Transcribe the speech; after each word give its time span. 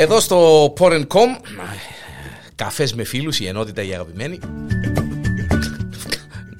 Εδώ 0.00 0.20
στο 0.20 0.72
Porencom, 0.78 1.28
καφές 2.54 2.94
με 2.94 3.04
φίλους, 3.04 3.40
η 3.40 3.46
ενότητα 3.46 3.82
η 3.82 3.92
αγαπημένη. 3.92 4.38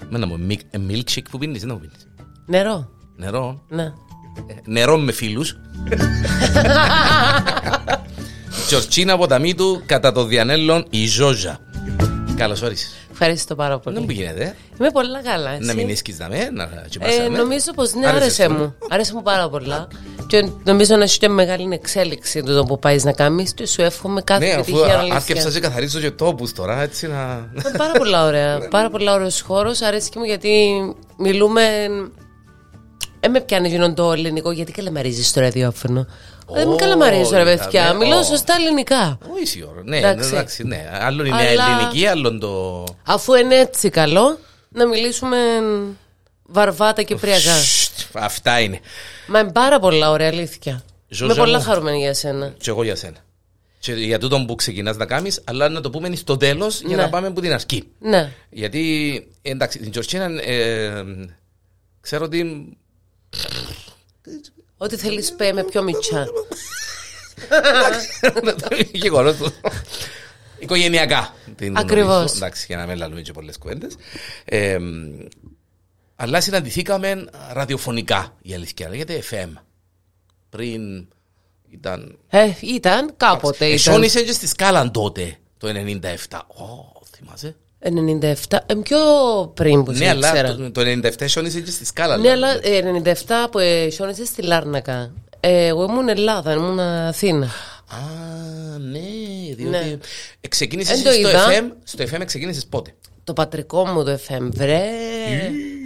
Μένα 0.09 0.27
μου, 0.27 0.47
milkshake 0.89 1.25
που 1.31 1.39
πίνεις, 1.39 1.61
δεν 1.61 1.71
μου 1.73 1.81
πίνεις. 1.81 2.07
Νερό. 2.47 2.89
Νερό. 3.17 3.63
Ναι. 3.69 3.83
Ε, 3.83 3.93
Νερό 4.65 4.97
με 4.97 5.13
φίλους. 5.13 5.57
Τζορτσίνα 8.67 9.17
Ποταμίτου, 9.17 9.83
κατά 9.87 10.13
το 10.13 10.25
διανέλλον, 10.25 10.87
η 10.91 11.07
Ζόζα. 11.07 11.59
Καλώς 12.37 12.63
όρισες. 12.63 12.95
Ευχαριστώ 13.21 13.55
πάρα 13.55 13.79
πολύ. 13.79 13.97
Δεν 13.97 14.05
μου 14.09 14.13
γίνεται, 14.15 14.57
Είμαι 14.81 14.91
πολύ 14.91 15.23
καλά. 15.23 15.51
Εσύ. 15.51 15.65
να 15.67 15.75
μην 15.75 15.89
ίσκεις 15.89 16.19
να 16.19 16.29
με, 16.29 16.49
να 16.53 16.63
Ε, 16.63 16.85
τσιμπάσαμε. 16.89 17.37
νομίζω 17.37 17.73
πως 17.75 17.93
ναι, 17.95 18.07
Άρεσε 18.07 18.23
άρεσε 18.23 18.43
σου. 18.43 18.53
μου. 18.53 18.75
Άρεσε 18.91 19.15
μου 19.15 19.23
πάρα 19.23 19.49
πολλά. 19.49 19.89
Και 20.27 20.49
νομίζω 20.65 20.97
να 20.97 21.03
έχει 21.03 21.19
και 21.19 21.29
μεγάλη 21.29 21.69
εξέλιξη 21.75 22.43
το 22.43 22.65
που 22.65 22.79
πάεις 22.79 23.05
να 23.05 23.13
κάνεις. 23.13 23.55
Και 23.55 23.67
σου 23.67 23.83
εύχομαι 23.83 24.21
κάθε 24.23 24.45
Ναι, 24.45 24.51
αφού 24.53 24.61
επιτυχία. 24.61 24.99
αλήθεια. 24.99 25.17
άρκεψα 25.17 25.51
σε 25.51 25.61
καθαρίζω 25.61 26.01
και 26.01 26.11
τόπους 26.11 26.53
τώρα, 26.53 26.81
έτσι 26.83 27.07
να... 27.07 27.51
Είναι 27.53 27.77
πάρα 27.79 27.93
πολλά 27.93 28.25
ωραία. 28.25 28.69
πάρα 28.69 28.91
πολλά 28.91 29.15
ωραίος 29.15 29.41
χώρος. 29.41 29.81
Αρέσει 29.83 30.11
και 30.11 30.19
μου 30.19 30.25
γιατί 30.25 30.69
μιλούμε. 31.19 31.63
Ε, 33.21 33.29
με 33.29 33.41
πιάνει 33.41 33.69
γίνον 33.69 33.95
το 33.95 34.13
ελληνικό, 34.13 34.51
γιατί 34.51 34.73
καλαμαρίζει 34.73 35.25
στο 35.25 35.41
ραδιόφωνο. 35.41 36.07
Δεν 36.53 36.69
με 36.69 36.77
καλαμαρίζω, 36.77 37.31
ρε 37.37 37.43
Όχι, 37.43 37.57
παιδιά. 37.59 37.93
ναι, 37.93 37.99
Μιλώ 37.99 38.17
όχι. 38.17 38.25
σωστά 38.27 38.55
ελληνικά. 38.55 39.19
Όχι 39.43 39.65
ώρα. 39.71 39.83
Ναι, 39.85 39.97
Εντάξει. 39.99 40.29
εντάξει, 40.29 40.65
ναι. 40.65 40.89
Άλλον 41.01 41.27
είναι 41.27 41.37
Αλλά- 41.37 41.65
ελληνική, 41.79 42.07
άλλον 42.07 42.39
το. 42.41 42.85
Αφού 43.07 43.35
είναι 43.35 43.55
έτσι 43.55 43.89
καλό, 43.91 44.39
να 44.69 44.87
μιλήσουμε 44.87 45.37
βαρβάτα 46.43 47.03
κυπριακά. 47.03 47.55
Σστ, 47.63 48.01
Αυτά 48.13 48.61
είναι. 48.61 48.81
Μα 49.27 49.39
είναι 49.39 49.53
πάρα 49.53 49.79
πολλά 49.79 50.11
ωραία, 50.11 50.29
αλήθεια. 50.29 50.83
Ζώζα 51.09 51.33
Είμαι 51.33 51.43
πολλά 51.43 51.59
μου. 51.59 51.65
χαρούμενη 51.65 51.99
για 51.99 52.15
σένα. 52.15 52.55
Και 52.59 52.71
εγώ 52.71 52.83
για 52.83 52.97
σένα. 52.97 53.17
Και 53.79 53.93
για 53.93 54.19
τούτο 54.19 54.45
που 54.47 54.55
ξεκινάς 54.55 54.97
να 54.97 55.07
κάνεις, 55.07 55.41
αλλά 55.45 55.69
να 55.69 55.81
το 55.81 55.91
πούμε 55.91 56.17
στο 56.17 56.37
τέλος 56.37 56.81
για 56.81 56.97
Ναι. 56.97 57.03
να 57.03 57.09
πάμε 57.09 57.27
από 57.27 57.41
την 57.41 57.53
αρχή. 57.53 57.85
Ναι. 57.99 58.33
Γιατί 58.51 59.27
εντάξει, 59.43 59.79
την 59.79 59.91
Τζορτσίνα 59.91 60.43
ε, 60.43 61.05
ξέρω 62.01 62.25
ότι. 62.25 62.69
Ό,τι 64.79 64.97
θέλεις, 64.97 65.33
πέ 65.33 65.53
με 65.53 65.65
πιο 65.65 65.83
μιτσά. 65.83 66.27
Γεγονό 68.93 69.33
του. 69.33 69.53
Οικογενειακά. 70.59 71.35
την 71.57 71.77
Ακριβώς. 71.77 72.15
γνωρίζω. 72.15 72.37
Εντάξει, 72.37 72.65
για 72.69 72.77
να 72.77 72.87
μην 72.87 72.97
λαλούμε 72.97 73.21
και 73.21 73.33
πολλές 73.33 73.59
κουβέντες. 73.59 73.97
Ε, 74.45 74.79
αλλά 76.17 76.41
συναντηθήκαμε 76.41 77.25
ραδιοφωνικά 77.53 78.37
η 78.43 78.55
αλήθεια. 78.55 78.89
Λέγεται 78.89 79.23
FM. 79.31 79.53
Πριν 80.49 81.09
ήταν. 81.71 82.19
Ε, 82.29 82.53
ήταν 82.61 83.15
κάποτε. 83.17 83.65
Ήταν. 83.65 83.77
Εσόνισε 83.77 84.23
και 84.23 84.33
στη 84.33 84.47
σκάλα 84.47 84.91
τότε, 84.91 85.37
το 85.59 85.69
97. 85.69 86.39
Ω, 86.47 87.03
θυμάσαι; 87.17 87.57
97. 87.83 88.59
Ε, 88.67 88.75
πιο 88.83 88.99
πριν 89.55 89.83
που 89.85 89.91
Ναι, 89.91 89.97
σε 89.97 90.09
αλλά 90.09 90.29
ήξερα. 90.29 90.55
το, 90.55 90.71
το 90.71 90.81
97 90.81 91.21
εσόνισε 91.21 91.61
και 91.61 91.71
στη 91.71 91.85
σκάλα. 91.87 92.17
Ναι, 92.17 92.23
λέω. 92.23 92.33
αλλά 92.33 92.59
ε, 92.63 93.03
97 93.05 93.49
που 93.51 93.59
ε, 93.59 93.91
σιώνεσαι 93.91 94.25
στη 94.25 94.43
Λάρνακα. 94.43 95.13
Ε, 95.41 95.67
εγώ 95.67 95.85
ήμουν 95.85 96.09
Ελλάδα, 96.09 96.53
ήμουν 96.53 96.81
Αθήνα. 96.81 97.47
Α, 97.91 97.97
ναι, 98.79 98.99
διότι 99.55 99.65
Ναι. 99.65 99.97
ξεκίνησες 100.49 100.99
Εν 100.99 101.05
το 101.05 101.11
στο 101.13 101.21
είδα. 101.21 101.47
FM. 101.49 101.73
Στο 101.85 102.05
FM 102.05 102.23
ξεκίνησες 102.25 102.67
πότε; 102.67 102.95
Το 103.25 103.33
πατρικό 103.33 103.87
μου 103.87 104.05
το 104.05 104.19
FM, 104.29 104.49
βρε. 104.53 104.83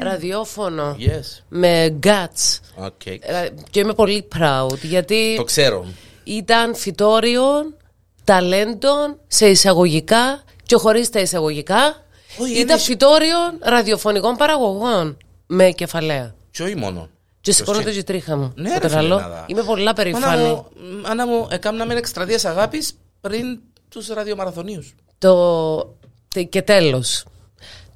Ραδιόφωνο. 0.02 0.96
Yes. 1.00 1.42
Με 1.48 1.98
guts. 2.02 2.60
Okay. 2.86 3.16
Ε, 3.20 3.48
Και 3.70 3.80
είμαι 3.80 3.94
πολύ 3.94 4.28
proud 4.38 4.78
γιατί 4.82 5.34
Το 5.36 5.44
ξέρω. 5.44 5.86
ήταν 6.24 6.74
φυτόριων 6.74 7.76
ταλέντων 8.24 9.18
σε 9.26 9.46
εισαγωγικά 9.46 10.42
και 10.62 10.76
χωρίς 10.76 11.10
τα 11.10 11.20
εισαγωγικά. 11.20 12.04
Όχι, 12.38 12.52
ήταν 12.52 12.62
είναι- 12.76 12.78
φυτόριων 12.78 13.58
ραδιοφωνικών 13.60 14.36
παραγωγών 14.36 15.16
με 15.46 15.70
κεφαλαία. 15.70 16.34
Και 16.50 16.62
όχι 16.62 16.76
μόνο. 16.76 17.08
Και 17.40 17.52
σηκώνεται 17.52 17.92
και 17.92 17.98
η 17.98 18.04
τρίχα 18.04 18.36
μου. 18.36 18.52
Ναι, 18.56 18.68
το 18.70 18.78
ρε 18.80 18.88
φίλε, 18.88 18.94
καλό. 19.00 19.18
Νάδα. 19.18 19.44
Είμαι 19.48 19.62
πολλά 19.62 19.78
Μάνα 19.78 19.92
περήφανη. 19.92 20.42
μου, 20.42 20.66
Άννα 21.02 21.26
μου, 21.26 21.46
έκαναμε 21.50 21.94
εκστρατείες 21.94 22.44
αγάπης 22.44 22.92
πριν 23.20 23.60
τους 23.88 24.06
ραδιομαραθωνίους. 24.08 24.94
Το... 25.18 25.94
τε- 26.28 26.48
Και 26.48 26.62
τέλος. 26.62 27.24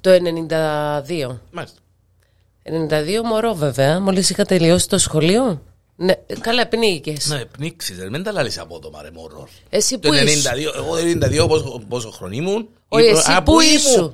Το 0.01 0.09
92. 0.09 1.39
Μάλιστα. 1.51 1.79
92 2.63 3.21
μωρό 3.23 3.53
βέβαια. 3.53 3.99
Μόλις 3.99 4.29
είχα 4.29 4.43
τελειώσει 4.45 4.87
το 4.89 4.97
σχολείο. 4.97 5.61
Ναι, 5.99 6.13
καλά 6.39 6.67
πνίγηκες. 6.67 7.27
Να 7.27 7.45
πνίξεις, 7.45 7.97
ρε, 7.99 8.09
μην 8.09 8.23
τα 8.23 8.31
λάλεις 8.31 8.57
απότομα 8.57 9.01
ρε 9.01 9.11
μωρό. 9.11 9.47
Εσύ 9.69 9.99
Το 9.99 10.09
που 10.09 10.15
92, 10.15 10.27
ήσου. 10.27 10.71
εγώ 10.75 10.95
το 10.97 11.05
92 11.05 11.47
πόσο, 11.47 11.81
πόσο 11.87 12.11
χρόνο 12.11 12.33
ήμουν. 12.33 12.69
Όχι, 12.87 13.05
Ή 13.05 13.09
προ- 13.09 13.19
εσύ 13.19 13.31
Α, 13.31 13.43
που 13.43 13.59
ήσου. 13.59 14.13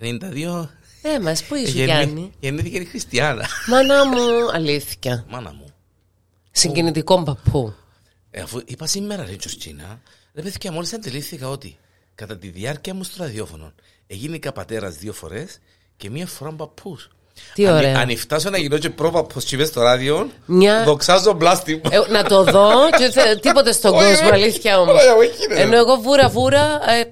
92. 0.00 0.68
Ε, 1.02 1.18
μας 1.20 1.44
που 1.44 1.54
ήσου 1.54 1.76
γεννή- 1.76 1.84
Γιάννη; 2.04 2.32
Γεννήθηκε 2.40 2.78
η 2.78 2.84
Χριστιανά. 2.84 3.46
Μάνα 3.68 4.06
μου, 4.06 4.50
αλήθεια. 4.52 5.24
Μάνα 5.28 5.52
μου. 5.52 5.66
Συγκινητικό 6.50 7.22
παππού. 7.22 7.74
Ε, 8.30 8.40
αφού 8.40 8.60
είπα 8.64 8.86
σήμερα 8.86 9.24
ρε 9.24 9.36
Τζορτζίνα, 9.36 10.00
ρε 10.34 10.42
παιδιά 10.42 10.72
μόλις 10.72 10.92
αντιλήφθηκα 10.92 11.48
ότι 11.48 11.76
κατά 12.14 12.38
τη 12.38 12.48
διάρκεια 12.48 12.94
μου 12.94 13.02
στο 13.04 13.22
ραδιόφωνο 13.24 13.72
έγινηκα 14.06 14.52
πατέρας 14.52 14.96
δύο 14.96 15.12
φορές 15.12 15.58
και 15.96 16.10
μία 16.10 16.26
φορά 16.26 16.52
παππούς. 16.52 17.08
Τι 17.54 17.66
αν, 17.66 17.76
ωραία. 17.76 17.98
Αν 17.98 18.16
φτάσω 18.16 18.50
να 18.50 18.58
γίνω 18.58 18.78
και 18.78 18.90
πρόπαπος 18.90 19.44
και 19.44 19.54
είπες 19.54 19.68
στο 19.68 19.82
ράδιο, 19.82 20.30
Μια- 20.46 20.84
δοξάζω 20.84 21.32
μπλάστη 21.32 21.74
μου. 21.74 21.80
Ε, 21.90 22.12
να 22.12 22.22
το 22.24 22.44
δω 22.44 22.70
και 22.98 23.10
θε- 23.10 23.40
τίποτε 23.40 23.72
στον 23.72 23.94
Όχι, 23.94 24.04
κόσμο, 24.08 24.28
ρε. 24.28 24.34
αλήθεια 24.34 24.80
όμως. 24.80 24.94
Όχι, 24.94 25.08
όχι, 25.28 25.46
ρε. 25.48 25.60
Ενώ 25.60 25.76
εγώ 25.76 25.96
βούρα 25.96 26.28
βούρα 26.28 26.80
ε, 26.90 27.04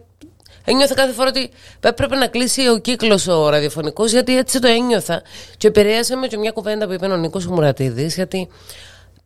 ένιωθα 0.64 0.94
κάθε 0.94 1.12
φορά 1.12 1.28
ότι 1.28 1.50
έπρεπε 1.80 2.16
να 2.16 2.26
κλείσει 2.26 2.68
ο 2.68 2.78
κύκλος 2.78 3.26
ο 3.26 3.48
ραδιοφωνικός, 3.48 4.10
γιατί 4.12 4.36
έτσι 4.36 4.58
το 4.60 4.68
ένιωθα. 4.68 5.22
Και 5.56 5.66
επηρέασε 5.66 6.16
με 6.16 6.26
και 6.26 6.36
μια 6.38 6.50
κουβέντα 6.50 6.86
που 6.86 6.92
είπε 6.92 7.06
ο 7.06 7.16
Νίκος 7.16 7.46
Μουρατίδης, 7.46 8.14
γιατί 8.14 8.48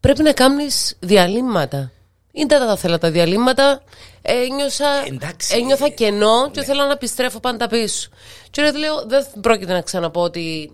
πρέπει 0.00 0.22
να 0.22 0.32
κάνεις 0.32 0.96
διαλύματα. 1.00 1.90
Είναι 2.32 2.46
τα 2.46 2.66
τα 2.66 2.76
θέλα 2.76 2.98
τα 2.98 3.10
διαλύματα. 3.10 3.82
Ένιωσα, 4.22 4.86
Εντάξει. 5.06 5.56
ένιωθα 5.56 5.88
κενό 5.88 6.50
και 6.50 6.62
θέλω 6.62 6.82
να 6.84 6.92
επιστρέφω 6.92 7.40
πάντα 7.40 7.66
πίσω. 7.68 8.08
Και 8.50 8.62
ρε, 8.62 8.72
λέω, 8.78 9.04
δεν 9.06 9.26
πρόκειται 9.40 9.72
να 9.72 9.80
ξαναπώ 9.80 10.20
ότι 10.22 10.72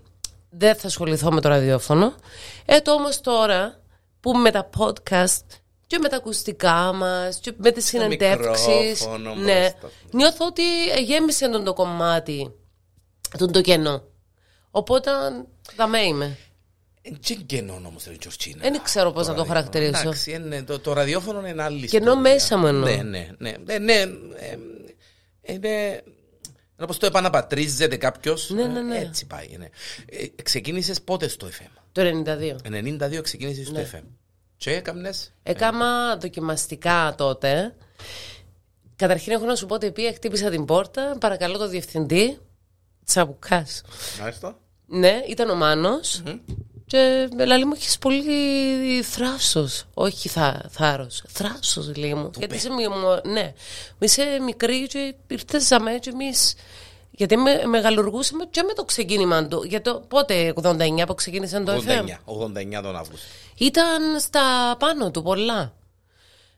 δεν 0.57 0.75
θα 0.75 0.87
ασχοληθώ 0.87 1.31
με 1.31 1.41
το 1.41 1.49
ραδιόφωνο. 1.49 2.15
Ε, 2.65 2.79
το 2.79 2.91
όμως 2.91 3.21
τώρα 3.21 3.79
που 4.19 4.31
με 4.31 4.51
τα 4.51 4.69
podcast 4.77 5.45
και 5.87 5.97
με 5.99 6.09
τα 6.09 6.15
ακουστικά 6.15 6.93
μας 6.93 7.39
και 7.39 7.53
με 7.57 7.71
τις 7.71 7.85
συνεντεύξεις 7.85 8.67
μικρόφωνο 8.67 9.35
ναι, 9.35 9.59
μπροστά. 9.59 9.89
νιώθω 10.11 10.45
ότι 10.45 10.63
γέμισε 11.05 11.49
τον 11.49 11.63
το 11.63 11.73
κομμάτι 11.73 12.51
τον 13.37 13.51
το 13.51 13.61
κενό. 13.61 14.03
Οπότε 14.71 15.11
θα 15.75 15.87
με 15.87 15.99
είμαι. 16.01 16.37
Τι 17.25 17.35
κενό 17.35 17.73
όμως 17.85 18.05
ρε 18.07 18.15
Τζορτζίνα. 18.15 18.61
Δεν 18.61 18.81
ξέρω 18.83 19.11
πώς 19.11 19.27
να 19.27 19.33
το 19.33 19.43
ραδιόφωνο. 19.43 19.53
χαρακτηρίσω. 19.53 20.01
Εντάξει, 20.01 20.31
είναι, 20.31 20.63
το, 20.63 20.79
το 20.79 20.93
ραδιόφωνο 20.93 21.47
είναι 21.47 21.63
άλλη 21.63 21.87
Κενό 21.87 22.11
ιστορία. 22.11 22.31
μέσα 22.31 22.57
μου 22.57 22.67
εννοώ. 22.67 22.89
Ναι, 22.89 22.95
ναι, 23.03 23.29
ναι. 23.37 23.55
ναι, 23.63 23.77
ναι 23.77 24.01
ε, 25.41 25.97
είναι... 26.75 26.83
Όπως 26.83 26.97
το 26.97 27.05
επαναπατρίζεται 27.05 27.97
κάποιος 27.97 28.49
Ναι, 28.49 28.65
ναι, 28.65 28.81
ναι. 28.81 28.97
Έτσι 28.97 29.25
πάει 29.27 29.55
ναι. 29.57 29.67
ε, 30.05 30.27
Ξεκίνησες 30.43 31.01
πότε 31.01 31.27
στο 31.27 31.47
FM 31.47 31.69
Το 31.91 32.01
92. 32.25 32.55
92 33.17 33.19
ξεκίνησες 33.21 33.69
Ναι. 33.71 33.83
στο 33.83 33.97
FM 33.97 34.03
Και 34.57 34.71
έκαμνες; 34.71 35.33
Έκανα 35.43 36.17
δοκιμαστικά 36.17 37.13
τότε. 37.17 37.75
Καταρχήν 38.95 39.31
έχω 39.31 39.45
να 39.45 39.55
σου 39.55 39.65
πω 39.65 39.75
ότι 39.75 39.91
πήγα, 39.91 40.13
χτύπησα 40.13 40.49
την 40.49 40.65
πόρτα, 40.65 41.17
παρακαλώ 41.19 41.57
το 41.57 41.67
διευθυντή, 41.67 42.39
Τσαμπουκάς. 43.05 43.81
Μάλιστα 44.21 44.59
Ναι, 44.85 45.21
ήταν 45.29 45.49
ο 45.49 45.55
Μάνος 45.55 46.23
και 46.93 47.29
λέει 47.45 47.65
μου 47.65 47.71
έχεις 47.75 47.97
πολύ 47.97 49.01
θράσος, 49.03 49.83
όχι 49.93 50.29
θα, 50.29 50.61
θάρρος, 50.69 51.23
θράσος 51.27 51.95
λέει 51.95 52.13
μου. 52.13 52.29
Γιατί 52.37 52.55
είσαι, 52.55 52.69
μη- 52.69 52.87
μου- 52.87 53.31
ναι, 53.31 53.53
είσαι 53.99 54.39
μικρή 54.45 54.87
και 54.87 55.15
ήρθες 55.27 55.67
για 55.67 55.79
μένα 55.79 55.97
και 55.97 56.09
εμείς, 56.09 56.53
γιατί 57.11 57.37
με, 57.37 57.65
μεγαλουργούσαμε 57.65 58.45
και 58.51 58.63
με 58.63 58.73
το 58.73 58.83
ξεκίνημα 58.85 59.47
του. 59.47 59.63
Γιατί 59.63 59.91
το, 59.91 59.99
πότε, 60.07 60.53
89 60.61 61.03
που 61.07 61.15
ξεκίνησε 61.15 61.59
το 61.59 61.73
FM. 61.73 62.03
89 62.03 62.19
89 62.25 62.81
τον 62.81 62.95
Αύγουστο 62.95 63.27
Ήταν 63.57 64.19
στα 64.19 64.75
πάνω 64.79 65.11
του 65.11 65.21
πολλά. 65.21 65.73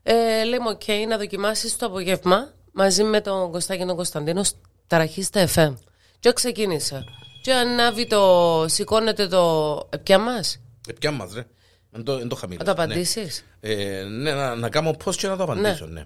Ε, 0.04 0.44
λέμε, 0.44 0.70
οκ, 0.70 1.08
να 1.08 1.18
δοκιμάσεις 1.18 1.78
το 1.78 1.86
απόγευμα 1.86 2.54
μαζί 2.72 3.04
με 3.04 3.22
τον 3.22 3.52
Κωστάκη 3.52 3.80
και 3.80 3.86
τον 3.86 3.96
Κωνσταντίνο 3.96 4.42
ταραχή 4.88 5.24
στα 5.24 5.48
FM. 5.56 5.74
Και 6.20 6.34
ξεκίνησα. 6.34 7.04
Και 7.46 7.54
ανάβει 7.54 8.08
το, 8.08 8.66
σηκώνεται 8.68 9.28
το, 9.28 9.76
ε, 9.90 9.98
πια 9.98 10.18
μας, 10.18 10.62
ε, 10.88 10.94
Ποια 11.00 11.12
μας 11.12 11.34
ρε 11.34 11.46
Εν 11.92 12.04
το, 12.04 12.14
εν 12.14 12.28
το 12.28 12.36
χαμηλός 12.36 12.66
να 12.66 12.76
το 12.76 12.82
απαντήσεις. 12.82 13.46
ναι. 13.60 13.72
Ε, 13.72 14.04
ναι, 14.04 14.34
να, 14.34 14.56
να 14.56 14.70
κάνω 14.70 14.92
πώς 15.04 15.16
και 15.16 15.28
να 15.28 15.38
το 15.38 15.44
απαντήσω 15.44 15.86
ναι. 15.86 16.06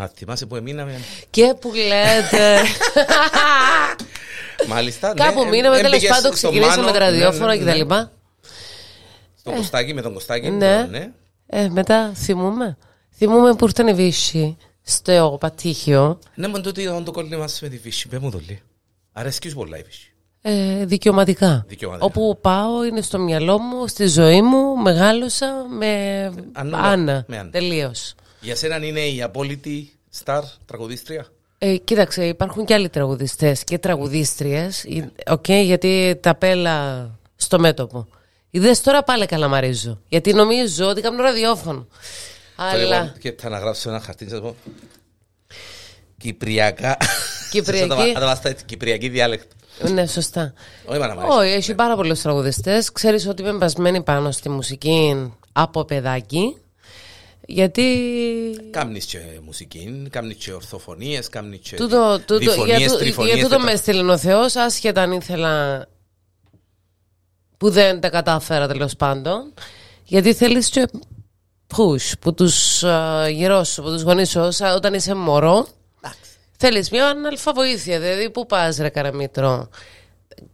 Α, 0.00 0.08
θυμάσαι 0.14 0.46
που 0.46 0.56
εμείναμε 0.56 1.00
Και 1.30 1.54
που 1.60 1.72
λέτε. 1.74 2.60
Μάλιστα 4.68 5.08
ναι, 5.08 5.14
Κάπου 5.14 5.42
ε, 5.42 5.48
μείναμε, 5.48 5.78
ε, 5.78 5.80
τέλος 5.80 6.00
μπήκες 6.00 6.08
πάντων, 6.16 6.36
στο 6.36 6.48
ξεκινήσαμε 6.48 6.76
Μάνο, 6.76 6.92
το 6.92 6.98
ραδιόφωνο 6.98 7.46
ναι, 7.46 7.54
ναι, 7.54 7.74
ναι. 7.74 7.84
κτλ. 7.84 7.94
Στον 9.34 9.54
Κωστάκη 9.54 9.94
με 9.94 10.02
τον 10.02 10.12
Κωστάκη 10.12 10.50
Ναι. 10.50 10.86
ναι. 10.90 11.12
Ε, 11.46 11.68
μετά 11.68 12.12
θυμούμε. 12.14 12.76
Θυμούμε 13.16 13.54
που 13.54 13.64
ήρθαν 13.64 13.86
οι 13.88 13.94
Βύσσοι 13.94 14.56
στο 14.82 15.36
Πατήχιο. 15.40 16.18
Ναι, 16.34 16.48
μον 16.48 16.62
τούτο 16.62 16.80
ήταν 16.80 17.04
το 17.04 17.10
κόλλημα 17.10 17.36
μας 17.36 17.60
με 17.60 17.68
τη 17.68 17.76
Βύση. 17.76 18.08
Πες 18.08 18.18
μου 18.18 18.30
το 18.30 18.40
λέει. 18.46 18.62
Αρέσκεις 19.12 19.50
σου 19.50 19.56
πολλά 19.56 19.78
η 19.78 19.82
Βύση. 19.82 20.12
Ε, 20.50 20.84
δικαιωματικά. 20.84 21.64
Δικαιωματικά. 21.68 22.06
Όπου 22.06 22.38
πάω 22.40 22.84
είναι 22.84 23.00
στο 23.00 23.18
μυαλό 23.18 23.58
μου, 23.58 23.86
στη 23.86 24.06
ζωή 24.06 24.42
μου, 24.42 24.76
μεγάλωσα 24.76 25.46
με 25.78 26.24
Αννούλα. 26.52 26.78
Άννα. 26.78 27.24
Με 27.28 27.38
Άννα. 27.38 27.50
Τελείως. 27.50 28.14
Για 28.40 28.56
σένα 28.56 28.76
είναι 28.86 29.00
η 29.00 29.22
απόλυτη 29.22 29.92
σταρ 30.10 30.42
τραγουδίστρια; 30.66 31.26
Ε, 31.58 31.76
κοίταξε, 31.76 32.24
υπάρχουν 32.26 32.64
και 32.64 32.74
άλλοι 32.74 32.88
τραγουδιστές 32.88 33.64
και 33.64 33.78
τραγουδίστριες, 33.78 34.84
ε, 34.84 35.10
οκ, 35.30 35.48
γιατί 35.48 36.18
ταμπέλα 36.22 37.08
στο 37.36 37.58
μέτωπο. 37.58 38.06
Είδες 38.50 38.80
τώρα 38.80 39.02
πάλι 39.02 39.26
καλαμαρίζω, 39.26 40.00
γιατί 40.08 40.32
νομίζω 40.32 40.88
ότι 40.88 41.00
κάνω 41.00 41.22
ραδιόφωνο. 41.22 41.86
Αλλά 42.56 42.76
Λοιπόν, 43.02 43.12
Και 43.18 43.34
θα 43.38 43.46
αναγράψω 43.46 43.88
ένα 43.88 44.00
χαρτί 44.00 44.24
να 44.24 44.30
σας 44.30 44.40
πω. 44.40 44.56
Κυπριακά. 46.18 46.96
Κυπριακή. 47.50 47.88
Θα 47.88 47.94
τα- 47.96 48.06
θα 48.12 48.20
τα 48.20 48.26
βάστα 48.26 48.48
έτσι, 48.48 48.64
Κυπριακή 48.64 49.08
διάλεκτο. 49.08 49.56
Ναι, 49.92 50.06
σωστά. 50.06 50.52
Όχι, 50.84 50.98
μάνα 50.98 51.14
μ' 51.14 51.18
αρέσει. 51.18 51.38
Όχι, 51.38 51.50
έχει 51.50 51.74
πάρα 51.74 51.96
πολλούς 51.96 52.20
τραγουδιστές. 52.20 52.92
Ξέρεις 52.92 53.26
ότι 53.28 53.42
είμαι 53.42 53.52
μπασμένη 53.52 54.02
πάνω 54.02 54.30
στη 54.30 54.48
μουσική 54.48 55.32
από 55.52 55.84
παιδάκι. 55.84 56.56
Γιατί. 57.46 57.84
Κάμνεις 58.70 59.04
και 59.04 59.18
μουσική, 59.44 60.06
κάμνεις 60.10 60.36
και 60.36 60.52
ορθοφωνίες, 60.52 61.28
κάμνεις 61.28 61.58
και 61.58 61.76
Τούτο, 61.76 62.18
τούτο, 62.26 62.38
για, 62.38 62.52
διφωνίες, 62.54 62.90
τού- 62.90 62.98
τριφωνίες. 62.98 63.34
για 63.34 63.42
τούτο 63.44 63.54
τετρα- 63.56 63.70
με 63.70 63.76
έστειλε 63.76 64.12
ο 64.12 64.18
Θεός, 64.18 64.56
άσχετα 64.56 65.02
αν 65.02 65.12
ήθελα. 65.12 65.86
που 67.56 67.70
δεν 67.70 68.00
τα 68.00 68.08
κατάφερα 68.10 68.66
τέλος 68.68 68.96
πάντων. 68.96 69.52
Γιατί 70.04 70.34
θέλεις 70.34 70.68
και 70.68 70.88
push 71.76 72.12
που 72.20 72.34
τους 72.34 72.84
γύρω 73.30 73.64
σου, 73.64 73.82
που 73.82 73.88
τους 73.88 74.02
γονείς 74.02 74.30
σου, 74.30 74.40
όσα- 74.40 74.74
όταν 74.74 74.94
είσαι 74.94 75.14
μωρό. 75.14 75.66
Θέλεις 76.60 76.90
μια 76.90 77.06
αναλφαβοήθεια. 77.06 78.00
Δηλαδή, 78.00 78.30
πού 78.30 78.46
πας, 78.46 78.76
ρε 78.76 78.88
Καραμίτρο; 78.88 79.68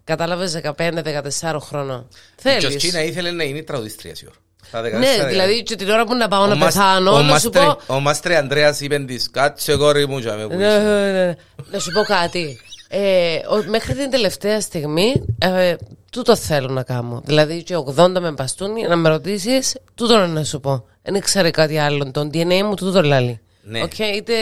Κατάλαβες 0.05 0.61
15-14 0.77 1.59
χρόνων. 1.61 2.09
Η 2.11 2.41
Θέλεις. 2.43 2.67
Τζοσκίνα 2.67 3.03
ήθελε 3.05 3.31
να 3.31 3.45
είναι 3.45 3.62
τραγουδίστρια 3.62 4.15
σίγουρα. 4.15 4.37
Στα 4.67 4.81
14, 4.83 4.99
Ναι, 4.99 5.27
δηλαδή 5.29 5.62
και 5.62 5.77
την 5.77 5.89
ώρα 5.89 6.05
που 6.06 6.15
να 6.15 6.29
πάω 6.29 6.43
Ο 6.43 6.47
να 6.47 6.55
Μας- 6.55 6.75
πεθάνω, 6.75 7.11
ο 7.12 7.15
να 7.15 7.23
σου 7.23 7.29
Μάστρε- 7.31 7.65
πω. 7.87 7.95
Ο 7.95 8.01
Μάστρε 8.01 8.37
Ανδρέας 8.37 8.81
είπε 8.81 8.99
της 8.99 9.31
κάτσε 9.31 9.77
κόρη 9.77 10.06
μου 10.09 10.21
και 10.21 10.29
με 10.31 10.37
Ναι, 10.37 10.47
πουλήσει». 10.47 10.79
ναι, 10.79 11.12
ναι. 11.12 11.35
Να 11.71 11.79
σου 11.79 11.91
πω 11.93 12.03
κάτι. 12.03 12.61
Ε, 12.89 13.35
ο- 13.37 13.65
μέχρι 13.71 13.95
την 13.95 14.11
τελευταία 14.11 14.61
στιγμή, 14.61 15.25
ε, 15.39 15.75
τούτο 16.11 16.37
θέλω 16.37 16.69
να 16.69 16.83
κάνω. 16.83 17.23
Δηλαδή, 17.25 17.62
και 17.62 17.77
80 17.77 18.21
με 18.21 18.31
μπαστούνι, 18.31 18.83
να 18.83 18.97
με 18.97 19.09
ρωτήσεις, 19.09 19.77
τούτο 19.95 20.15
είναι 20.15 20.27
να 20.27 20.45
σου 20.45 20.61
πω. 20.61 20.85
Δεν 21.03 21.15
ήξερε 21.15 21.50
κάτι 21.50 21.79
άλλο. 21.79 22.11
Το 22.11 22.21
DNA 22.33 22.62
μου 22.65 22.75
τούτο 22.75 23.03
λάλη. 23.03 23.41
Ναι. 23.62 23.83
Οκ, 23.83 23.99
είτε 23.99 24.35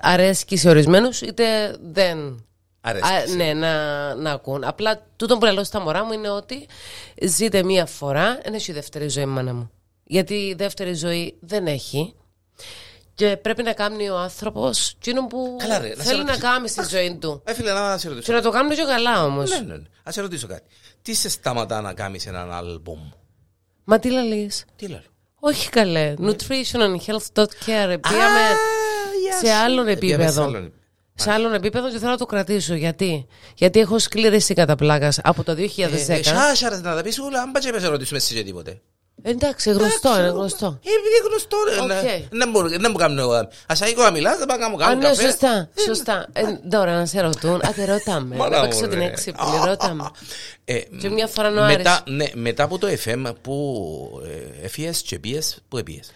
αρέσκει 0.00 0.56
σε 0.56 0.68
ορισμένους, 0.68 1.20
είτε 1.20 1.76
δεν. 1.82 2.44
Αρέσκει 2.80 3.12
Α, 3.12 3.26
σε. 3.26 3.34
ναι, 3.34 3.52
να, 3.54 4.14
να 4.14 4.30
ακούν. 4.30 4.64
Απλά 4.64 5.06
τούτο 5.16 5.38
που 5.38 5.44
λέω 5.46 5.64
στα 5.64 5.80
μωρά 5.80 6.04
μου 6.04 6.12
είναι 6.12 6.28
ότι 6.30 6.68
ζείτε 7.22 7.62
μία 7.62 7.86
φορά, 7.86 8.40
δεν 8.44 8.54
έχει 8.54 8.72
δεύτερη 8.72 9.08
ζωή, 9.08 9.26
μάνα 9.26 9.54
μου. 9.54 9.70
Γιατί 10.04 10.34
η 10.34 10.54
δεύτερη 10.54 10.94
ζωή 10.94 11.36
δεν 11.40 11.66
έχει. 11.66 12.14
Και 13.14 13.36
πρέπει 13.36 13.62
να 13.62 13.72
κάνει 13.72 14.10
ο 14.10 14.16
άνθρωπος 14.18 14.92
εκείνο 14.96 15.26
που 15.26 15.56
Καλά, 15.58 15.78
ρε, 15.78 15.88
να 15.88 15.94
σε 15.94 16.02
θέλει 16.02 16.18
να 16.24 16.32
ρωτήσω. 16.32 16.46
κάνει 16.52 16.68
στη 16.68 16.84
ζωή 16.88 17.16
του. 17.20 17.42
Ε, 17.44 17.54
φίλε, 17.54 17.72
να 17.72 17.98
σε 17.98 18.08
Και 18.08 18.14
ρωτήσω. 18.14 18.32
να 18.32 18.42
το 18.42 18.50
κάνει 18.50 18.74
και 18.74 18.82
καλά 18.86 19.24
όμως. 19.24 19.50
Ναι, 19.50 19.58
ναι, 19.58 19.76
ναι. 19.76 19.82
Ας 20.02 20.14
σε 20.14 20.20
ρωτήσω 20.20 20.46
κάτι. 20.46 20.62
Τι 21.02 21.14
σε 21.14 21.28
σταματά 21.28 21.80
να 21.80 21.92
κάνεις 21.94 22.26
έναν 22.26 22.52
άλμπουμ; 22.52 23.10
Μα 23.84 23.98
τι 23.98 24.10
λαλείς; 24.10 24.64
Τι 24.76 24.86
λέω. 24.86 25.02
Όχι 25.40 25.68
καλέ. 25.68 26.14
Nutrition 26.18 26.80
and 26.80 26.96
health.care. 27.06 27.96
Πήγαμε 28.00 28.40
γεια 29.40 29.50
σε 29.50 29.56
σου. 29.56 29.62
άλλον 29.64 29.88
Ε, 29.88 29.96
πήγαμε 29.96 30.22
σε 30.22 30.28
επίπεδο. 30.28 30.46
άλλον. 30.48 30.72
σε 31.14 31.30
άλλον 31.30 31.54
επίπεδο 31.54 31.90
και 31.90 31.98
θέλω 31.98 32.10
να 32.10 32.16
το 32.16 32.26
κρατήσω. 32.26 32.74
Γιατί, 32.74 33.26
Γιατί 33.54 33.80
έχω 33.80 33.98
σκληρήσει 33.98 34.54
κατά 34.54 34.74
πλάκας 34.76 35.18
από 35.22 35.42
το 35.44 35.54
2010. 35.54 36.18
Ε, 36.18 36.22
Σάσα, 36.22 36.68
ρε, 36.68 36.76
να 36.76 36.94
τα 36.94 37.02
πεις 37.02 37.18
όλα, 37.18 37.40
αν 37.42 37.52
πάτσε 37.52 37.72
με 37.72 37.78
σε 37.78 37.86
ρωτήσουμε 37.88 38.18
εσύ 38.18 38.34
και 38.34 38.42
τίποτε. 38.42 38.80
Εντάξει, 39.22 39.70
γνωστό 39.70 40.18
είναι, 40.18 40.28
γνωστό. 40.28 40.66
Ε, 40.66 40.88
επειδή 40.88 41.28
γνωστό, 41.28 41.56
ρε, 41.68 41.80
Οκ. 41.80 41.86
ναι. 42.04 42.28
Δεν 42.30 42.50
μπορώ- 42.50 42.68
Δεν 42.68 42.86
μου 42.90 42.96
κάνω 42.96 43.20
εγώ. 43.20 43.48
Ας 43.66 43.80
αίγω 43.80 44.02
να 44.02 44.10
μιλάς, 44.10 44.38
δεν 44.38 44.46
πάω 44.46 44.56
να 44.56 44.62
κάνω 44.62 44.76
Α, 44.76 44.78
κάνω 44.78 44.94
ναι, 45.00 45.06
καφέ. 45.08 45.22
σωστά. 45.22 45.68
σωστά. 45.86 46.26
Ε, 46.32 46.42
τώρα 46.70 46.98
να 46.98 47.06
σε 47.06 47.20
ρωτούν. 47.20 47.54
Α, 47.54 47.72
τε 47.76 47.84
ρωτάμε. 47.84 48.36
Μάνα 48.36 48.56
Να 48.56 48.62
μου, 48.62 48.68
παίξω 48.68 48.88
την 48.88 48.98
ρε. 48.98 49.04
έξυπνη. 49.04 49.44
Ρωτάμε. 49.66 50.10
Ε, 50.64 50.78
Και 51.00 51.08
μια 51.08 51.26
φορά 51.26 51.48
ο 51.48 51.52
μετά, 51.66 51.92
Άρης. 51.92 52.14
ναι, 52.16 52.26
μετά 52.34 52.62
από 52.64 52.78
το 52.78 52.86
FM 53.04 53.32
που 53.42 53.54
ε, 54.60 54.64
έφυγες 54.64 55.02
και 55.02 55.18
πήγες, 55.18 55.58
πού 55.68 55.78
έπιες. 55.78 56.10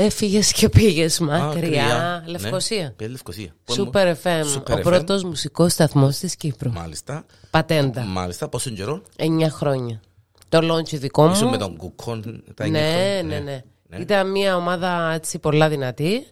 Έφυγες 0.00 0.52
και 0.52 0.68
πήγες 0.68 1.18
μακριά. 1.18 1.54
Μακριά, 1.54 2.24
Λευκοσία. 2.26 2.82
Ναι, 2.82 2.90
πήγες 2.90 3.12
Λευκοσία; 3.12 3.54
Πού 3.64 3.74
Super 3.74 4.14
FM. 4.22 4.42
Super 4.56 4.74
Ο 4.76 4.78
FM. 4.78 4.82
πρώτος 4.82 5.24
μουσικός 5.24 5.72
σταθμός 5.72 6.16
της 6.16 6.36
Κύπρου. 6.36 6.72
Μάλιστα. 6.72 7.24
Πατέντα. 7.50 8.02
Μάλιστα, 8.02 8.48
πόσο 8.48 8.70
καιρό; 8.70 9.02
9 9.16 9.48
χρόνια. 9.50 10.00
Το 10.48 10.58
launch 10.74 10.94
δικό 10.98 11.30
Ήσουν 11.30 11.44
μου. 11.44 11.50
με 11.50 11.56
τον 11.56 11.76
Κουκόν 11.76 12.42
τα 12.54 12.64
εννιά 12.64 12.80
Ναι, 12.80 12.88
χρόνια. 13.18 13.40
ναι, 13.40 13.62
ναι. 13.88 13.98
Ήταν 13.98 14.30
μια 14.30 14.56
ομάδα 14.56 15.12
έτσι 15.12 15.38
πολλά 15.38 15.68
δυνατή. 15.68 16.26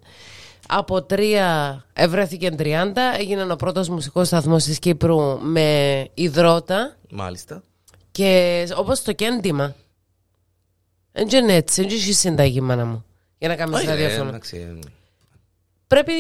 Από 0.69 1.03
τρία 1.03 1.85
ευρέθηκε 1.93 2.51
30. 2.59 3.15
Έγιναν 3.19 3.51
ο 3.51 3.57
πρώτος 3.57 3.89
μουσικός 3.89 4.27
σταθμός 4.27 4.65
της 4.65 4.79
Κύπρου 4.79 5.39
με 5.41 6.09
υδρότα 6.15 6.97
Μάλιστα. 7.11 7.63
και 8.11 8.67
όπως 8.77 9.03
το 9.03 9.13
κέντημα. 9.13 9.75
Δεν 11.13 11.29
είναι 11.33 11.55
έτσι, 11.55 11.83
δεν 11.83 11.91
έχει 11.91 12.13
συνταγή 12.13 12.61
μάνα 12.61 12.85
μου. 12.85 13.05
Για 13.39 13.49
να 13.49 13.57
κάνεις 13.57 13.77
Όχι, 13.77 13.87
ρε, 13.87 13.91
ραδιόφωνο. 13.93 14.29
εντάξει, 14.29 14.79
Πρέπει 15.87 16.13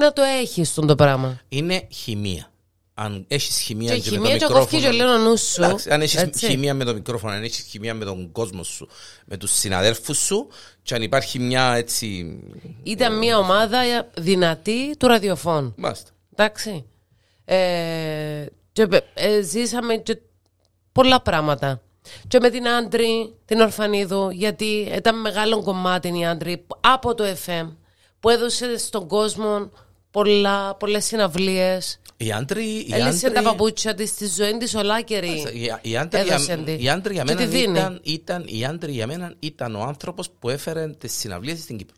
να 0.00 0.12
το 0.12 0.22
έχεις 0.22 0.74
τον 0.74 0.86
το 0.86 0.94
πράγμα. 0.94 1.40
Είναι 1.48 1.86
χημεία. 1.90 2.52
Αν 2.94 3.24
έχεις 3.28 3.58
χημεία 3.58 3.94
Και 3.94 4.00
και, 4.00 4.10
με 4.10 4.16
χημεία 4.16 4.38
το 4.38 4.46
και 4.46 4.52
κόφει 4.52 4.80
και 4.80 4.88
μικρόφωνο... 4.88 5.18
λέω 5.18 5.28
νους 5.28 5.40
σου. 5.40 5.62
Εντάξει, 5.62 5.90
αν 5.90 6.00
έχεις 6.00 6.22
έτσι. 6.22 6.46
χημεία 6.46 6.74
με 6.74 6.84
το 6.84 6.94
μικρόφωνο, 6.94 7.32
αν 7.32 7.42
έχεις 7.42 7.64
χημεία 7.68 7.94
με 7.94 8.04
τον 8.04 8.32
κόσμο 8.32 8.62
σου, 8.62 8.88
με 9.24 9.36
τους 9.36 9.50
συναδέλφους 9.50 10.18
σου 10.18 10.48
και 10.82 10.94
αν 10.94 11.02
υπάρχει 11.02 11.38
μια 11.38 11.74
έτσι... 11.74 12.38
Ήταν 12.82 13.18
μια 13.18 13.38
ομάδα 13.38 14.10
δυνατή 14.18 14.96
του 14.96 15.06
ραδιοφώνου. 15.06 15.74
Μάλιστα. 15.76 16.10
Εντάξει. 16.32 16.84
Ε, 17.44 18.46
και, 18.72 18.88
ε, 19.14 19.40
ζήσαμε 19.40 19.96
και 19.96 20.18
πολλά 20.92 21.20
πράγματα. 21.20 21.82
Και 22.28 22.38
με 22.40 22.50
την 22.50 22.68
Άντρη, 22.68 23.34
την 23.44 23.60
Ορφανίδου, 23.60 24.30
γιατί 24.30 24.64
ήταν 24.96 25.20
μεγάλο 25.20 25.62
κομμάτι 25.62 26.18
η 26.18 26.26
Άντρη 26.26 26.66
από 26.80 27.14
το 27.14 27.24
FM 27.46 27.72
που 28.20 28.28
έδωσε 28.28 28.78
στον 28.78 29.06
κόσμο 29.08 29.70
πολλά, 30.10 30.74
πολλές 30.74 31.04
συναυλίες. 31.04 32.00
Οι 32.16 32.32
άντροι... 32.32 32.64
οι 32.64 32.86
Έλυσε 32.90 33.26
άντροι- 33.26 33.42
τα 33.42 33.50
παπούτσια 33.50 33.94
της 33.94 34.10
στη 34.10 34.26
ζωή 34.28 34.56
της 34.56 34.74
ολάκερη. 34.74 35.28
Οι- 35.54 35.72
Οι 35.90 35.96
άντροι 35.96 36.20
Έδωσε 36.20 36.54
για, 36.54 36.64
τη. 36.76 36.82
οι 36.84 36.88
άντροι 36.88 37.12
για 37.14 37.22
Και 37.22 37.34
μένα 37.34 37.46
τη 37.46 37.56
δίνει. 37.56 37.78
ήταν, 37.78 38.00
ήταν, 38.02 38.44
οι 38.48 38.64
άντροι 38.64 38.92
για 38.92 39.06
μένα 39.06 39.34
ήταν 39.38 39.74
ο 39.74 39.80
άνθρωπος 39.80 40.30
που 40.38 40.48
έφερε 40.48 40.88
τις 40.88 41.12
συναυλίες 41.18 41.58
στην 41.58 41.76
Κύπρο. 41.76 41.94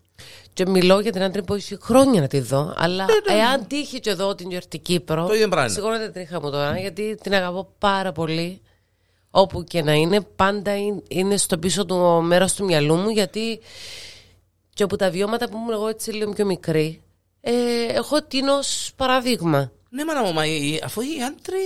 Και 0.53 0.65
μιλώ 0.67 0.99
για 0.99 1.11
την 1.11 1.21
Άντρη 1.23 1.43
που 1.43 1.53
έχει 1.53 1.77
χρόνια 1.81 2.21
να 2.21 2.27
τη 2.27 2.39
δω. 2.39 2.73
Αλλά 2.77 3.05
εάν 3.29 3.67
τύχει 3.67 3.99
και 3.99 4.09
εδώ 4.09 4.35
την 4.35 4.49
γιορτή 4.49 4.77
Κύπρο. 4.79 5.21
Ναι, 5.21 5.27
Το 5.27 5.33
ίδιο 5.33 5.47
πράγμα 5.47 5.65
είναι. 5.65 5.73
Σηκώνεται 5.73 6.09
τρίχα 6.09 6.41
μου 6.41 6.51
τώρα, 6.51 6.77
γιατί 6.79 7.15
την 7.23 7.33
αγαπώ 7.33 7.69
πάρα 7.79 8.11
πολύ. 8.11 8.61
Όπου 9.35 9.63
και 9.63 9.81
να 9.83 9.93
είναι, 9.93 10.21
πάντα 10.21 10.77
είναι- 10.77 11.01
είναι 11.07 11.37
στο 11.37 11.57
πίσω 11.57 11.85
του 11.85 11.95
μέρος 12.23 12.53
του 12.53 12.65
μυαλού 12.65 12.95
μου, 12.95 13.09
γιατί 13.09 13.59
και 14.73 14.83
από 14.83 14.95
τα 14.95 15.09
βιώματα 15.09 15.49
που 15.49 15.57
ήμουν 15.57 15.73
εγώ 15.73 15.87
έτσι 15.87 16.11
λίγο 16.11 16.31
πιο 16.31 16.45
μικρή, 16.45 17.01
ε, 17.41 17.51
έχω 17.93 18.21
την 18.23 18.47
ως 18.47 18.91
παράδειγμα. 18.95 19.71
Ναι, 19.89 20.05
μάνα 20.05 20.23
μου, 20.23 20.33
μα 20.33 20.45
οι- 20.45 20.79
αφού 20.83 21.01
οι 21.01 21.07
άντροι... 21.27 21.63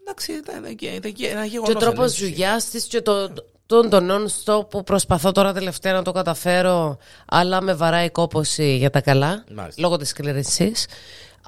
Εντάξει, 0.00 0.32
ήταν, 0.32 0.64
ήταν, 0.64 0.94
ήταν 0.94 1.12
ένα 1.30 1.42
Και 1.42 1.48
γεγονός. 1.50 1.74
ο 1.74 1.78
τρόπος 1.78 2.04
εντάξει. 2.04 2.24
δουλειάς 2.24 2.64
της 2.70 2.84
και 2.84 3.00
το, 3.02 3.32
τον 3.66 3.90
το 3.90 3.98
non-stop 4.10 4.68
που 4.70 4.82
προσπαθώ 4.84 5.32
τώρα 5.32 5.52
τελευταία 5.52 5.92
να 5.92 6.02
το 6.02 6.12
καταφέρω, 6.12 6.98
αλλά 7.26 7.60
με 7.60 7.74
βαράει 7.74 8.10
κόποση 8.10 8.76
για 8.76 8.90
τα 8.90 9.00
καλά, 9.00 9.44
Μάλιστα. 9.54 9.80
λόγω 9.82 9.96
της 9.96 10.12
κληρεσή. 10.12 10.72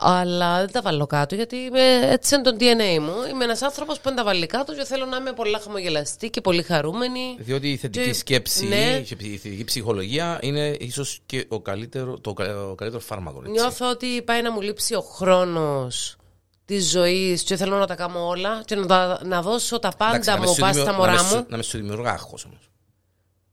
Αλλά 0.03 0.59
δεν 0.59 0.71
τα 0.73 0.81
βάλω 0.83 1.07
κάτω 1.07 1.35
γιατί 1.35 1.57
είμαι, 1.57 2.01
έτσι 2.11 2.35
είναι 2.35 2.45
το 2.45 2.57
DNA 2.61 2.99
μου. 3.01 3.13
Είμαι 3.31 3.45
ένας 3.45 3.63
άνθρωπος 3.63 3.97
που 3.97 4.03
δεν 4.05 4.15
τα 4.17 4.25
βάλει 4.25 4.47
κάτω 4.47 4.75
και 4.75 4.85
θέλω 4.85 5.05
να 5.07 5.17
είμαι 5.17 5.33
πολλά 5.33 5.59
χαμογελαστή 5.65 6.31
και 6.31 6.41
πολύ 6.41 6.63
χαρούμενη. 6.63 7.37
Διότι 7.39 7.71
η 7.71 7.77
θετική 7.77 8.05
Και- 8.07 8.13
σκέψη 8.13 8.67
ναι. 8.67 9.01
και 9.01 9.17
η 9.21 9.37
θετική 9.37 9.65
ψυχολογία 9.65 10.39
είναι 10.43 10.77
ίσως 10.81 11.21
και 11.27 11.45
ο 11.49 11.61
καλύτερο, 11.61 12.19
το, 12.19 12.33
κα- 12.33 12.61
ο 12.71 12.75
καλύτερο 12.75 13.03
φάρμακο. 13.03 13.39
έτσι. 13.39 13.51
Νιώθω 13.51 13.91
ότι 13.91 14.23
πάει 14.23 14.43
να 14.43 14.53
μου 14.53 14.61
λείψει 14.61 14.95
ο 14.95 15.01
χρόνος 15.01 16.17
της 16.65 16.91
ζωής 16.91 17.43
και 17.43 17.57
θέλω 17.57 17.77
να 17.77 17.87
τα 17.87 17.95
κάνω 17.95 18.27
όλα 18.27 18.63
και 18.65 18.75
να, 18.75 18.87
τα, 18.87 19.21
να 19.25 19.43
δώσω 19.43 19.79
τα 19.79 19.93
πάντα 19.97 20.11
Εντάξει, 20.11 20.31
να 20.31 20.39
με 20.39 20.47
μου 20.47 20.53
σου 20.55 20.61
πας 20.61 20.71
δημιου- 20.71 20.83
στα 20.89 20.93
να 20.93 20.99
μωρά 20.99 21.13
με 21.23 21.29
σου- 21.29 21.37
μου. 21.37 21.47
Να 21.49 21.57
με 21.57 21.63
σου 21.63 21.77
δημιουργά 21.79 22.11
άγχος 22.11 22.45
όμως. 22.45 22.70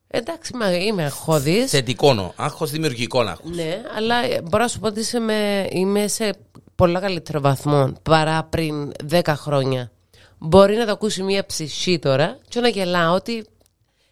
Εντάξει, 0.08 0.52
είμαι, 0.54 0.76
είμαι 0.76 1.04
αγχώδης. 1.04 1.70
Θετικό 1.70 2.14
νο, 2.14 2.34
άγχος 2.36 2.72
δημιουργικό 2.72 3.20
άγχος. 3.20 3.52
Ναι, 3.56 3.82
αλλά 3.98 4.16
ε, 4.24 4.42
μπορώ 4.42 4.64
να 4.64 4.70
σου 4.70 4.80
πω 4.80 4.88
ότι 4.88 5.00
είσαι 5.00 5.20
με- 5.20 5.68
είμαι 5.72 6.08
σε 6.08 6.34
πολλά 6.76 7.00
καλύτερο 7.00 7.42
βαθμό 7.42 7.94
παρά 8.04 8.44
πριν 8.44 8.92
10 9.12 9.22
χρόνια. 9.28 9.92
Μπορεί 10.38 10.76
να 10.76 10.86
το 10.86 10.92
ακούσει 10.92 11.24
μία 11.24 11.46
ψυχή 11.46 12.00
τώρα 12.00 12.38
και 12.50 12.60
να 12.60 12.68
γελάω 12.68 13.14
ότι 13.16 13.46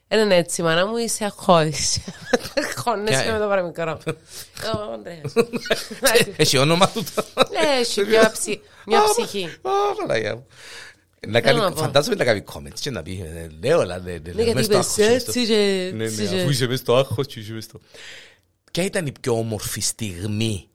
Είναι 0.08 0.36
έτσι, 0.36 0.62
μάνα 0.62 0.88
μου, 0.88 0.98
είσαι 0.98 1.26
αχώδης. 1.26 2.00
Χώνεσαι 2.84 3.24
Ποια 3.24 3.34
με 3.34 3.40
το 3.40 3.48
παραμικρό. 3.48 4.00
Ο 4.76 4.92
Ανδρέας. 4.94 5.34
Έχει 6.38 6.58
όνομα 6.58 6.88
του. 6.90 7.04
Ναι, 7.52 7.80
έχει 7.80 8.06
μια 8.06 8.32
ψη- 8.32 8.60
μια 8.86 9.00
ψυχή. 9.18 9.50
Α, 11.28 11.32
Παναγιά 11.32 11.32
μου. 11.32 11.32
Να 11.32 11.42
Θέλω 11.42 11.58
να 11.58 11.64
κάνει, 11.64 11.74
πω. 11.76 11.82
φαντάζομαι 11.82 12.16
να 12.16 12.24
κάνει 12.24 12.44
comments 12.54 12.80
και 12.80 12.90
να 12.92 13.04
πει 13.04 13.22
ε, 13.36 13.48
ναι 13.60 13.74
όλα, 13.74 14.00
ναι, 14.00 14.12
ναι, 14.12 14.32
Ναι, 14.34 14.44
γιατί 14.44 14.54
μες 14.56 14.66
στο 14.66 14.74
είπες 14.76 14.88
άγχος 14.88 14.98
είμαι 15.08 15.20
στο- 15.20 15.32
έτσι 15.32 15.46
και 15.46 15.92
Ναι, 15.96 16.04
έτσι 16.04 16.24
ναι, 16.24 16.30
και- 16.30 16.40
αφού 16.42 16.50
είσαι 16.50 16.68
μες 16.68 16.80
στο 16.80 16.96
άγχος 16.96 17.28
και 17.28 17.40
είσαι 17.40 17.54
μες 17.54 17.64
στο... 17.64 17.80
Ποια 18.72 18.84
ήταν 18.84 19.06
η 19.06 19.12
πιο 19.22 19.38
όμορφη 19.38 19.80
στιγμή 19.82 20.70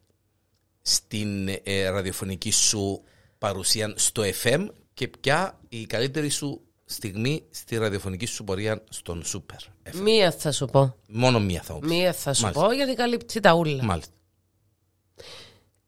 στην 0.82 1.48
ε, 1.62 1.88
ραδιοφωνική 1.88 2.50
σου 2.50 3.02
παρουσία 3.38 3.92
στο 3.96 4.22
FM 4.42 4.66
και 4.94 5.08
ποια 5.08 5.58
η 5.68 5.86
καλύτερη 5.86 6.28
σου 6.28 6.60
στιγμή 6.84 7.42
στη 7.50 7.76
ραδιοφωνική 7.76 8.26
σου 8.26 8.44
πορεία 8.44 8.82
στον 8.88 9.22
Super 9.32 9.88
FM. 9.90 9.94
Μία 9.94 10.32
θα 10.32 10.52
σου 10.52 10.66
πω. 10.66 10.96
Μόνο 11.06 11.40
μία 11.40 11.62
θα 11.62 11.74
μου 11.74 11.78
πεις. 11.80 11.90
Μία 11.90 12.12
θα 12.12 12.32
σου 12.34 12.42
Μάλιστα. 12.42 12.66
πω 12.66 12.72
γιατί 12.72 12.94
καλύπτει 12.94 13.40
τα 13.40 13.52
ούλα. 13.54 13.84
Μάλιστα. 13.84 14.12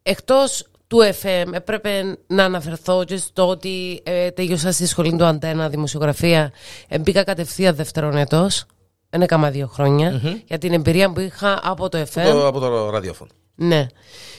Εκτός 0.02 0.66
του 0.92 0.99
FM 1.22 1.52
έπρεπε 1.52 2.16
να 2.26 2.44
αναφερθώ 2.44 3.04
και 3.04 3.16
στο 3.16 3.49
ότι 3.49 4.00
ε, 4.04 4.30
τελειώσα 4.30 4.72
στη 4.72 4.87
σχολή 4.87 5.16
του 5.16 5.25
Αντένα 5.25 5.68
δημοσιογραφία. 5.68 6.52
Ε, 6.88 6.99
μπήκα 6.99 7.25
κατευθείαν 7.25 7.75
δεύτερον 7.75 8.16
έτος. 8.16 8.64
Δεν 9.11 9.22
έκανα 9.22 9.50
δύο 9.50 9.66
χρόνια. 9.66 10.20
Για 10.46 10.58
την 10.58 10.72
εμπειρία 10.72 11.12
που 11.12 11.20
είχα 11.20 11.61
από 11.62 11.88
το 11.88 11.99
FM. 12.00 12.22
Το- 12.25 12.46
από 12.46 12.58
το 12.58 12.90
ραδιόφωνο. 12.90 13.30
Ναι. 13.54 13.87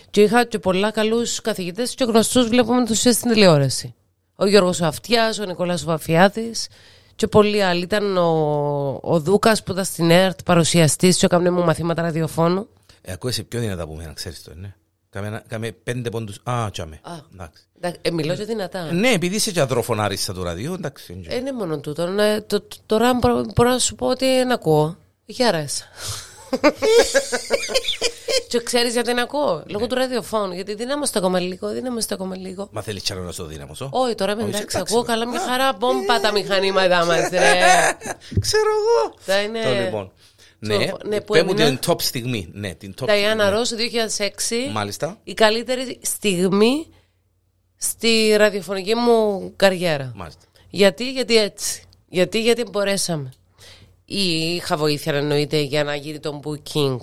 Και 0.10 0.22
είχα 0.22 0.46
και 0.46 0.60
πολλά 0.60 0.92
καλούς 0.92 1.42
καθηγητές 1.42 1.96
και 1.96 2.04
γνωστούς 2.04 2.48
βλέπουμε 2.48 2.86
τους 2.86 3.00
στην 3.00 3.32
τηλεόραση. 3.32 3.94
Ο 4.36 4.46
Γιώργος 4.46 4.82
Αυτιάς, 4.82 5.40
ο 5.40 5.46
Νικόλας 5.46 5.84
Βαφιάδης 5.84 6.68
και 7.16 7.28
πολλοί 7.28 7.64
άλλοι. 7.64 7.82
Ήταν 7.84 8.18
ο, 8.18 9.00
ο 9.02 9.20
Δούκας 9.20 9.64
που 9.64 9.72
ήταν 9.72 9.86
στην 9.86 10.12
ΕΡΤ 10.12 10.40
παρουσιαστής 10.46 11.18
και 11.18 11.26
έκανε 11.26 11.50
μου 11.50 11.64
μαθήματα 11.64 12.02
ραδιοφώνου. 12.02 12.68
Ε, 13.02 13.12
ακούεσαι 13.12 13.44
πιο 13.44 13.60
δυνατά 13.60 13.84
από 13.84 13.96
μένα, 13.96 14.14
ξέρεις 14.14 14.44
το, 14.44 14.52
ναι. 14.56 14.74
Κάμε, 15.14 15.28
ένα- 15.28 15.44
κάμε 15.48 15.72
πέντε 15.72 16.10
πόντους. 16.10 16.40
Α, 16.44 16.70
τσάμε. 16.72 17.00
Α. 17.02 17.12
Εντάξει. 17.34 17.64
Εντάξει, 17.78 18.00
Ε, 18.04 18.12
μιλώ 18.12 18.36
και 18.36 18.44
δυνατά. 18.44 18.92
Ναι, 18.92 19.10
επειδή 19.12 19.36
είσαι 19.36 19.52
και 19.52 19.62
αδροφωνάρισσα 19.62 20.34
του 20.34 20.44
ραδιού, 20.44 20.74
εντάξει. 20.74 21.22
Ε, 21.28 21.36
είναι 21.36 21.52
μόνο 21.52 21.80
τούτο. 21.80 22.08
Ναι, 22.08 22.42
το, 22.42 22.62
το- 22.62 22.78
τώρα 22.86 23.14
μπορώ, 23.14 23.46
μπορώ 23.56 23.70
να 23.70 23.80
σου 23.80 23.96
πω 23.96 24.08
ότι 24.08 24.26
δεν 24.26 24.52
ακούω. 24.52 24.98
Έχει 25.26 25.44
αρέσει. 25.44 25.84
και 28.48 28.62
ξέρεις 28.64 28.94
γιατί 28.94 29.14
δεν 29.14 29.24
ακούω; 29.24 29.64
Λόγω 29.68 29.88
του 29.88 29.96
ραδιοφώνου. 29.96 30.54
Γιατί 30.54 30.76
δύναμαστε 30.76 31.18
ακόμα 31.20 31.40
λίγο, 31.40 31.68
δύναμαστε 31.70 32.14
ακόμα 32.14 32.36
λίγο. 32.36 32.68
Μα 32.72 32.82
θέλεις 32.82 33.02
κι 33.02 33.14
άλλο 33.14 33.22
να 33.22 33.32
στο 33.32 33.46
δύναμος, 33.46 33.82
ω; 33.82 33.90
Όχι, 33.92 34.16
τώρα 34.16 34.32
είμαι 34.32 34.42
Όχι, 34.42 34.50
εντάξει, 34.52 34.76
εντάξει. 34.76 34.94
ακούω 34.94 35.06
καλά 35.06 35.28
μια 35.28 35.40
χαρά. 35.40 35.74
Μπόμπα 35.74 36.20
τα 36.22 36.32
μηχανήματά 36.32 37.06
μας, 37.06 37.30
ρε. 37.32 37.50
Ξέρω 38.40 38.70
εγώ. 38.80 39.16
Θα 39.20 39.42
είναι. 39.42 39.60
Το 40.68 40.78
λοιπόν. 40.78 41.00
Ναι, 41.04 41.10
ναι, 41.16 41.22
που 41.22 41.34
πες 41.34 41.44
μου 41.44 41.50
έμεινα. 41.50 41.78
την 41.78 41.80
top 41.92 42.02
στιγμή. 42.02 42.50
Ναι, 42.54 42.74
την 42.74 42.94
top 43.02 43.06
Νταϊάννα 43.06 43.64
στιγμή. 43.66 43.88
Ρο 43.90 44.68
2006. 44.68 44.72
Μάλιστα. 44.72 45.20
Η 45.24 45.34
καλύτερη 45.34 46.00
στιγμή 46.02 46.88
στη 47.78 48.36
ραδιοφωνική 48.38 48.96
μου 48.96 49.54
καριέρα. 49.56 50.12
Μάλιστα. 50.16 50.42
Γιατί, 50.70 51.12
γιατί 51.12 51.38
έτσι. 51.38 51.84
Γιατί, 52.10 52.42
γιατί 52.42 52.64
μπορέσαμε. 52.72 53.30
Ή 54.06 54.56
είχα 54.56 54.78
βοήθεια 54.78 55.14
εννοείται 55.14 55.60
για 55.60 55.84
να 55.84 55.96
γίνει 55.96 56.20
το 56.20 56.40
booking 56.44 56.98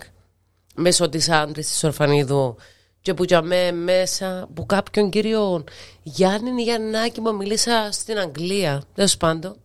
μέσω 0.75 1.09
της 1.09 1.29
άντρης 1.29 1.67
της 1.67 1.85
Ορφανίδου 1.85 2.57
και 3.01 3.15
που 3.15 3.25
για 3.25 3.43
με 3.43 3.73
μέσα 3.73 4.49
που 4.55 4.67
κάποιον 4.67 5.11
κύριο 5.11 5.65
Γιάννη 6.03 6.63
Γιαννάκη 6.63 7.21
που 7.21 7.35
μίλησα 7.35 7.89
στην 7.93 8.19
Αγγλία 8.19 8.83
τέλος 8.95 9.17
πάντων 9.17 9.57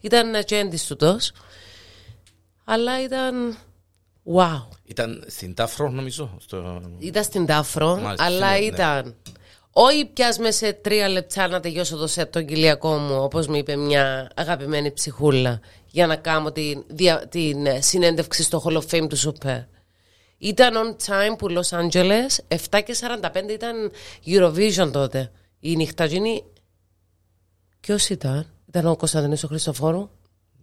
ήταν 0.00 0.36
ατζέντης 0.36 0.86
του 0.86 0.96
τός 0.96 1.32
αλλά 2.64 3.02
ήταν 3.02 3.56
wow 4.36 4.62
Ήταν 4.84 5.24
στην 5.26 5.54
Τάφρο, 5.54 5.90
νομίζω. 5.90 6.36
Στο... 6.40 6.82
ήταν 6.98 7.22
στην 7.24 7.46
Τάφρο, 7.46 7.96
Μάλιστα, 7.96 8.24
αλλά 8.24 8.50
ναι, 8.52 8.58
ναι. 8.58 8.64
ήταν. 8.64 9.14
Όχι 9.76 10.04
πιάσ' 10.06 10.38
με 10.38 10.50
σε 10.50 10.72
τρία 10.72 11.08
λεπτά 11.08 11.48
να 11.48 11.60
τελειώσω 11.60 11.96
το 11.96 12.06
σετ 12.06 12.32
τον 12.32 12.46
κοιλιακό 12.46 12.96
μου, 12.96 13.22
όπως 13.22 13.46
μου 13.46 13.54
είπε 13.54 13.76
μια 13.76 14.30
αγαπημένη 14.34 14.92
ψυχούλα, 14.92 15.60
για 15.86 16.06
να 16.06 16.16
κάνω 16.16 16.52
την, 16.52 16.84
δια- 16.86 17.28
την 17.28 17.66
ε, 17.66 17.80
συνέντευξη 17.80 18.42
στο 18.42 18.62
Hall 18.64 18.72
of 18.76 18.82
Fame 18.90 19.06
του 19.08 19.18
Super. 19.18 19.64
Ήταν 20.38 20.74
on 20.74 21.06
time 21.06 21.38
που 21.38 21.46
Los 21.50 21.78
Angeles, 21.78 22.56
7 22.70 22.80
και 22.84 22.96
45 23.00 23.48
ήταν 23.50 23.90
Eurovision 24.26 24.90
τότε. 24.92 25.30
Η 25.60 25.76
νυχταζίνη. 25.76 26.44
Ποιος 27.80 28.08
ήταν, 28.08 28.46
ήταν 28.68 28.86
ο 28.86 28.96
Κωνσταντινός 28.96 29.44
ο 29.44 29.46
Χριστοφόρου; 29.46 30.10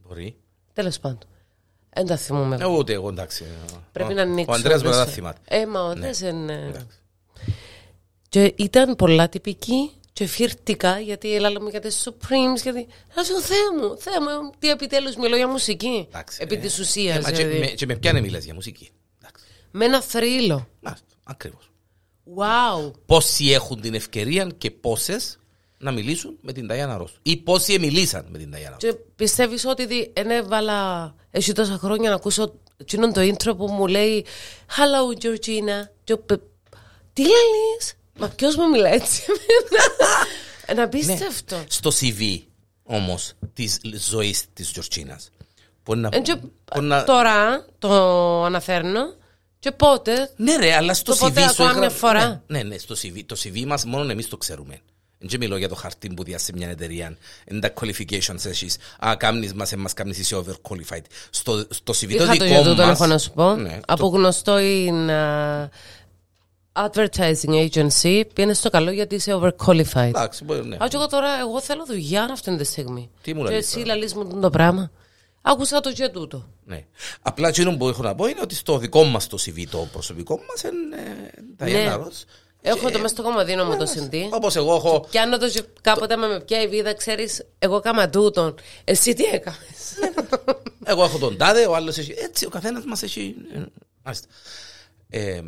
Μπορεί. 0.08 0.36
Τέλος 0.74 1.00
πάντων. 1.00 1.30
Δεν 1.94 2.06
τα 2.06 2.18
θυμούμαι. 2.18 2.58
Ε, 2.62 2.66
ούτε 2.66 2.94
εγώ, 2.94 3.10
εντάξει. 3.10 3.46
Πρέπει 3.92 4.12
Ο- 4.12 4.16
να 4.16 4.22
ανοίξω. 4.22 4.52
Ο 4.52 4.56
Αντρέας 4.56 4.82
δεν 4.82 4.90
μπορεί 4.90 5.02
να 5.04 5.08
σε- 5.08 5.12
θυμάται. 5.16 5.40
Ε, 5.48 5.66
μα 5.66 5.82
ο 5.82 5.94
Ναι. 5.96 6.12
δεν 6.12 6.36
είναι. 6.36 6.66
Εντάξει. 6.70 6.98
Και 8.30 8.54
ήταν 8.58 8.96
πολλά 8.96 9.30
τυπική 9.30 9.92
και 10.14 10.26
φυρτικά 10.26 11.00
γιατί 11.00 11.36
έλαλα 11.36 11.62
μου 11.62 11.68
για 11.68 11.80
τις 11.80 12.08
Supremes. 12.10 12.62
Γιατί. 12.64 12.88
Να 13.16 13.24
σου 13.24 13.42
Θεέ 13.42 13.58
μου, 13.82 13.98
Θεέ 13.98 14.20
μου, 14.20 14.52
τι 14.60 14.70
επιτέλους 14.70 15.16
μιλώ 15.16 15.36
για 15.36 15.48
μουσική. 15.48 16.06
Εντάξει, 16.10 16.38
Επί 16.42 16.56
ε, 16.56 16.58
της 16.58 16.78
ε, 16.78 16.82
ουσίας. 16.82 17.24
μα 17.24 17.32
και 17.32 17.38
δηλαδή. 17.46 17.60
με- 17.60 17.66
Και 17.66 17.86
με 17.86 17.96
ποιάνε 17.96 18.22
μιλάς 18.22 18.44
για 18.44 18.54
μουσική. 18.54 18.90
Εντάξει. 19.22 19.46
Με 19.72 19.86
ένα 19.86 20.02
θρύλο. 20.02 20.68
Μάλιστα, 20.80 21.06
Ακριβώς. 21.24 21.72
Wow. 22.36 22.92
Πόσοι 23.06 23.46
έχουν 23.52 23.82
την 23.82 23.94
ευκαιρία 23.94 24.50
και 24.58 24.72
πόσες 24.72 25.40
να 25.82 25.92
μιλήσουν 25.92 26.38
με 26.42 26.52
την 26.54 26.68
Ταϊάννα 26.68 26.98
Ρος. 26.98 27.14
Ή 27.22 27.38
πόσοι 27.38 27.80
μιλήσαν 27.80 28.26
με 28.32 28.38
την 28.38 28.52
Ταϊάννα 28.52 28.78
Ρος. 28.82 28.92
Και 28.94 29.00
πιστεύεις 29.16 29.66
ότι 29.66 29.86
δι- 29.86 30.20
εν 30.20 30.30
έβαλα 30.30 31.14
εσύ 31.32 31.54
τόσα 31.54 31.78
χρόνια 31.78 32.10
να 32.10 32.16
ακούσω 32.16 32.54
εκείνον 32.78 33.14
το 33.14 33.22
intro 33.22 33.58
που 33.58 33.68
μου 33.68 33.88
λέει 33.88 34.26
Hello 34.70 35.24
Georgina. 35.26 35.88
Και 36.04 36.16
πε- 36.16 36.40
Τι 37.14 37.22
λες, 37.22 37.94
Μα 38.20 38.28
ποιος 38.28 38.56
μου 38.56 38.70
μιλάει 38.70 38.94
έτσι 38.94 39.22
εμένα; 39.28 39.86
Ένα 40.66 40.84
απίστευτο. 40.84 41.64
Στο 41.68 41.92
CV 42.02 42.40
όμως 42.84 43.34
της 43.54 43.80
ζωής 44.10 44.44
της 44.54 44.72
Τζορτσίνας. 44.72 45.30
Μπορεί 45.84 46.00
να... 46.00 46.10
Εν 46.12 46.24
και 46.24 46.36
μπορεί 46.74 46.86
να- 46.86 47.04
Τώρα 47.04 47.66
το 47.80 47.90
αναφέρνω 48.44 49.14
και 49.60 49.72
πότε; 49.72 50.32
Ναι 50.36 50.56
ρε, 50.58 50.74
αλλά 50.76 50.94
στο 50.94 51.16
Το 51.16 51.26
CV 51.26 51.28
ποτέ 51.30 51.42
σου 51.42 51.48
ακόμα 51.50 51.68
μια 51.70 51.78
έγραφε- 51.78 52.00
φορά. 52.00 52.44
Ναι, 52.48 52.58
ναι, 52.58 52.64
ναι, 52.64 52.78
στο 52.78 52.96
CV. 53.02 53.22
Το 53.26 53.36
CV 53.44 53.66
μας 53.66 53.86
μόνο 53.86 54.12
εμείς 54.12 54.28
το 54.28 54.38
ξέρουμε. 54.38 54.80
Δεν 55.24 55.40
μιλώ 55.40 55.58
για 55.58 55.70
το 55.70 55.76
χαρτί 55.76 56.10
που 56.14 56.24
διάσει 56.24 56.54
μια 56.56 56.70
εταιρεία. 56.70 57.18
Είναι 57.52 57.60
τα 57.60 57.74
qualifications 57.80 58.46
εσείς. 58.46 58.78
Α, 59.06 59.16
κάμνεις 59.18 59.54
μας, 59.54 59.72
εμάς 59.72 59.94
κάμνεις 59.94 60.18
είσαι 60.18 60.36
overqualified. 60.36 61.04
Στο, 61.30 61.66
στο 61.70 61.94
CV 61.94 62.16
το 62.18 62.24
Είχα 62.24 62.26
το 62.26 62.32
δικό 62.32 62.46
για 62.46 62.64
τούτο 62.64 62.86
μας... 62.86 63.00
έχω 63.00 63.06
να 63.06 63.18
σου 63.18 63.32
πω. 63.32 63.56
Ναι, 63.56 63.80
Από 63.88 64.08
γνωστό 64.08 64.60
είναι 64.60 65.14
α, 65.14 65.70
advertising 66.74 67.70
agency 67.70 68.24
πήγαινε 68.34 68.54
στο 68.54 68.70
καλό 68.70 68.92
γιατί 68.92 69.16
είσαι 69.16 69.40
overqualified. 69.42 69.96
Εντάξει, 69.96 70.44
μπορεί, 70.44 70.66
ναι. 70.66 70.76
Α, 70.76 70.88
και 70.88 70.96
εγώ 70.96 71.08
τώρα 71.08 71.40
εγώ 71.40 71.62
θέλω 71.62 71.86
δουλειά 71.86 72.24
αυτή 72.24 72.58
τη 72.58 72.64
στιγμή. 72.64 73.10
Τι 73.22 73.34
μου 73.34 73.44
Και 73.44 73.50
λαλείς 73.50 73.66
εσύ 73.66 73.76
τώρα; 73.76 73.86
λαλείς 73.86 74.14
μου 74.14 74.40
το 74.42 74.50
πράγμα. 74.50 74.92
Άκουσα 75.42 75.80
το 75.80 75.92
και 75.92 76.10
τούτο. 76.10 76.48
Ναι. 76.66 76.86
Απλά 77.22 77.48
εκείνο 77.48 77.78
που 77.78 77.88
έχω 77.88 78.04
να 78.04 78.16
πω 78.16 78.26
είναι 78.28 78.40
ότι 78.42 78.56
στο 78.56 78.78
δικό 78.78 79.04
μας 79.04 79.28
το 79.28 79.38
CV 79.42 79.64
το 79.70 79.88
προσωπικό 79.92 80.40
μας 80.50 80.62
είναι 80.62 81.32
τα 81.58 81.66
Ναι. 81.66 81.98
Ιάννα 82.64 82.70
Ρος. 82.70 82.78
Έχω 82.80 82.88
Και- 82.88 82.92
το 82.94 83.00
μέσα 83.02 83.14
στο 83.14 83.24
κομμωδίνο 83.24 83.66
μου 83.66 83.78
το 83.78 83.86
συντή. 83.86 84.30
Όπως 84.34 84.56
εγώ 84.56 84.76
έχω... 84.76 85.08
Πιάνω 85.10 85.38
το 85.38 85.50
και 85.50 85.64
κάποτε 85.82 86.16
με 86.16 86.28
με 86.28 86.42
πια 86.42 86.62
η 86.62 86.68
βίδα, 86.68 86.94
ξέρεις, 86.94 87.46
εγώ 87.60 87.80
κάμα 87.80 88.10
τούτον. 88.10 88.56
Εσύ 88.84 89.14
τι 89.14 89.24
έκαμες. 89.24 89.94
Εγώ 90.86 91.04
έχω 91.04 91.18
τον 91.18 91.38
τάδε, 91.38 91.66
ο 91.68 91.76
άλλος 91.76 91.98
έχει... 91.98 92.14
Έτσι, 92.18 92.46
ο 92.46 92.50
καθένας 92.50 92.84
μας 92.86 93.04
έχει... 93.04 93.36
ε, 93.56 93.62
Μάλιστα. 94.04 94.28
Ε, 95.10 95.42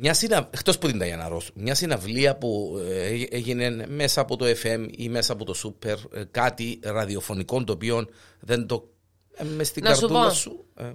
μια 0.00 0.14
συνα... 0.14 0.48
Εκτός 0.54 0.78
που 0.78 0.86
την 0.86 0.98
Ταϊάννα 0.98 1.28
Ρος, 1.28 1.50
μια 1.54 1.74
συναυλία 1.74 2.36
που 2.36 2.78
ε, 2.88 3.24
έγινε 3.30 3.86
μέσα 3.88 4.20
από 4.20 4.36
το 4.36 4.46
FM 4.62 4.86
ή 4.96 5.08
μέσα 5.08 5.32
από 5.32 5.44
το 5.44 5.54
Super, 5.64 5.96
ε, 6.12 6.22
κάτι 6.30 6.80
ραδιοφωνικό 6.82 7.64
το 7.64 7.72
οποίο 7.72 8.06
δεν 8.40 8.66
το... 8.66 8.88
Ε, 9.34 9.44
μες 9.44 9.68
στην 9.68 9.82
Να 9.84 9.94
σου 9.94 10.00
καρδούλα 10.00 10.28
πω. 10.28 10.34
σου. 10.34 10.64
ε, 10.76 10.84
Ε, 10.84 10.92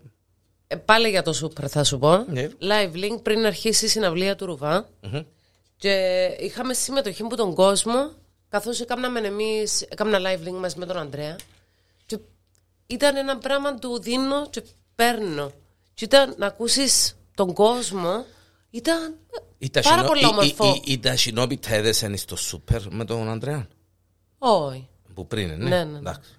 πάλι 0.77 1.09
για 1.09 1.21
το 1.21 1.39
Super 1.43 1.67
θα 1.67 1.83
σου 1.83 1.99
πω. 1.99 2.25
Ναι. 2.29 2.49
Live 2.61 2.93
link 2.95 3.19
πριν 3.23 3.45
αρχίσει 3.45 3.85
η 3.85 3.87
συναυλία 3.87 4.35
του 4.35 4.45
Ρουβά. 4.45 4.89
Και 5.77 6.25
είχαμε 6.39 6.73
συμμετοχή 6.73 7.21
από 7.21 7.35
τον 7.35 7.53
κόσμο, 7.53 8.11
καθώς 8.49 8.79
έκαναμε 8.79 9.19
εμείς, 9.19 9.81
έκανα 9.81 10.19
live 10.21 10.47
link 10.47 10.53
μαζί 10.59 10.77
με 10.77 10.85
τον 10.85 10.97
Ανδρέα. 10.97 11.35
Και 12.05 12.17
ήταν 12.87 13.15
ένα 13.15 13.37
πράγμα 13.37 13.75
του 13.75 14.01
δίνω 14.01 14.49
και 14.49 14.63
παίρνω. 14.95 15.51
Και 15.93 16.05
ήταν 16.05 16.35
να 16.37 16.45
ακούσεις 16.45 17.17
τον 17.35 17.53
κόσμο, 17.53 18.25
ήταν 18.69 19.15
ή 19.57 19.69
τα 19.69 19.81
πάρα 19.81 19.95
συνο- 19.95 20.07
πολύ 20.07 20.21
ή- 20.21 20.25
όμορφο. 20.25 20.65
ή- 20.65 20.81
ή- 20.85 20.91
ή 20.91 20.99
τα 20.99 21.15
συνόπιτα 21.17 21.73
έδεσαν 21.73 22.17
στο 22.17 22.35
Super 22.51 22.81
με 22.89 23.05
τον 23.05 23.29
Ανδρέα. 23.29 23.67
Όχι. 24.37 24.87
Που 25.13 25.27
πριν, 25.27 25.47
ναι. 25.47 25.55
Ναι, 25.55 25.69
ναι, 25.69 25.83
ναι. 25.83 25.97
Εντάξει. 25.97 26.29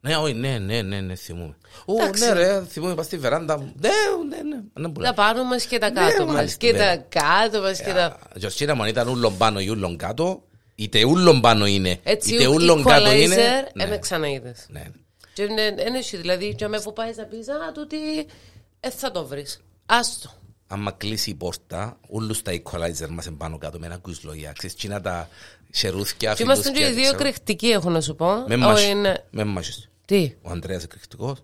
Ναι, 0.00 0.16
όχι, 0.16 0.32
ναι, 0.34 0.58
ναι, 0.58 0.82
ναι, 0.82 1.00
ναι, 1.00 1.14
θυμούμαι. 1.14 1.56
Ω, 1.84 1.92
Εντάξει. 1.94 2.24
ναι, 2.24 2.32
ρε, 2.32 2.64
θυμούμαι, 2.68 2.92
είπα 2.92 3.02
στη 3.02 3.18
βεράντα 3.18 3.58
μου. 3.58 3.72
Ναι, 3.80 3.88
ναι, 4.28 4.42
ναι, 4.42 4.60
ναι, 4.74 4.88
που 4.88 5.00
Τα 5.00 5.02
λέει. 5.02 5.12
πάνω 5.14 5.44
μας 5.44 5.64
και 5.64 5.78
τα 5.78 5.90
κάτω 5.90 6.24
μας. 6.26 6.34
μάλιστα, 6.34 6.56
Και 6.58 6.72
ναι. 6.72 6.78
τα 6.78 6.96
κάτω 6.96 7.60
μας 7.60 7.80
και 7.82 7.92
τα... 7.92 8.18
Τζορτσίνα 8.38 8.74
μου, 8.74 8.82
αν 8.82 8.88
ήταν 8.88 9.08
ούλον 9.08 9.36
πάνω 9.36 9.60
ή 9.60 9.68
ούλον 9.68 9.96
κάτω, 9.96 10.42
είτε 10.74 11.04
ούλον 11.04 11.40
πάνω 11.40 11.66
είναι, 11.66 11.98
Έτσι, 12.02 12.34
είτε 12.34 12.46
ου- 12.46 12.54
ούλον 12.54 12.84
κάτω 12.84 13.12
είναι. 13.12 13.34
equalizer, 13.36 13.70
ναι, 13.74 13.84
έμε 13.84 13.98
ξαναείδες. 13.98 14.66
ναι. 14.68 14.82
Και 15.34 15.42
είναι, 15.42 15.62
είναι 15.62 15.98
εσύ, 15.98 16.16
δηλαδή, 16.16 16.54
και 16.54 16.68
με 16.68 16.80
που 16.80 16.92
πάεις 16.92 17.16
να 17.16 17.24
πεις, 17.24 17.48
α, 17.48 17.72
τούτη, 17.74 17.96
ε, 18.80 18.90
θα 18.90 19.10
το 19.10 19.26
βρεις. 19.26 19.60
Άστο. 19.86 20.30
Άμα 20.72 20.90
κλείσει 20.92 21.30
η 21.30 21.34
πόρτα, 21.34 21.98
όλους 22.08 22.42
τα 22.42 22.52
equalizer 22.52 23.08
μας 23.08 23.26
εμπάνω 23.26 23.58
κάτω 23.58 23.78
με 23.78 23.86
ένα 23.86 23.96
κουισλόγια. 23.96 24.52
Ξέρεις, 24.52 24.76
κοινά 24.76 25.00
τα 25.00 25.28
σερούθκια, 25.70 26.34
Και 26.34 26.42
είμαστε 26.42 26.68
και 26.70 26.74
φιλούθκια, 26.76 26.88
οι 26.98 27.02
δύο 27.02 27.12
ξέρω. 27.12 27.18
κρεχτικοί, 27.18 27.66
έχω 27.68 27.90
να 27.90 28.00
σου 28.00 28.14
πω. 28.14 28.44
Με 28.46 28.54
Ο 28.54 28.58
μάχη. 28.58 28.90
είναι- 28.90 29.24
Με 29.30 29.44
μάχης. 29.44 29.88
Τι, 30.04 30.34
Ο 30.42 30.50
Ανδρέας 30.50 30.82
εκρηκτικός. 30.84 31.38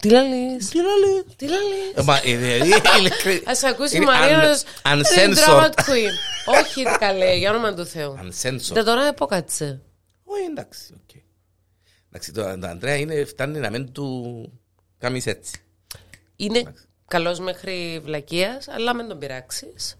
τι 0.00 0.08
λαλείς, 0.10 0.68
Τι 0.68 0.76
λέει. 0.78 1.24
τι 1.36 1.46
λαλείς; 1.48 1.92
Ε, 1.94 2.02
μα, 2.02 2.16
ε, 2.24 2.36
δηλαδή, 2.36 2.70
ειλικρι- 2.98 3.48
Ας 3.48 3.62
ακούσει 3.62 3.94
η 3.94 4.00
είναι 4.02 4.12
Μαρίνος 4.12 4.62
un- 4.62 4.66
την 4.82 5.02
Uncensored. 5.04 5.48
drama 5.48 5.68
queen. 5.68 6.14
Όχι, 6.60 6.82
καλέ, 6.98 7.34
για 7.36 7.50
όνομα 7.50 7.74
του 7.74 7.86
Θεού. 7.86 8.14
Uncensored. 8.22 8.72
Δεν 8.72 8.84
τώρα 8.84 9.06
επόκατσε. 9.06 9.80
Όχι, 10.24 10.42
εντάξει, 10.50 10.94
οκ. 10.94 11.22
Εντάξει, 12.08 12.32
το 12.32 12.58
το 12.60 12.66
Ανδρέα 12.66 12.96
είναι, 12.96 13.24
φτάνει 13.24 13.58
να 13.58 13.70
μην 13.70 13.92
του 13.92 14.52
κάνεις 14.98 15.26
έτσι. 15.26 15.60
Είναι 16.36 16.74
καλός 17.14 17.38
μέχρι 17.38 18.00
βλακείας, 18.04 18.68
αλλά 18.68 18.94
μην 18.94 19.08
τον 19.08 19.18
πειράξεις. 19.18 19.96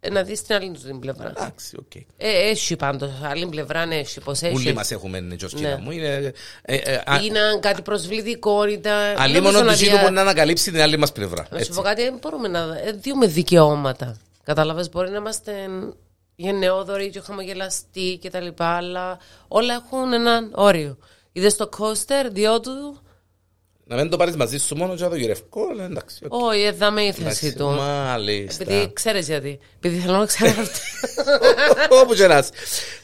Ε, 0.00 0.10
Να 0.10 0.22
δεις 0.22 0.42
την 0.42 0.54
άλλη 0.54 0.70
του 0.70 0.80
την 0.80 0.98
πλευρά. 0.98 1.28
Εντάξει, 1.36 1.76
οκ. 1.78 1.94
Ε, 1.94 2.04
έχει 2.16 2.76
πάντως, 2.76 3.10
άλλη 3.22 3.46
πλευρά 3.46 3.86
ναι, 3.86 3.94
έχει, 3.96 4.20
πως 4.20 4.42
Όλοι 4.42 4.52
έχει. 4.54 4.72
μας 4.72 4.90
έχουμε, 4.90 5.20
ναι, 5.20 5.36
Τζορτζίνα 5.36 5.68
Ναι. 5.68 5.76
μου. 5.82 5.90
Είναι, 5.90 6.32
ε, 6.62 6.74
ε, 6.76 6.94
α- 7.04 7.20
Είναι 7.22 7.40
κάτι 7.60 7.82
προσβλητικό, 7.82 8.66
ήταν... 8.66 9.16
Αλλή 9.16 9.40
μόνο 9.40 9.62
του 9.62 9.74
Ζήνου 9.76 9.98
μπορεί 9.98 10.12
να 10.12 10.20
ανακαλύψει 10.20 10.70
την 10.70 10.80
άλλη 10.80 10.96
μας 10.96 11.12
πλευρά. 11.12 11.42
Να 11.42 11.56
σου 11.56 11.56
Έτσι. 11.56 11.72
πω 11.72 11.82
κάτι, 11.82 12.02
δεν 12.02 12.18
μπορούμε 12.20 12.48
να 12.48 12.58
ε, 12.84 12.92
διούμε 12.92 13.26
δικαιώματα. 13.26 14.16
Κατάλαβες, 14.42 14.88
μπορεί 14.88 15.10
να 15.10 15.16
είμαστε 15.16 15.52
γενναιόδοροι 16.36 17.10
και 17.10 17.20
χαμογελαστοί 17.20 18.18
και 18.20 18.30
τα 18.30 18.40
λοιπά, 18.40 18.76
αλλά 18.76 19.18
όλα 19.48 19.74
έχουν 19.74 20.12
έναν 20.12 20.50
όριο. 20.54 20.98
Είδες 21.32 21.56
το 21.56 21.68
κόστερ, 21.68 22.28
διότου, 22.30 23.00
Να 23.88 23.96
μην 23.96 24.08
το 24.10 24.16
πάρεις 24.16 24.36
μαζί 24.36 24.58
σου 24.58 24.76
μόνο 24.76 24.94
και 24.94 25.02
να 25.02 25.08
το 25.08 25.16
γυρευκό, 25.16 25.60
αλλά 25.72 25.84
εντάξει. 25.84 26.18
οκ. 26.28 26.42
όχι, 26.42 26.60
εδάμε 26.62 27.02
η 27.02 27.12
θέση 27.12 27.20
Εντάξει, 27.22 27.54
του. 27.54 27.66
Μάλιστα. 27.66 28.62
Επειδή 28.62 28.92
ξέρεις 28.92 29.26
γιατί. 29.26 29.58
Επειδή 29.76 29.98
θέλω 29.98 30.16
να 30.16 30.26
ξέρω 30.26 30.50
αυτό. 30.50 30.78
Όπου 32.02 32.14
και 32.14 32.26
να 32.26 32.38
είσαι. 32.38 32.50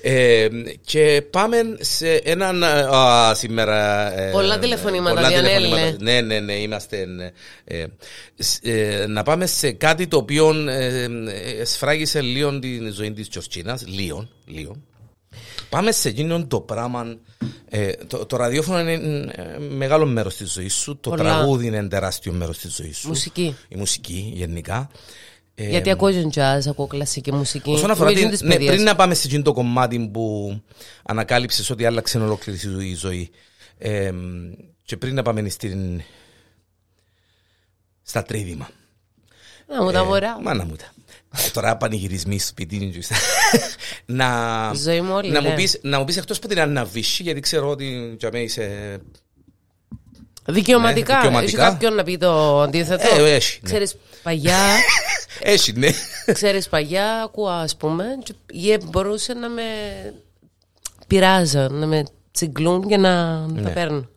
Ε, 0.03 0.49
Και 0.85 1.23
πάμε 1.31 1.57
σε 1.81 2.15
έναν 2.15 2.63
α, 2.65 3.35
σήμερα. 3.35 4.13
ε, 4.21 4.31
Πολλά 4.31 4.59
τηλεφωνήματα, 4.59 5.15
πολλά 5.15 5.29
Διανέλη. 5.29 5.65
τηλεφωνήματα. 5.65 5.97
Ναι, 6.03 6.21
ναι, 6.21 6.41
ναι, 6.41 6.55
είμαστε. 6.55 7.07
ε, 7.65 7.85
σ- 8.37 8.67
ε, 8.67 9.05
να 9.09 9.23
πάμε 9.23 9.47
σε 9.47 9.73
κάτι 9.73 10.07
το 10.07 10.17
οποίο 10.17 10.69
ε, 10.69 11.03
ε, 11.59 11.65
σφράγισε 11.65 12.21
λίγο 12.21 12.59
την 12.59 12.93
ζωή 12.93 13.13
της 13.13 13.29
Τζορτζίνας. 13.29 13.85
Λίγο, 13.87 14.29
λίγο. 14.47 14.77
Πάμε 15.69 15.93
σε 15.93 16.09
εκείνον 16.09 16.49
το 16.49 16.61
πράγμα. 16.61 17.17
ε, 17.69 17.93
το, 17.93 18.27
το 18.27 18.37
ραδιόφωνο 18.37 18.79
είναι 18.81 18.93
ε, 19.33 19.59
μεγάλο 19.59 20.07
μέρος 20.07 20.37
της 20.37 20.53
ζωής 20.53 20.75
σου. 20.75 20.97
Το 21.01 21.11
Πολλά. 21.11 21.23
τραγούδι 21.23 21.67
είναι 21.67 21.89
τεράστιο 21.89 22.33
μέρος 22.33 22.59
της 22.59 22.75
ζωής 22.75 22.99
σου. 22.99 23.09
Μουσική. 23.09 23.57
Η 23.69 23.77
μουσική 23.77 24.33
γενικά. 24.35 24.91
Ε, 25.55 25.69
γιατί 25.69 25.91
ακούω 25.91 26.11
και 26.11 26.27
jazz, 26.35 26.61
ακούω 26.69 26.87
κλασική 26.87 27.33
μουσική. 27.33 27.71
Όσον 27.71 27.91
αφορά 27.91 28.11
Νομίζω 28.11 28.29
την, 28.29 28.33
της 28.39 28.43
ναι, 28.43 28.55
παιδείας. 28.55 28.73
πριν 28.75 28.85
να 28.85 28.95
πάμε 28.95 29.15
σε 29.15 29.27
εκείνο 29.27 29.43
το 29.43 29.53
κομμάτι 29.53 30.11
που 30.13 30.57
ανακάλυψες 31.03 31.71
ότι 31.71 31.85
άλλαξε 31.87 32.19
ολόκληρη 32.19 32.59
σου 32.59 32.81
η 32.81 32.95
ζωή 32.95 33.31
ε, 33.79 34.13
και 34.85 34.97
πριν 34.97 35.15
να 35.15 35.23
πάμε 35.23 35.49
στην, 35.49 36.03
στα 38.03 38.23
τρίδημα. 38.23 38.69
Να 39.67 39.83
μου 39.83 39.91
τα 39.91 40.05
μωρά. 40.05 40.41
Μάνα 40.43 40.65
μου 40.65 40.77
τα. 40.77 40.93
Ε, 41.37 41.51
Τώρα 41.53 41.77
πανηγυρισμοί 41.77 42.39
σπίτι 42.39 42.77
είναι 42.77 42.85
και- 42.85 43.03
να, 44.07 44.71
Η 44.75 44.79
ζωή 44.79 45.01
μου 45.01 45.15
όλη, 45.15 45.31
να, 45.31 45.43
μου 45.43 45.49
ναι. 45.49 45.55
πεις, 45.55 45.79
να 45.83 45.99
μου 45.99 46.05
πεις 46.05 46.17
εκτός 46.17 46.37
από 46.37 46.49
την 46.49 46.61
Αναβίση 46.61 47.23
γιατί 47.23 47.41
ξέρω 47.41 47.69
ότι 47.71 48.17
για 48.19 48.29
μένα 48.33 48.45
είσαι 48.45 48.99
Δικαιωματικά. 50.47 51.15
Ναι, 51.15 51.21
δικαιωματικά. 51.21 51.63
Έχει 51.65 51.73
κάποιον 51.73 51.95
να 51.95 52.03
πει 52.03 52.19
το 52.19 52.61
αντίθετο. 52.61 53.25
Ε, 53.25 53.35
έχει, 53.35 53.59
ναι. 53.63 53.69
Ξέρεις, 53.69 53.97
παλιά, 54.23 54.59
έχει 55.41 55.73
ναι 55.73 55.89
ξέρεις, 56.33 56.69
παλιά 56.69 57.23
ακούω, 57.23 57.49
ας 57.49 57.77
πούμε, 57.77 58.05
και 58.23 58.35
γε- 58.51 58.85
μπορούσε 58.85 59.33
να 59.33 59.49
με 59.49 59.63
πειράζαν, 61.07 61.75
να 61.75 61.87
με 61.87 62.05
τσιγκλούν 62.33 62.89
και 62.89 62.97
να 62.97 63.47
Ναι. 63.47 63.63
τα 63.63 63.71
παίρνουν. 63.71 64.09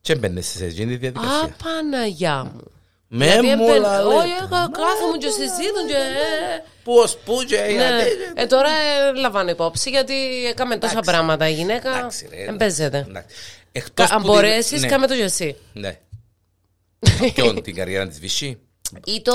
και 0.00 0.14
μπαίνεις 0.14 0.46
σε 0.48 0.64
εκείνη 0.64 0.98
τη 0.98 1.06
Α, 1.06 1.10
διαδικασία 1.10 1.56
Παναγιά 1.64 2.44
μου. 2.44 2.60
Με 3.08 3.26
Δηλαδή, 3.26 3.46
μου 3.56 3.68
έμπαι- 3.68 3.80
λαλέ. 3.80 4.14
Όχι, 4.14 4.30
εγώ 4.40 4.48
κάθομαι 4.70 5.16
και 5.18 5.28
συζήτουν 5.30 5.86
και... 5.88 5.94
ε, 5.94 6.62
Πώς, 6.84 7.16
πού 7.24 7.42
και 7.46 7.56
Ναι. 7.56 7.66
γιατί. 7.72 8.10
Ε, 8.34 8.46
τώρα 8.46 8.68
ε, 8.70 9.12
λαμβάνω 9.20 9.50
υπόψη 9.50 9.90
γιατί 9.90 10.46
έκαμε 10.46 10.76
τόσα 10.78 11.00
πράγματα 11.00 11.48
η 11.48 11.52
γυναίκα. 11.52 11.96
Εντάξει, 11.98 12.28
ρε, 12.30 12.44
Δεν 12.44 12.56
παίζεται. 12.56 13.04
εντάξει. 13.08 13.36
Εκτός 13.72 14.08
Κα- 14.08 14.14
Αν 14.14 14.22
που 14.22 14.26
την- 14.26 14.34
μπορέσεις, 14.34 14.80
ναι. 14.80 14.86
κάμε 14.88 15.06
το 15.06 15.14
για 15.14 15.24
εσύ. 15.24 15.56
Ναι. 15.72 15.98
Ποιον 17.34 17.62
την 17.62 17.74
καριέρα 17.74 18.06
της 18.08 18.18
Βυσσή. 18.20 18.58
Ή 19.04 19.22
το, 19.22 19.32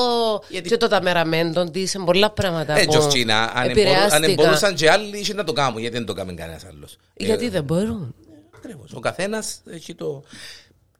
και 0.67 0.77
το 0.77 0.88
ταμεραμέντο 0.88 1.63
της 1.71 1.89
σε 1.89 1.99
πολλά 1.99 2.29
πράγματα. 2.31 2.77
Ε, 2.77 2.83
που 2.86 2.91
Τζορτζίνα, 2.91 3.41
αν 3.41 3.47
εμπορού- 3.49 3.59
αν 3.63 3.69
επηρεάστηκα. 3.69 4.31
εμπορούσαν 4.31 4.75
και 4.75 4.89
άλλοι 4.91 5.17
είχε 5.19 5.33
να 5.33 5.43
το 5.43 5.53
κάνουν, 5.53 5.79
γιατί 5.79 5.95
δεν 5.97 6.05
το 6.05 6.13
κάνουν 6.13 6.36
κανένας 6.36 6.65
άλλος. 6.65 6.97
Γιατί 7.15 7.45
Ε, 7.45 7.49
δεν 7.49 7.63
μπορούν. 7.63 8.15
Ακριβώς. 8.55 8.91
Ο 8.93 8.99
καθένας 8.99 9.62
έχει 9.71 9.95
το... 9.95 10.23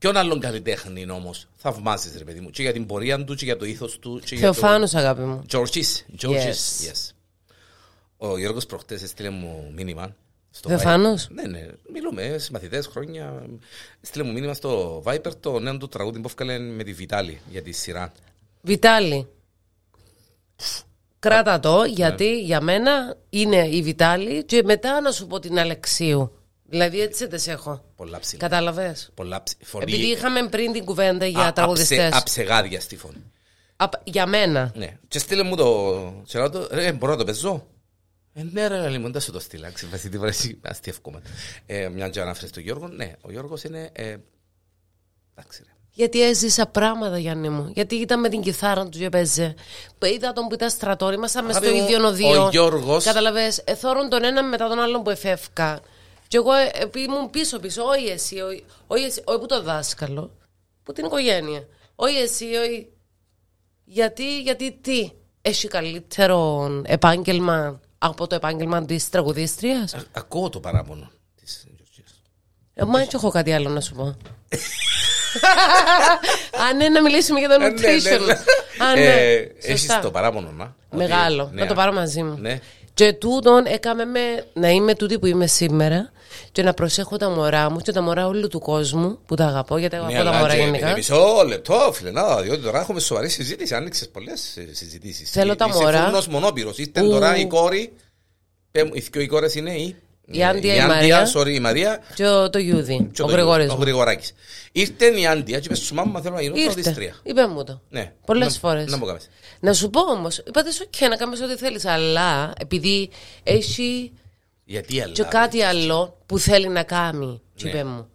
Ποιον 0.04 0.18
άλλον 0.18 0.40
καλλιτέχνη 0.40 1.10
όμως 1.10 1.48
θαυμάζεις 1.56 2.18
ρε 2.18 2.24
παιδί 2.24 2.40
μου. 2.40 2.50
Και 2.50 2.62
για 2.62 2.74
την 2.74 2.86
πορεία 2.86 3.24
του, 3.24 3.36
και 3.36 3.46
για 3.46 3.58
το 3.58 3.66
ήθος 3.66 4.00
του. 4.00 4.22
και 4.26 4.36
για 4.36 4.48
το- 4.48 4.54
Θεοφάνος 4.54 4.94
αγάπη 4.94 5.22
μου. 5.22 5.44
Georges. 5.52 6.18
Georges, 6.22 6.30
Yes. 6.30 6.88
yes. 6.92 7.12
Ο 8.18 8.38
Γιώργος 8.38 8.66
προχτές 8.66 9.02
έστειλε 9.04 9.30
μου 9.30 9.72
μήνυμα. 9.76 10.16
στο 10.52 10.70
Θεοφάνος; 10.70 11.28
Viber. 11.28 11.34
Ναι, 11.34 11.48
ναι. 11.48 11.68
Μιλούμε, 11.94 12.38
συμμαθητές 12.38 12.88
χρόνια. 12.88 13.44
Έστειλε 14.02 14.24
μου 14.24 14.32
μήνυμα 14.32 14.54
στο 14.54 15.02
Viper 15.06 15.32
το 15.40 15.60
νέο 15.60 15.78
του 15.78 15.88
τραγούδι 15.88 16.20
που 16.20 16.28
έφκαλε 16.28 16.60
με 16.60 16.84
τη 16.84 16.94
Βιτάλη 16.94 17.42
για 17.50 17.62
τη 17.62 17.72
σειρά. 17.72 18.12
Βιτάλη. 18.62 19.28
Κράτα 21.20 21.52
Ναι. 21.54 21.60
το, 21.60 21.84
γιατί 21.84 22.42
για 22.42 22.62
μένα 22.62 23.18
είναι 23.30 23.68
η 23.68 23.82
Βιτάλη 23.82 24.44
και 24.44 24.62
μετά 24.66 25.02
να 25.02 25.12
σου 25.12 25.28
πω 25.28 25.40
την 25.40 25.60
Αλεξίου. 25.60 26.32
Δηλαδή 26.74 27.02
έτσι 27.02 27.26
δεν 27.28 27.40
σε 27.40 27.52
έχω. 27.52 27.84
Πολλά 27.96 28.20
ψηλά. 28.20 28.40
Κατάλαβες; 28.40 29.10
Πολλά 29.14 29.44
ψη- 29.44 29.58
φωνή. 29.66 29.84
Επειδή 29.88 30.08
είχαμε 30.08 30.48
πριν 30.48 30.72
την 30.72 30.86
κουβέντα 30.86 31.26
Α- 31.26 31.28
για 31.28 31.54
τραγουδιστές. 31.54 32.00
αψε- 32.00 32.16
Αψεγάδια 32.22 32.80
στη 32.82 32.98
φωνή. 32.98 33.32
Για 34.04 34.26
μένα. 34.26 34.72
Ναι. 34.76 34.98
Και 35.08 35.20
στείλε 35.20 35.44
μου 35.44 35.56
το. 35.56 36.24
και 36.28 36.38
λέω 36.38 36.50
του, 36.50 36.68
Ρε, 36.72 36.92
μπορώ 36.92 37.12
να 37.12 37.18
το 37.18 37.24
παίζω; 37.26 37.68
Ε, 38.34 38.42
ναι, 38.52 38.68
ρε, 38.68 38.90
λέει 38.90 38.98
μου, 38.98 39.12
δεν 39.12 39.22
σου 39.22 39.32
το 39.32 39.40
στείλα. 39.40 39.70
Ξεφασί 39.72 40.10
τη 40.10 40.18
βράση, 40.18 40.60
αστιεύκομαι. 40.62 41.22
Ε, 41.66 41.88
μια 41.90 42.10
και 42.10 42.22
αναφέρει 42.22 42.52
τον 42.52 42.64
Γιώργο. 42.64 42.88
Ναι, 42.88 43.12
ο 43.22 43.32
Γιώργος 43.32 43.64
είναι. 43.64 43.90
Ε, 43.94 44.16
εντάξει, 45.36 45.64
ρε. 45.66 45.72
Γιατί 45.96 46.24
έζησα 46.24 46.66
πράγματα, 46.66 47.18
Γιάννη 47.20 47.50
μου. 47.50 47.72
Γιατί 47.74 47.96
ήταν 47.96 48.20
με 48.20 48.30
την 48.30 48.42
κιθάρα 48.42 48.84
του 48.90 48.98
και 48.98 49.10
παίζε. 49.10 49.56
Που 49.98 50.06
Είδα 50.06 50.34
τον 50.34 50.48
που 50.48 50.54
ήταν 50.54 50.70
στρατόρ, 50.70 51.14
ήμασταν 51.14 51.46
μες 51.46 51.56
στο 51.56 51.66
Αγάπη 51.66 51.82
μου, 51.82 51.88
ίδιο 51.88 52.08
οδείο. 52.08 52.46
ο 52.46 52.50
Γιώργος- 52.50 53.04
Καταλαβες, 53.04 53.58
εθώρουν 53.58 54.10
τον 54.10 54.24
ένα 54.24 54.44
μετά 54.44 54.68
τον 54.70 54.80
άλλον 54.80 55.04
που 55.04 55.10
εφεύκα. 55.10 55.80
Και 56.34 56.40
εγώ 56.40 56.54
ε, 56.54 56.72
ε, 56.74 57.00
ήμουν 57.00 57.30
πίσω-πίσω, 57.30 57.84
όχι 57.84 58.06
εσύ, 58.06 58.40
όχι, 58.40 58.64
όχι 58.88 59.04
εσύ, 59.04 59.22
όχι 59.26 59.40
που 59.40 59.46
το 59.46 59.62
δάσκαλο, 59.62 60.38
που 60.84 60.94
την 60.94 61.06
οικογένεια. 61.06 61.68
Όχι 61.96 62.18
εσύ, 62.18 62.46
όχι. 62.46 62.88
Γιατί, 63.84 64.42
γιατί 64.42 64.78
τι, 64.82 65.12
έχει 65.42 65.68
καλύτερο 65.68 66.70
επάγγελμα 66.86 67.80
από 67.98 68.28
το 68.28 68.36
επάγγελμα 68.36 68.86
της 68.86 69.10
τραγουδίστριας; 69.10 69.94
Α- 69.94 70.04
Ακούω 70.12 70.50
το 70.50 70.60
παράπονο 70.60 71.12
της 71.36 71.66
Γεωργίας. 71.68 72.22
Ε, 72.74 72.84
μα 72.84 73.00
έτσι 73.02 73.16
έχω 73.16 73.30
κάτι 73.30 73.52
άλλο 73.54 73.70
να 73.70 73.82
σου 73.82 73.94
πω. 73.94 74.04
Α, 76.70 76.74
ναι, 76.74 76.90
να 76.90 77.02
μιλήσουμε 77.02 77.40
για 77.40 77.50
το 77.50 77.56
nutrition. 77.60 78.30
Α, 78.84 78.96
ναι. 78.96 79.14
Έχει 79.62 79.78
Σωστά. 79.78 79.98
Ε, 79.98 80.02
το 80.02 80.12
παράπονο, 80.12 80.52
να. 80.52 80.76
Μεγάλο. 80.92 81.44
Ότι- 81.44 81.56
Να 81.56 81.62
ναι, 81.62 81.68
το 81.68 81.74
πάρω 81.74 81.94
μαζί 81.94 82.24
μου. 82.24 82.38
Ναι. 83.00 83.06
Και 83.08 83.14
τούτον 83.14 83.66
έκαμε 83.66 84.06
με 84.06 84.20
να 84.54 84.70
είμαι 84.70 84.96
τούτη 84.96 85.20
που 85.20 85.26
είμαι 85.26 85.48
σήμερα 85.48 86.12
και 86.52 86.64
να 86.64 86.74
προσέχω 86.74 87.18
τα 87.18 87.30
μωρά 87.30 87.70
μου 87.70 87.80
και 87.80 87.92
τα 87.92 88.02
μωρά 88.02 88.28
όλου 88.28 88.48
του 88.48 88.60
κόσμου 88.60 89.20
που 89.26 89.36
τα 89.36 89.46
αγαπώ, 89.46 89.78
γιατί 89.78 89.96
Ναι, 89.96 90.02
αγαπώ 90.02 90.14
τα 90.16 90.20
αλλά 90.30 90.38
μωρά 90.40 90.56
και- 90.56 90.62
γενικά. 90.62 90.88
και 90.88 90.94
Μισό 90.96 91.44
λεπτό, 91.48 91.92
φίλε, 91.94 92.12
να, 92.12 92.42
διότι 92.42 92.62
τώρα 92.62 92.80
έχουμε 92.80 93.00
σοβαρή 93.00 93.30
συζήτηση. 93.30 93.76
Άνοιξες 93.76 94.10
πολλές 94.10 94.58
συζητήσεις. 94.72 95.30
Θέλω 95.32 95.56
τα 95.56 95.68
μωρά. 95.70 95.90
Είσαι 95.90 96.04
φούρνος 96.04 96.28
μονόπυρος. 96.28 96.78
Είστε 96.78 97.02
Ου. 97.02 97.10
τώρα 97.10 97.36
η 97.36 97.48
κόρη. 97.48 97.94
πέ 98.72 98.84
μου, 98.84 98.92
Οι 98.94 99.00
δύο 99.12 99.22
οι 99.22 99.28
κόρες 99.28 99.56
είναι 99.56 99.72
η. 99.74 99.96
Η 100.26 100.44
Άντια, 100.44 100.76
η 100.76 100.88
Μαρία. 100.88 101.28
sorry, 101.34 101.48
η 101.54 101.60
Μαρία. 101.60 102.00
Και 102.16 102.28
ο, 102.28 102.50
το 102.50 102.58
Γιούδη, 102.58 103.10
και 103.14 103.22
ο 103.22 103.26
το- 103.26 103.32
Γρηγόρης 103.32 103.70
Ο 103.70 103.76
μου. 103.76 103.82
Γρηγοράκης. 103.82 104.34
Ήρθε 104.72 105.06
η 105.20 105.26
Άντια 105.28 105.60
και 105.60 105.66
είπε 105.66 105.76
σου 105.76 105.94
μάμα 105.94 106.22
θέλω 106.22 106.36
να 106.36 106.42
γίνω 106.42 106.56
Ήρθε, 106.56 106.68
τραγουδίστρια. 106.68 107.16
είπε 107.24 107.48
μου 107.48 107.64
το. 107.64 107.82
Ναι. 107.90 108.12
Πολλές 108.26 108.54
Να- 108.54 108.60
φορές. 108.60 108.92
Να 108.92 108.98
μου 108.98 109.06
κάνεις. 109.06 109.30
Να 109.64 109.74
σου 109.74 109.90
πω 109.90 110.02
όμως, 110.02 110.38
είπατε 110.38 110.72
σου 110.72 110.90
και 110.90 111.08
να 111.08 111.16
κάνεις 111.16 111.42
ό,τι 111.42 111.56
θέλεις, 111.56 111.86
αλλά 111.86 112.54
επειδή 112.60 113.10
έχει 113.44 114.12
Γιατί 114.66 114.96
η 114.96 115.00
Ελλάδα. 115.00 115.14
και 115.14 115.24
κάτι 115.24 115.62
άλλο 115.62 116.18
που 116.26 116.38
θέλει 116.40 116.68
να 116.68 116.84
κάνει, 116.84 117.42
Ναι. 117.62 117.70
είπε 117.70 117.84
μου. 117.84 118.08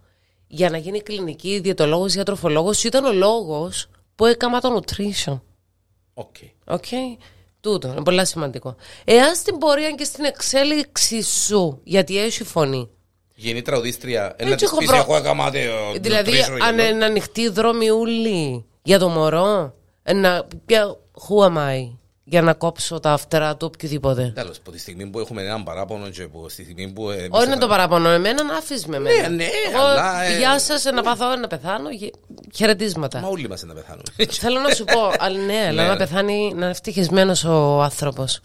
Για 0.47 0.71
να 0.71 0.77
γίνει 0.77 1.01
κλινική, 1.01 1.59
διαιτολόγος, 1.59 2.13
διατροφολόγος, 2.13 2.85
ήταν 2.85 3.05
ο 3.05 3.13
λόγος 3.13 3.87
που 4.15 4.27
έκανα 4.27 4.61
το 4.61 4.81
nutrition. 4.81 5.41
Οκ. 6.15 6.35
Οκ. 6.67 6.85
Τούτο, 7.61 7.89
είναι 7.89 8.03
πολύ 8.03 8.27
σημαντικό. 8.27 8.77
Εάν 9.05 9.35
στην 9.35 9.59
πορεία 9.59 9.91
και 9.91 10.05
στην 10.05 10.25
εξέλιξη 10.25 11.23
σου, 11.23 11.81
γιατί 11.85 12.19
έχει 12.19 12.45
φωνή, 12.45 12.89
Γεννή 13.35 13.63
τραγουδίστρια. 13.63 14.35
Ένα 14.37 14.51
Έτσι 14.51 14.55
της 14.65 14.67
έχω 14.73 14.77
πεις 14.79 14.87
προ- 14.89 14.99
εγώ 15.01 15.17
έκαμα 15.17 15.51
το- 15.51 15.59
Δηλαδή, 16.01 16.31
τρεις 16.31 16.49
αν 16.49 16.59
ρογελό». 16.59 16.89
είναι 16.89 17.05
ανοιχτή 17.05 17.41
η 17.41 17.49
δρόμη 17.49 17.91
ούλη 17.91 18.65
για 18.83 18.99
το 18.99 19.09
μωρό, 19.09 19.75
να, 20.15 20.45
ποια, 20.67 20.97
who 21.29 21.53
am 21.53 21.57
I; 21.57 21.97
Για 22.25 22.43
να 22.43 22.55
κόψω 22.55 23.01
τα 23.01 23.17
φτερά 23.17 23.57
του 23.57 23.71
οποιοδήποτε. 23.75 24.33
Τέλος, 24.35 24.59
από 24.59 24.71
τη 24.71 24.79
στιγμή 24.79 25.07
που 25.07 25.19
έχουμε 25.19 25.43
έναν 25.43 25.63
παράπονο 25.65 26.09
και 26.09 26.23
από 26.23 26.47
τη 26.47 26.53
στιγμή 26.53 26.93
που... 26.93 27.11
εμείς 27.11 27.29
Όχι 27.31 27.47
να 27.47 27.53
θα- 27.55 27.59
το 27.61 27.67
παραπονώ 27.69 28.09
εμένα, 28.09 28.43
να 28.45 28.57
αφήσεις 28.57 28.87
με 28.87 28.97
εμένα. 28.97 29.29
ναι, 29.29 29.45
Εγώ, 29.73 29.85
αλλά, 29.85 30.23
ε, 30.23 30.39
Γεια 30.39 30.59
σας, 30.59 30.85
να 30.85 31.03
παθώ, 31.03 31.37
να 31.37 31.47
πεθάνω. 31.47 31.91
γε- 31.91 32.15
Χαιρετίσματα. 32.55 33.21
Μα 33.21 33.29
όλοι 33.29 33.49
μας 33.49 33.63
να 33.63 33.75
πεθάνουμε. 33.75 34.03
Θέλω 34.31 34.61
να 34.61 34.71
σου 34.75 34.85
πω, 34.85 35.01
αλλά 35.19 35.39
ναι, 35.39 35.65
αλλά 35.69 35.83
Ναι. 35.83 35.89
να 35.89 35.97
πεθάνει, 35.97 36.35
να 36.49 36.57
είναι 36.57 36.71
ευτυχισμένος 36.71 37.45
ο 37.45 37.83
άνθρωπος. 37.83 38.41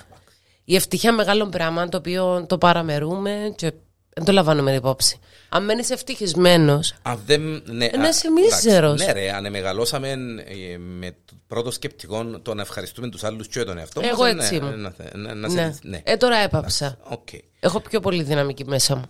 Η 0.66 0.76
ευτυχία 0.76 1.12
μεγάλο 1.14 1.46
πράγμα 1.48 1.90
το 1.90 1.98
οποίο 1.98 2.46
το 2.48 2.58
παραμερούμε 2.58 3.54
και 3.56 3.72
δεν 4.14 4.26
το 4.26 4.32
λαμβάνουμε 4.32 4.74
υπόψη. 4.74 5.18
Αν 5.56 5.64
μένεις 5.66 5.90
ευτυχισμένος, 5.90 6.94
Αν 7.02 7.22
δεν. 7.26 7.42
Ναι, 7.42 7.62
Να 7.62 7.86
α, 7.86 7.88
είσαι 7.88 7.98
εντάξει, 7.98 8.30
μίζερος. 8.30 9.00
Ναι, 9.06 9.12
ρε, 9.12 9.32
αν 9.32 9.52
μεγαλώσαμε 9.52 10.10
ε, 10.12 10.78
με 10.78 11.16
το 11.26 11.34
πρώτο 11.48 11.72
σκεπτικό 11.72 12.26
το 12.40 12.54
να 12.54 12.62
ευχαριστούμε 12.62 13.10
τους 13.10 13.24
άλλους 13.24 13.48
και 13.48 13.64
τον 13.64 13.78
εαυτό 13.78 14.02
μας, 14.02 14.10
Εγώ 14.10 14.26
ε, 14.26 14.30
έτσι 14.32 14.50
ναι, 14.60 14.66
ήμουν. 14.68 14.80
να- 14.82 14.94
να- 15.14 15.34
να 15.34 15.50
σε- 15.50 15.56
ναι. 15.56 15.74
ναι. 15.84 16.02
Ε, 16.04 16.18
τώρα 16.18 16.38
έπαψα. 16.38 16.98
Οκ. 17.04 17.28
Έχω 17.60 17.80
πιο 17.80 18.00
πολύ 18.00 18.24
δυναμική 18.24 18.66
μέσα 18.66 18.96
μου. 18.96 19.04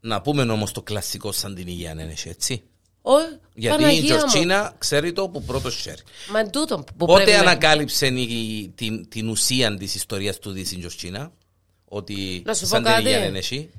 Να 0.00 0.20
πούμε 0.20 0.42
όμως 0.42 0.72
το 0.72 0.82
κλασικό 0.82 1.32
σαν 1.32 1.54
την 1.54 1.66
υγεία, 1.66 1.94
ναι, 1.94 2.04
ναι, 2.04 2.14
έτσι. 2.24 2.62
Όχι, 3.02 3.26
Γιατί 3.54 3.78
η 3.82 3.84
Παναγία 3.84 4.14
μου. 4.14 4.16
Τζορτζίνα 4.18 4.74
ξέρει 4.78 5.12
το 5.12 5.28
που 5.28 5.42
πρώτος 5.42 5.76
ξέρει. 5.76 6.02
Μα 6.32 6.38
εν 6.38 6.50
τούτο 6.50 6.84
που 6.96 7.06
Πότε 7.06 7.22
πρέπει 7.22 7.30
να- 7.36 7.50
ανακάλυψε 7.50 8.06
η- 8.06 8.72
την, 8.74 9.08
την 9.08 9.28
ουσία 9.28 9.76
της 9.76 9.94
ιστορίας 9.94 10.38
του 10.38 10.50
Δη 10.50 10.60
η 10.60 10.78
Τζορτζίνα, 10.78 11.32
ότι 11.84 12.42
Να 12.46 12.54
σου 12.54 12.60
πω 12.60 12.66
σαν 12.66 12.82
την 12.82 12.92
κάτι. 12.92 13.02
υγεία 13.02 13.24
είναι 13.26 13.38
εσύ; 13.38 13.70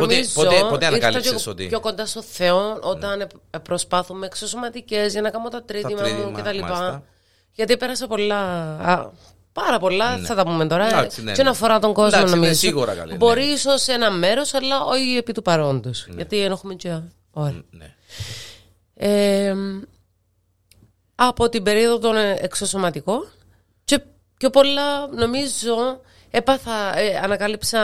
Πότε- 0.00 0.14
Νομίζω 0.14 0.30
πότε- 0.34 0.60
πότε 0.60 0.74
ήρθα 0.74 0.86
ανακάλυψες 0.86 1.42
πιο, 1.42 1.50
ότι- 1.52 1.66
πιο 1.66 1.80
κοντά 1.80 2.06
στο 2.06 2.22
Θεό 2.22 2.78
όταν 2.82 3.20
ε, 3.20 3.26
προσπάθουμε 3.62 4.26
εξωσωματικές 4.26 5.12
για 5.12 5.20
να 5.22 5.30
κάνω 5.30 5.48
τα 5.48 5.62
τρίτημα 5.62 5.90
μου 6.02 6.06
τρίτημα, 6.08 6.32
και 6.36 6.42
τα 6.42 6.52
λοιπά. 6.52 6.66
μάλιστα. 6.68 7.02
Γιατί 7.52 7.76
πέρασα 7.76 8.06
πολλά, 8.06 8.38
α, 8.80 9.10
πάρα 9.52 9.78
πολλά, 9.78 10.18
θα 10.18 10.34
τα 10.34 10.42
πούμε 10.42 10.66
τώρα, 10.66 10.86
Εντάξει, 10.88 11.22
ναι, 11.22 11.32
και 11.32 11.38
να 11.38 11.44
ναι. 11.44 11.50
αφορά 11.50 11.78
τον 11.78 11.92
κόσμο 11.92 12.08
Εντάξει, 12.14 12.34
ναι, 12.34 12.40
νομίζω. 12.40 12.58
σίγουρα 12.58 12.94
καλή, 12.94 13.10
ναι. 13.10 13.16
Μπορείς 13.16 13.52
ίσως 13.52 13.82
σε 13.82 13.92
ένα 13.92 14.10
μέρος, 14.10 14.54
αλλά 14.54 14.84
όχι 14.84 15.16
επί 15.16 15.32
του 15.32 15.42
παρόντος. 15.42 16.06
Γιατί 16.16 16.40
έχουμε 16.40 16.74
και 16.74 17.00
ώρα. 17.30 17.64
Ναι. 17.70 17.94
Ε, 18.94 19.54
από 21.14 21.48
την 21.48 21.62
περίοδο 21.62 21.98
των 21.98 22.16
ε, 22.16 22.36
εξωσωματικών 22.40 23.28
και 23.84 24.00
πιο 24.36 24.50
πολλά 24.50 25.06
νομίζω 25.06 26.00
έπαθα, 26.36 26.98
ε, 26.98 27.16
ανακάλυψα 27.22 27.80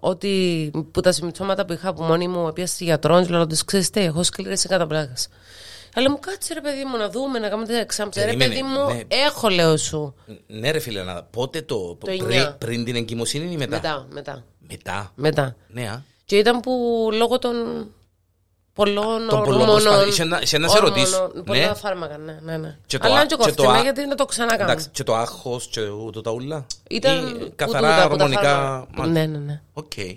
ότι 0.00 0.70
που 0.92 1.00
τα 1.00 1.12
συμπτώματα 1.12 1.64
που 1.64 1.72
είχα 1.72 1.88
από 1.88 2.02
μόνη 2.02 2.28
μου 2.28 2.52
πήγα 2.52 2.66
στη 2.66 2.84
γιατρός 2.84 3.26
και 3.26 3.32
λέω 3.32 3.40
ότι 3.40 3.64
ξέρεις 3.64 3.90
τι, 3.90 4.00
έχω 4.00 4.22
σκληρές 4.22 4.66
καταπλάκες. 4.66 5.28
Αλλά 5.94 6.10
μου 6.10 6.18
κάτσε 6.18 6.54
ρε 6.54 6.60
παιδί 6.60 6.84
μου 6.84 6.96
να 6.96 7.10
δούμε, 7.10 7.38
να 7.38 7.48
κάνουμε 7.48 7.68
τα 7.68 7.78
εξάμψα. 7.78 8.20
Ρε 8.20 8.26
Περίμενε, 8.26 8.54
παιδί 8.54 8.62
μου, 8.62 8.94
ναι. 8.94 9.00
έχω 9.08 9.48
λέω 9.48 9.76
σου. 9.76 10.14
Ναι, 10.46 10.70
ρε 10.70 10.78
φίλε, 10.78 11.02
να, 11.02 11.22
πότε 11.22 11.62
το. 11.62 11.96
πριν, 12.04 12.22
εννιά. 12.22 12.56
πριν 12.58 12.84
την 12.84 12.96
εγκυμοσύνη 12.96 13.52
ή 13.52 13.56
μετά; 13.56 13.76
Μετά, 13.76 14.06
μετά, 14.10 14.44
Μετά. 14.68 15.12
μετά. 15.14 15.56
Ναι, 15.68 15.82
α. 15.82 16.02
Και 16.24 16.36
ήταν 16.36 16.60
που 16.60 17.08
λόγω 17.12 17.38
των 17.38 17.54
πολλών 18.84 19.28
Των 19.28 19.42
πολλών 19.44 19.60
ορμόνων... 19.60 19.82
προσπαθ- 19.82 20.08
Είχε 20.08 20.24
να- 20.24 20.38
είχε 20.42 20.58
να 20.58 20.68
σε 20.68 20.76
ορμόνων, 20.76 20.96
ρωτήσω. 20.98 21.32
Πολλά 21.44 21.66
Ναι. 21.68 21.74
φάρμακα, 21.74 22.18
ναι, 22.18 22.38
ναι, 22.42 22.56
ναι. 22.56 22.78
Και 22.86 22.98
το 22.98 23.06
Αλλά 23.06 23.18
α- 23.18 23.20
και 23.20 23.26
και 23.26 23.36
το 23.36 23.42
κοφτήμα 23.42 23.72
α- 23.72 23.82
γιατί 23.82 24.06
να 24.06 24.14
το 24.14 24.24
ξανακάνω. 24.24 24.62
Εντάξει, 24.70 24.88
και 24.92 25.02
το 25.02 25.14
άγχος 25.14 25.66
και 25.66 25.80
ούτω 25.88 26.20
τα 26.20 26.30
ούλα. 26.30 26.66
Ήταν 26.90 27.26
Ή 27.28 27.32
που 27.38 27.52
καθαρά 27.56 27.94
τούτα, 27.94 28.08
που 28.08 28.16
τα 28.16 28.24
ορμονικά. 28.24 28.50
φάρμακα. 28.94 29.06
Ναι, 29.20 29.26
ναι, 29.26 29.38
ναι. 29.38 29.60
Οκ. 29.72 29.96
Ε, 29.96 30.14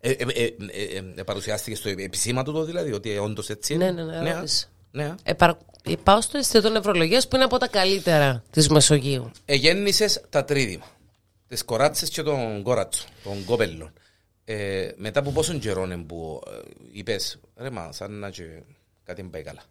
ε, 0.00 0.10
ε, 0.10 0.26
ε, 0.28 0.54
ε, 0.94 1.02
ε, 1.16 1.22
παρουσιάστηκε 1.22 1.76
στο 1.76 1.88
επισήμα 1.88 2.44
του 2.44 2.52
το 2.52 2.64
δηλαδή, 2.64 2.92
ότι 2.92 3.18
όντως 3.18 3.48
έτσι 3.50 3.74
είναι. 3.74 3.90
Ναι, 3.90 4.02
ναι, 4.02 4.20
ναι, 4.20 4.30
α. 4.30 4.34
ρώτησε. 4.34 4.66
ναι. 4.90 5.04
α. 5.04 5.14
Ε, 5.22 5.32
παρα- 5.32 5.58
ε, 5.84 5.92
πάω 6.02 6.20
στο 6.20 6.36
Ινστιτούτο 6.38 6.68
Νευρολογία 6.68 7.20
που 7.28 7.34
είναι 7.36 7.44
από 7.44 7.58
τα 7.58 7.68
καλύτερα 7.68 8.42
της 8.50 8.68
Μεσογείου. 8.68 9.30
Εγέννησε 9.44 10.22
τα 10.30 10.44
τρίδημα. 10.44 10.84
Τις 11.48 11.64
κοράτσες 11.64 12.08
και 12.08 12.22
τον 12.22 12.62
κόρατσο, 12.62 13.04
τον 13.24 13.44
κόπελο. 13.44 13.90
Ε, 14.44 14.88
μετά 14.96 15.20
από 15.20 15.30
πόσον 15.30 15.58
καιρό 15.58 15.82
είναι 15.84 15.96
που 15.96 16.40
είπες, 16.92 17.38
ρε 17.56 17.70
μα, 17.70 17.92
σαν 17.92 18.12
να 18.12 18.30
και 18.30 18.42
κάτι 19.04 19.20
δεν 19.22 19.30
πάει 19.30 19.42
καλά. 19.42 19.62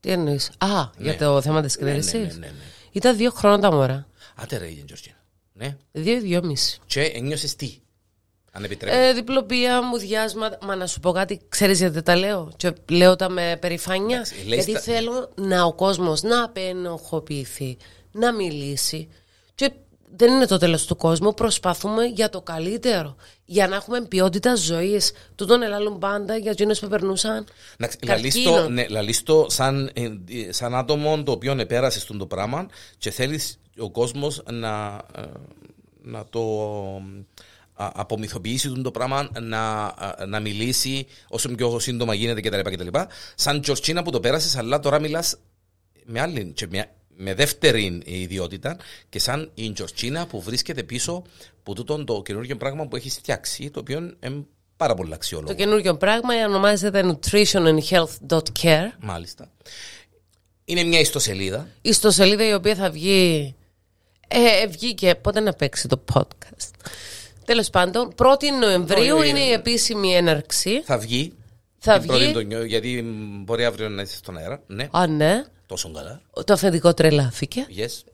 Τι 0.00 0.10
εννοείς; 0.10 0.50
Α, 0.58 0.90
για 0.98 1.16
το 1.16 1.40
θέμα 1.40 1.62
της 1.62 1.76
Ναι, 1.76 1.84
ναι, 1.84 1.90
κλήρωση. 1.90 2.16
ναι, 2.18 2.24
ναι, 2.24 2.46
ναι. 2.46 2.52
Ήταν 2.92 3.16
δύο 3.16 3.30
χρόνια 3.30 3.58
τα 3.58 3.72
μωρά. 3.76 4.06
Άτε 4.34 4.56
ρε, 4.56 4.66
Γιώργη. 4.68 5.14
Ναι. 5.52 5.76
Δύο-δυόμιση. 5.92 6.78
Και 6.86 7.02
ένιωσες 7.02 7.56
τι, 7.56 7.78
αν 8.52 8.64
επιτρέπετε. 8.64 9.08
Ε, 9.08 9.12
διπλοπία, 9.12 9.82
μουδιάσματα. 9.82 10.58
Μα 10.66 10.76
να 10.76 10.86
σου 10.86 11.00
πω 11.00 11.12
κάτι, 11.12 11.40
ξέρεις 11.48 11.78
γιατί 11.78 12.02
τα 12.02 12.16
λέω; 12.16 12.52
Και 12.56 12.72
λέω 12.90 13.16
τα 13.16 13.28
με 13.28 13.56
περηφάνεια. 13.60 14.16
Εντάξει, 14.16 14.34
λέει 14.46 14.54
γιατί 14.58 14.70
στα- 14.70 14.80
θέλω 14.80 15.32
να 15.34 15.64
ο 15.64 15.72
κόσμος 15.74 16.22
να 16.22 16.44
απενοχοποιηθεί, 16.44 17.76
να 18.12 18.32
μιλήσει. 18.32 19.08
Και 19.54 19.72
δεν 20.16 20.32
είναι 20.32 20.46
το 20.46 20.58
τέλος 20.58 20.86
του 20.86 20.96
κόσμου. 20.96 21.34
Προσπαθούμε 21.34 22.04
για 22.04 22.28
το 22.28 22.40
καλύτερο. 22.40 23.16
Για 23.44 23.68
να 23.68 23.76
έχουμε 23.76 24.02
ποιότητα 24.02 24.54
ζωής. 24.56 25.12
Τούτον 25.34 25.62
ελάλουν 25.62 25.98
πάντα 25.98 26.36
για 26.36 26.50
εκείνους 26.50 26.78
που 26.78 26.88
περνούσαν. 26.88 27.46
Εντάξει, 27.78 27.98
καρκίνο. 27.98 28.50
λαλείς 28.50 28.62
το- 28.62 28.68
ναι, 28.68 28.86
λαλείς 28.88 29.22
το 29.22 29.46
σαν, 29.48 29.90
ε, 29.94 30.02
ε, 30.02 30.52
σαν 30.52 30.74
άτομο 30.74 31.22
το 31.22 31.32
οποίο 31.32 31.52
επέρασε 31.58 32.00
στον 32.00 32.18
το 32.18 32.26
πράγμα 32.26 32.66
και 32.98 33.10
θέλεις 33.10 33.58
ο 33.78 33.90
κόσμος 33.90 34.42
να, 34.50 35.00
ε, 35.16 35.22
να 36.02 36.24
το 36.30 36.40
α, 37.74 37.90
απομυθοποιήσει 37.94 38.68
τον 38.68 38.82
το 38.82 38.90
πράγμα, 38.90 39.28
να, 39.40 39.84
α, 39.84 40.26
να 40.26 40.40
μιλήσει 40.40 41.06
όσο 41.28 41.48
πιο 41.48 41.78
σύντομα 41.78 42.14
γίνεται 42.14 42.40
κτλ. 42.40 42.60
κτλ. 42.70 42.98
Σαν 43.34 43.60
Τζορτσίνα 43.60 44.02
που 44.02 44.10
το 44.10 44.20
πέρασες, 44.20 44.56
αλλά 44.56 44.78
τώρα 44.80 45.00
μιλάς 45.00 45.36
με 46.04 46.20
άλλη 46.20 46.52
και 46.54 46.66
με, 46.70 46.90
με 47.16 47.34
δεύτερη 47.34 48.00
ιδιότητα 48.04 48.76
και 49.08 49.18
σαν 49.18 49.50
η 49.54 49.72
Τζορτσίνα 49.72 50.26
που 50.26 50.40
βρίσκεται 50.42 50.82
πίσω 50.82 51.22
από 51.58 51.74
τούτο 51.74 52.04
το 52.04 52.22
καινούργιο 52.22 52.56
πράγμα 52.56 52.86
που 52.86 52.96
έχει 52.96 53.10
φτιάξει, 53.10 53.70
το 53.70 53.80
οποίο 53.80 53.98
είναι 53.98 54.44
πάρα 54.76 54.94
πολύ 54.94 55.14
αξιόλογο. 55.14 55.48
Το 55.48 55.54
καινούργιο 55.54 55.96
πράγμα 55.96 56.34
ονομάζεται 56.46 57.02
nutritionandhealth.care. 57.04 58.88
Μάλιστα. 59.00 59.50
Είναι 60.64 60.82
μια 60.82 61.00
ιστοσελίδα. 61.00 61.68
Η 61.82 61.88
ιστοσελίδα 61.88 62.48
η 62.48 62.54
οποία 62.54 62.74
θα 62.74 62.90
βγει. 62.90 63.54
Ε, 64.28 64.66
βγήκε. 64.66 65.14
Πότε 65.14 65.40
να 65.40 65.52
παίξει 65.52 65.88
το 65.88 66.04
podcast. 66.12 66.70
Τέλος 67.44 67.70
πάντων, 67.70 68.14
1η 68.18 68.44
Νοεμβρίου 68.60 69.16
Όχι, 69.16 69.28
είναι 69.28 69.40
η 69.40 69.50
επίσημη 69.52 70.14
έναρξη. 70.14 70.82
Θα 70.82 70.98
βγει. 70.98 71.32
Θα 71.78 71.98
την 71.98 72.06
πρώτη 72.06 72.24
βγει. 72.24 72.32
του 72.32 72.40
νιώ- 72.40 72.64
γιατί 72.64 73.02
μ, 73.02 73.42
μπορεί 73.42 73.64
αύριο 73.64 73.88
να 73.88 74.02
είσαι 74.02 74.16
στον 74.16 74.36
αέρα. 74.38 74.62
Ναι, 74.66 74.88
Α, 74.90 75.06
ναι. 75.06 75.44
Τόσο 75.74 75.90
καλά. 75.92 76.20
Το 76.44 76.52
αφεντικό 76.52 76.94
τρελάθηκε. 76.94 77.66
Yes. 77.76 78.10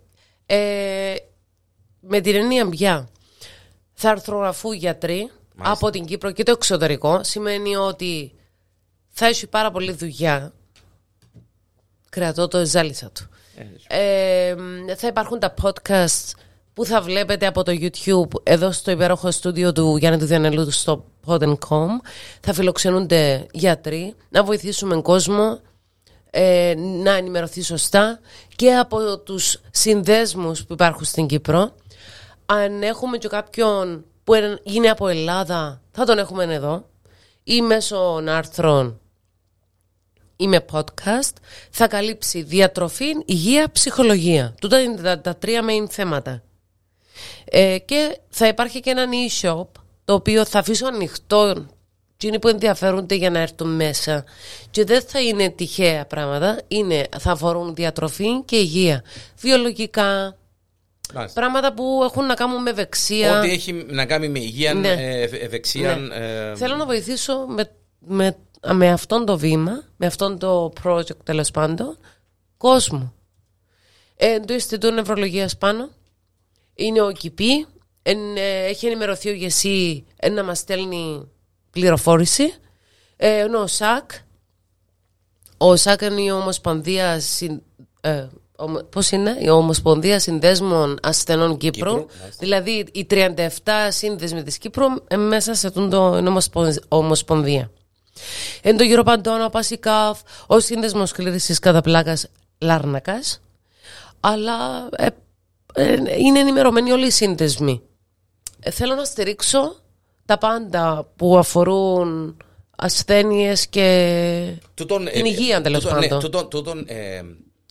Ε, 0.47 1.15
με 2.01 2.21
την 2.21 2.35
έννοια 2.35 2.69
πια 2.69 3.09
θα 3.93 4.11
αρθρογραφούν 4.11 4.73
γιατροί 4.73 5.31
από 5.57 5.91
την 5.91 6.05
Κύπρο 6.05 6.31
και 6.31 6.43
το 6.43 6.51
εξωτερικό. 6.51 7.25
Σημαίνει 7.25 7.77
ότι 7.77 8.33
θα 9.09 9.27
έχει 9.27 9.47
πάρα 9.47 9.71
πολλή 9.71 9.93
δουλειά. 9.93 10.53
Κρατώ 12.09 12.49
το 12.49 12.65
ζάλισα 12.67 13.11
του. 13.11 13.29
Ε, 13.89 14.55
θα 14.97 15.07
υπάρχουν 15.07 15.39
τα 15.39 15.55
podcasts 15.63 16.33
που 16.73 16.85
θα 16.85 17.01
βλέπετε 17.03 17.47
από 17.47 17.63
το 17.63 17.73
YouTube 17.81 18.41
εδώ 18.43 18.73
στο 18.73 18.91
υπέροχο 18.91 19.31
στούντιο 19.31 19.73
του 19.73 19.97
Γιάννη 19.97 20.19
του 20.19 20.25
Διανελού 20.25 20.71
στο 20.71 21.05
Pod.com. 21.27 21.89
Θα 22.41 22.53
φιλοξενούνται 22.53 23.47
γιατροί 23.53 24.15
να 24.29 24.45
βοηθήσουμε 24.45 25.01
κόσμο 25.03 25.61
ε, 26.31 26.75
να 26.77 27.13
ενημερωθεί 27.13 27.63
σωστά 27.63 28.21
και 28.57 28.75
από 28.75 29.19
τους 29.19 29.61
συνδέσμους 29.71 30.65
που 30.65 30.73
υπάρχουν 30.73 31.05
στην 31.05 31.27
Κύπρο. 31.27 31.75
Αν 32.47 32.83
έχουμε 32.83 33.19
και 33.19 33.29
κάποιον 33.29 34.05
που 34.25 34.35
είναι 34.63 34.89
από 34.89 35.09
Ελλάδα, 35.09 35.81
θα 35.91 36.05
τον 36.05 36.19
έχουμε 36.19 36.55
εδώ 36.55 36.89
ή 37.45 37.63
μέσω 37.63 38.23
άρθρων 38.29 39.01
ή 40.37 40.49
με 40.49 40.65
podcast. 40.73 41.33
Θα 41.71 41.89
καλύψει 41.89 42.43
διατροφή, 42.43 43.07
υγεία, 43.25 43.71
ψυχολογία. 43.73 44.55
Τούτα 44.61 44.81
είναι 44.81 45.01
τα, 45.03 45.21
τα 45.21 45.37
τρία 45.37 45.63
main 45.65 45.87
θέματα. 45.89 46.43
Ε, 47.45 47.79
και 47.79 48.19
θα 48.29 48.49
υπάρχει 48.49 48.81
και 48.81 48.91
ένα 48.91 49.05
e-shop 49.29 49.67
το 50.05 50.15
οποίο 50.15 50.45
θα 50.45 50.59
αφήσω 50.59 50.87
ανοιχτό 50.87 51.67
εκείνοι 52.23 52.39
που 52.39 52.49
ενδιαφέρονται 52.49 53.15
για 53.15 53.31
να 53.31 53.39
έρθουν 53.39 53.69
μέσα 53.75 54.25
και 54.71 54.85
δεν 54.85 55.03
θα 55.03 55.21
είναι 55.21 55.51
τυχαία 55.51 56.07
πράγματα 56.07 56.61
είναι, 56.69 57.07
θα 57.19 57.31
αφορούν 57.31 57.75
διατροφή 57.75 58.43
και 58.45 58.57
υγεία 58.57 59.03
βιολογικά 59.39 60.37
Μάλιστα. 61.15 61.41
πράγματα 61.41 61.75
που 61.75 62.01
έχουν 62.05 62.27
να 62.27 62.35
κάνουν 62.35 62.63
με 62.63 62.71
ευεξία 62.71 63.39
Ό,τι 63.39 63.51
έχει 63.51 63.73
να 63.73 64.07
κάνει 64.07 64.29
με 64.29 64.39
υγεία, 64.39 64.75
Ναι. 64.75 64.89
ε, 64.89 65.23
ευ- 65.23 65.43
ευεξία. 65.43 65.97
Ναι. 65.97 66.15
ε, 66.17 66.57
Θέλω 66.57 66.77
να 66.77 66.87
βοηθήσω 66.87 67.47
με, 67.49 67.71
με, 67.99 68.37
με 68.73 68.89
αυτόν 68.91 69.27
το 69.27 69.39
βήμα, 69.39 69.83
με 69.97 70.07
αυτόν 70.07 70.39
το 70.39 70.73
project 70.85 71.17
τέλος 71.25 71.51
πάντων, 71.51 71.99
κόσμο. 72.57 73.13
Ε, 74.17 74.41
το 74.41 74.53
Ινστιτούτο 74.53 74.95
Νευρολογίας 74.95 75.57
πάνω 75.59 75.89
είναι 76.75 77.03
ο 77.03 77.11
ΚΙΠΗ, 77.11 77.67
εν, 78.03 78.19
ε, 78.37 78.65
έχει 78.65 78.87
ενημερωθεί 78.87 79.29
ο 79.29 79.33
Γεσί 79.35 80.05
ε, 80.17 80.29
να 80.29 80.45
μας 80.45 80.59
στέλνει 80.59 81.29
πληροφόρηση. 81.71 82.55
Ε, 83.17 83.39
ενώ 83.39 83.59
ο 83.63 83.67
ΣΑΚ, 83.67 84.11
ο 85.57 85.77
ΣΑΚ 85.77 86.01
είναι 86.01 86.21
η 86.23 86.31
Ομοσπονδία, 86.31 87.21
συν- 87.21 87.63
ε, 88.01 88.27
ομο- 88.57 88.83
πώς 88.83 89.11
είναι, 89.11 89.37
η 89.41 89.49
Ομοσπονδία 89.49 90.21
Συνδέσμων 90.21 90.99
Ασθενών 91.03 91.57
Κύπρου, 91.57 91.91
Κύπρου, 91.91 92.07
μάλιστα. 92.21 92.37
δηλαδή 92.39 92.87
οι 92.93 93.05
37 93.05 93.91
σύνδεσμοι 93.91 94.43
της 94.43 94.59
Κύπρου 94.59 94.85
ε, 95.09 95.17
μέσα 95.17 95.55
σε 95.55 95.67
αυτόν 95.67 95.91
το 95.91 96.17
είναι 96.19 96.29
ομοσπον- 96.29 96.85
Ομοσπονδία. 96.89 97.71
Εν 98.63 98.77
το 98.77 98.85
γύρο 98.85 99.03
παντών, 99.03 99.45
ο 99.45 99.49
Πασικάφ, 99.49 100.21
ο 100.47 100.61
σύνδεσμος 100.61 101.13
κλήρησης 101.13 101.59
κατά 101.59 101.81
πλάκα 101.81 102.17
Λάρνακας. 102.59 103.41
Αλλά 104.21 104.89
ε, 104.97 105.07
ε, 105.75 105.97
είναι 106.19 106.39
ενημερωμένοι 106.39 106.93
όλοι 106.93 107.07
οι 107.07 107.11
σύνδεσμοι. 107.11 107.83
Ε, 108.61 108.71
θέλω 108.71 108.95
να 108.95 109.05
στηρίξω 109.05 109.77
τα 110.31 110.39
πάντα 110.39 111.09
που 111.17 111.39
αφορούν 111.39 112.37
ασθένειες 112.77 113.67
και 113.67 114.57
Τούτον, 114.75 115.05
την 115.05 115.25
υγεία, 115.25 115.61
τέλος 115.61 115.83
τούτον, 115.83 115.99
ναι, 115.99 116.07
πάντων. 116.07 116.21
τούτον, 116.21 116.49
τούτον, 116.49 116.85
ε, 116.89 117.21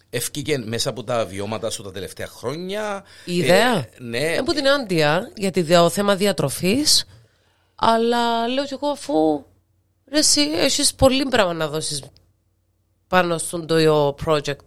ευκήκε 0.10 0.58
μέσα 0.58 0.90
από 0.90 1.04
τα 1.04 1.26
βιώματα 1.26 1.70
σου 1.70 1.84
τα 1.84 1.92
τελευταία 1.92 2.28
χρόνια. 2.28 3.04
η 3.26 3.38
ιδέα; 3.38 3.76
Ε, 3.76 3.90
ναι, 4.00 4.36
Από 4.40 4.54
την 4.54 4.68
άντια 4.68 5.32
για 5.36 5.52
το 5.52 5.90
θέμα 5.90 6.16
διατροφής 6.16 7.06
αλλά 7.76 8.48
λέω 8.48 8.66
κι 8.66 8.74
εγώ 8.74 8.88
αφού 8.88 9.44
ρε, 10.12 10.18
εσύ 10.20 10.42
έχεις 10.42 10.94
πολύ 10.94 11.26
πράγμα 11.26 11.54
να 11.54 11.68
δώσεις 11.68 12.04
πάνω 13.08 13.38
στον 13.38 13.68
το 13.68 14.16
project 14.26 14.64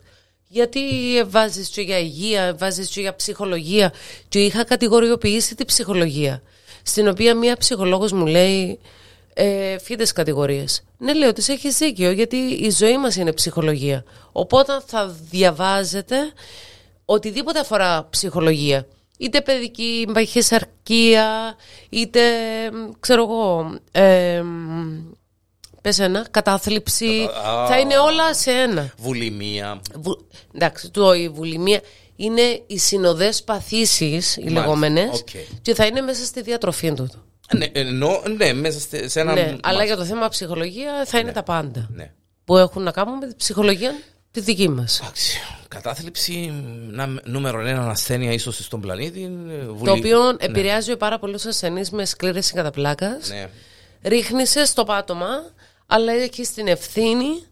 γιατί 0.48 0.80
βάζεις 1.26 1.68
και 1.68 1.80
για 1.80 1.98
υγεία, 1.98 2.54
βάζεις 2.58 2.88
και 2.88 3.00
για 3.00 3.14
ψυχολογία 3.14 3.92
και 4.28 4.44
είχα 4.44 4.64
κατηγοριοποιήσει 4.64 5.54
την 5.54 5.66
ψυχολογία 5.66 6.42
στην 6.82 7.08
οποία 7.08 7.34
μία 7.34 7.56
ψυχολόγος 7.56 8.12
μου 8.12 8.26
λέει 8.26 8.78
ε, 9.34 9.78
τούτες 9.78 10.12
κατηγορίες. 10.12 10.84
Ναι, 10.98 11.14
λέω 11.14 11.28
ότι 11.28 11.52
έχεις 11.52 11.76
δίκιο 11.76 12.10
γιατί 12.10 12.36
η 12.36 12.70
ζωή 12.70 12.98
μας 12.98 13.16
είναι 13.16 13.32
ψυχολογία. 13.32 14.04
Οπότε 14.32 14.72
θα 14.86 15.16
διαβάζετε 15.30 16.16
οτιδήποτε 17.04 17.58
αφορά 17.58 18.06
ψυχολογία. 18.10 18.86
Είτε 19.18 19.40
παιδική 19.40 20.08
παχυσαρκία, 20.12 21.56
είτε 21.88 22.20
μ, 22.72 22.90
ξέρω 23.00 23.22
εγώ, 23.22 23.74
ε, 23.92 24.42
μ, 24.42 25.12
πες 25.82 25.98
ένα, 25.98 26.26
κατάθλιψη. 26.30 27.28
Α. 27.46 27.66
θα 27.66 27.78
είναι 27.78 27.98
όλα 27.98 28.34
σε 28.34 28.50
ένα. 28.50 28.92
βουλημία. 28.98 29.80
Βου... 29.94 30.26
Εντάξει, 30.54 30.90
το, 30.90 31.14
η 31.14 31.28
βουλημία 31.28 31.80
είναι 32.24 32.62
οι 32.66 32.78
συνοδές 32.78 33.42
παθήσεις, 33.42 34.36
οι 34.36 34.40
Μάλιστα, 34.40 34.60
λεγόμενες, 34.60 35.18
οκ. 35.20 35.28
και 35.62 35.74
θα 35.74 35.86
είναι 35.86 36.00
μέσα 36.00 36.24
στη 36.24 36.42
διατροφή 36.42 36.92
του. 36.92 37.10
Ναι, 37.56 37.66
εννοώ, 37.72 38.22
ναι, 38.36 38.52
μέσα 38.52 38.80
σε- 38.80 39.08
σε 39.08 39.20
ένα. 39.20 39.32
Ναι, 39.32 39.56
αλλά 39.62 39.84
για 39.84 39.96
το 39.96 40.04
θέμα 40.04 40.28
ψυχολογία 40.28 41.04
θα 41.06 41.18
είναι 41.18 41.32
τα 41.32 41.42
πάντα. 41.42 41.88
Ναι. 41.94 42.12
Που 42.44 42.56
έχουν 42.56 42.82
να 42.82 42.90
κάνουν 42.90 43.18
με 43.18 43.26
την 43.26 43.36
ψυχολογία 43.36 43.94
τη 44.30 44.40
δική 44.40 44.68
μας. 44.68 45.00
Εντάξει, 45.00 45.38
κατάθλιψη, 45.68 46.52
να, 46.90 47.06
νούμερο 47.24 47.60
ένα 47.66 47.88
ασθένεια 47.90 48.32
ίσως 48.32 48.56
στον 48.64 48.80
πλανήτη. 48.80 49.22
ε, 49.50 49.66
Βουλη... 49.66 49.84
Το 49.84 49.92
οποίο 49.92 50.20
επηρεάζει 50.38 50.96
πάρα 50.96 51.18
πολλούς 51.18 51.44
ασθενείς 51.44 51.90
με 51.90 52.04
σκλήρεση 52.04 52.52
κατά 52.54 52.70
πλάκα. 52.70 53.18
Ναι. 53.28 53.48
Ρίχνεσαι 54.02 54.64
στο 54.64 54.84
πάτωμα, 54.84 55.28
αλλά 55.86 56.12
έχει 56.12 56.42
την 56.54 56.66
ευθύνη. 56.66 57.44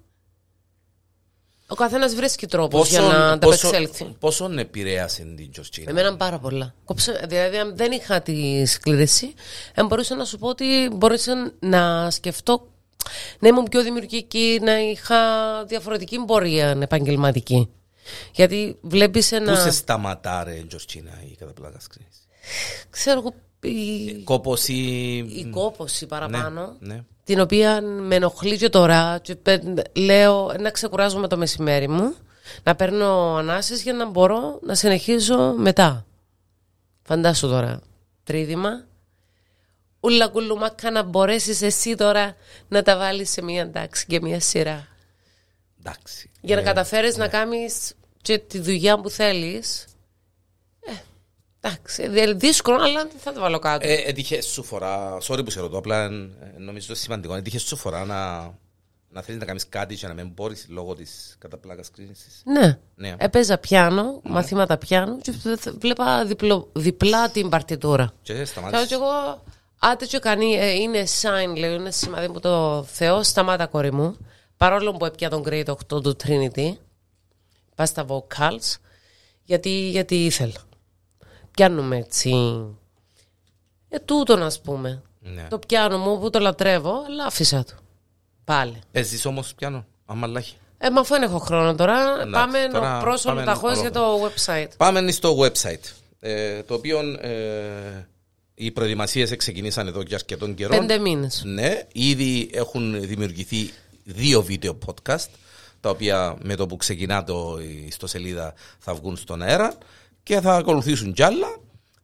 Ο 1.71 1.75
καθένας 1.75 2.15
βρίσκει 2.15 2.47
τρόπο 2.47 2.83
για 2.85 3.01
να 3.01 3.31
ανταπεξέλθει. 3.31 4.05
πόσον 4.19 4.59
επηρέασε 4.59 5.23
την 5.37 5.51
Τζορτζίνα; 5.53 5.91
Εμένα 5.91 6.17
πάρα 6.17 6.39
πολλά. 6.39 6.75
Κόψε, 6.85 7.25
δηλαδή, 7.29 7.57
αν 7.57 7.77
δεν 7.77 7.93
είχα 7.93 8.21
τη 8.21 8.67
σκλήρεση, 8.67 9.35
ε, 9.75 9.85
μπορούσα 9.85 10.15
να 10.15 10.25
σου 10.25 10.39
πω 10.39 10.49
ότι 10.49 10.91
μπορούσα 10.93 11.53
να 11.61 12.11
σκεφτώ 12.11 12.67
να 13.39 13.49
ήμουν 13.49 13.65
πιο 13.65 13.83
δημιουργική, 13.83 14.59
να 14.63 14.79
είχα 14.79 15.17
διαφορετική 15.65 16.25
πορεία 16.25 16.79
επαγγελματική. 16.81 17.69
Γιατί 18.35 18.77
βλέπεις 18.81 19.29
Πού 19.29 19.35
ένα. 19.35 19.55
σε 19.57 19.71
σταματάρε, 19.71 20.65
Τζορτζίνα, 20.69 21.11
η 21.33 21.37
καταπλάκας 21.37 21.83
σκηνή. 21.83 22.07
Ξέρω 22.91 23.19
εγώ. 23.19 23.35
Η, 23.63 24.23
Κόπο 24.25 24.57
ή. 24.67 25.17
η 25.17 25.49
κόποση 25.51 26.07
παραπάνω. 26.07 26.77
Ναι. 26.79 27.05
Την 27.31 27.41
οποία 27.41 27.81
με 27.83 28.15
ενοχλεί 28.15 28.57
και 28.59 28.69
τώρα 28.69 29.19
και 29.23 29.35
πε- 29.35 29.97
λέω 29.97 30.55
να 30.59 30.71
ξεκουράζομαι 30.71 31.29
το 31.29 31.37
μεσημέρι 31.37 31.89
μου 31.89 32.15
να 32.63 32.75
παίρνω 32.77 33.37
ανάσες 33.37 33.83
για 33.83 33.93
να 33.93 34.07
μπορώ 34.07 34.59
να 34.63 34.75
συνεχίζω 34.75 35.55
μετά 35.57 36.07
φαντάσου 37.03 37.49
τώρα 37.49 37.81
τρίδημα. 38.25 38.85
Ούλα 40.01 40.29
κουλουμάκα 40.29 40.91
να 40.91 41.03
μπορέσεις 41.03 41.63
εσύ 41.63 41.95
τώρα 41.95 42.37
να 42.69 42.83
τα 42.83 42.97
βάλεις 42.97 43.31
σε 43.31 43.43
μια 43.43 43.71
τάξη 43.71 44.07
και 44.07 44.21
μια 44.21 44.41
σειρά. 44.41 44.87
Εντάξει. 45.81 46.31
για 46.41 46.57
να 46.57 46.63
καταφέρεις 46.63 47.17
να 47.17 47.29
κάνεις 47.29 47.95
και 48.23 48.39
τη 48.39 48.59
δουλειά 48.59 49.01
που 49.01 49.11
θέλεις. 49.11 49.85
Ε, 50.81 50.93
εντάξει, 51.61 52.09
δι- 52.09 52.37
δύσκολο 52.41 52.83
αλλά 52.83 53.03
δεν 53.05 53.19
θα 53.19 53.33
το 53.33 53.41
βάλω 53.41 53.59
κάτω 53.59 53.87
Ε, 53.89 53.93
έτυχες 53.95 54.47
σου 54.47 54.63
φορά, 54.63 55.19
sorry 55.23 55.45
που 55.45 55.51
σε 55.51 55.61
ρωτώ, 55.61 55.79
απλά 55.79 56.05
ε, 56.05 56.09
νομίζω 56.59 56.87
το 56.87 56.95
σημαντικό. 56.95 57.35
Έτυχες 57.35 57.63
σου 57.63 57.77
φορά 57.77 58.05
να, 58.05 58.37
να 59.09 59.23
θέλεις 59.23 59.41
να 59.41 59.47
κάνεις 59.47 59.69
κάτι 59.69 59.95
και 59.97 60.07
να 60.07 60.15
μην 60.15 60.29
μπορείς 60.35 60.67
λόγω 60.69 60.95
της 60.95 61.35
καταπλάκας 61.39 61.91
κρίσης; 61.91 62.43
Ναι. 62.45 62.79
Ναι. 62.95 63.15
Έπαιζα 63.19 63.59
πιάνο, 63.59 64.21
μαθήματα 64.25 64.79
πιάνου 64.79 65.19
και 65.19 65.33
βλέπα 65.79 66.25
διπλο, 66.25 66.69
διπλά 66.73 67.31
την 67.31 67.49
παρτιτούρα. 67.49 68.13
Και 68.23 68.33
Λέω 68.33 68.45
σταμάτησες. 68.45 68.87
και 68.89 68.95
εγώ, 68.95 69.43
άτε 69.79 70.07
και 70.07 70.19
κάνει, 70.19 70.53
ε, 70.55 70.71
είναι 70.73 71.05
sign, 71.23 71.57
λέω, 71.59 71.73
είναι 71.75 71.91
σημαδί 71.91 72.33
που 72.33 72.41
το 72.41 72.83
Θεό, 72.83 73.23
σταμάτα 73.23 73.67
κόρη 73.67 73.93
μου. 73.93 74.17
Παρόλο 74.57 74.93
που 74.93 75.05
έπια 75.05 75.31
τον 75.31 75.43
grade 75.47 75.65
8 75.67 76.03
του 76.03 76.17
Trinity, 76.25 76.73
πά 77.75 77.87
στα 77.87 78.05
vocals, 78.09 78.77
γιατί, 79.45 79.71
γιατί 79.71 80.25
ήθελα. 80.25 80.69
Πιάνουμε 81.51 81.97
έτσι. 81.97 82.33
Ε, 83.89 83.99
τούτο 83.99 84.35
ας 84.35 84.61
πούμε. 84.61 85.03
Ναι. 85.21 85.47
Το 85.51 85.59
πιάνο 85.59 85.99
μου 85.99 86.21
που 86.21 86.31
το 86.31 86.39
λατρεύω, 86.39 86.93
αλλά 87.07 87.25
άφησα 87.25 87.65
το. 87.65 87.73
Πάλι. 88.45 88.79
Παίζει 88.93 89.29
όμως 89.29 89.55
πιάνο, 89.55 89.87
αμαλάχη. 90.07 90.55
Ε, 90.79 90.91
μα 90.91 91.01
αφού 91.01 91.15
δεν 91.15 91.23
έχω 91.23 91.39
χρόνο 91.39 91.75
τώρα, 91.75 92.15
Εντάξει, 92.15 92.31
πάμε 92.31 92.69
τώρα 92.73 92.99
πρόσωπο 92.99 93.35
πάμε 93.35 93.45
ταχώς 93.45 93.71
άλλο. 93.71 93.81
για 93.81 93.91
το 93.91 94.19
website. 94.25 94.69
Πάμε 94.77 95.11
στο 95.11 95.39
website. 95.39 95.93
Ε, 96.21 96.63
το 96.63 96.75
οποίο 96.75 96.99
ε, 97.21 98.09
οι 98.55 98.71
προετοιμασίες 98.71 99.37
ξεκινήσαν 99.37 99.87
εδώ 99.87 100.03
και 100.03 100.15
αρκετών 100.15 100.55
καιρών. 100.55 100.79
Πέντε 100.79 100.99
μήνες. 100.99 101.43
Ναι, 101.45 101.83
ήδη 101.93 102.51
έχουν 102.53 103.01
δημιουργηθεί 103.01 103.71
δύο 104.05 104.43
βίντεο 104.43 104.79
podcast 104.87 105.29
τα 105.81 105.91
οποία 105.91 106.37
με 106.43 106.55
το 106.55 106.67
που 106.67 106.77
ξεκινά 106.77 107.25
το 107.25 107.59
η 107.63 107.85
ιστοσελίδα 107.87 108.55
θα 108.79 108.95
βγουν 108.95 109.17
στον 109.17 109.43
αέρα 109.43 109.75
και 110.23 110.41
θα 110.41 110.55
ακολουθήσουν 110.55 111.13
κι 111.13 111.23
άλλα. 111.23 111.59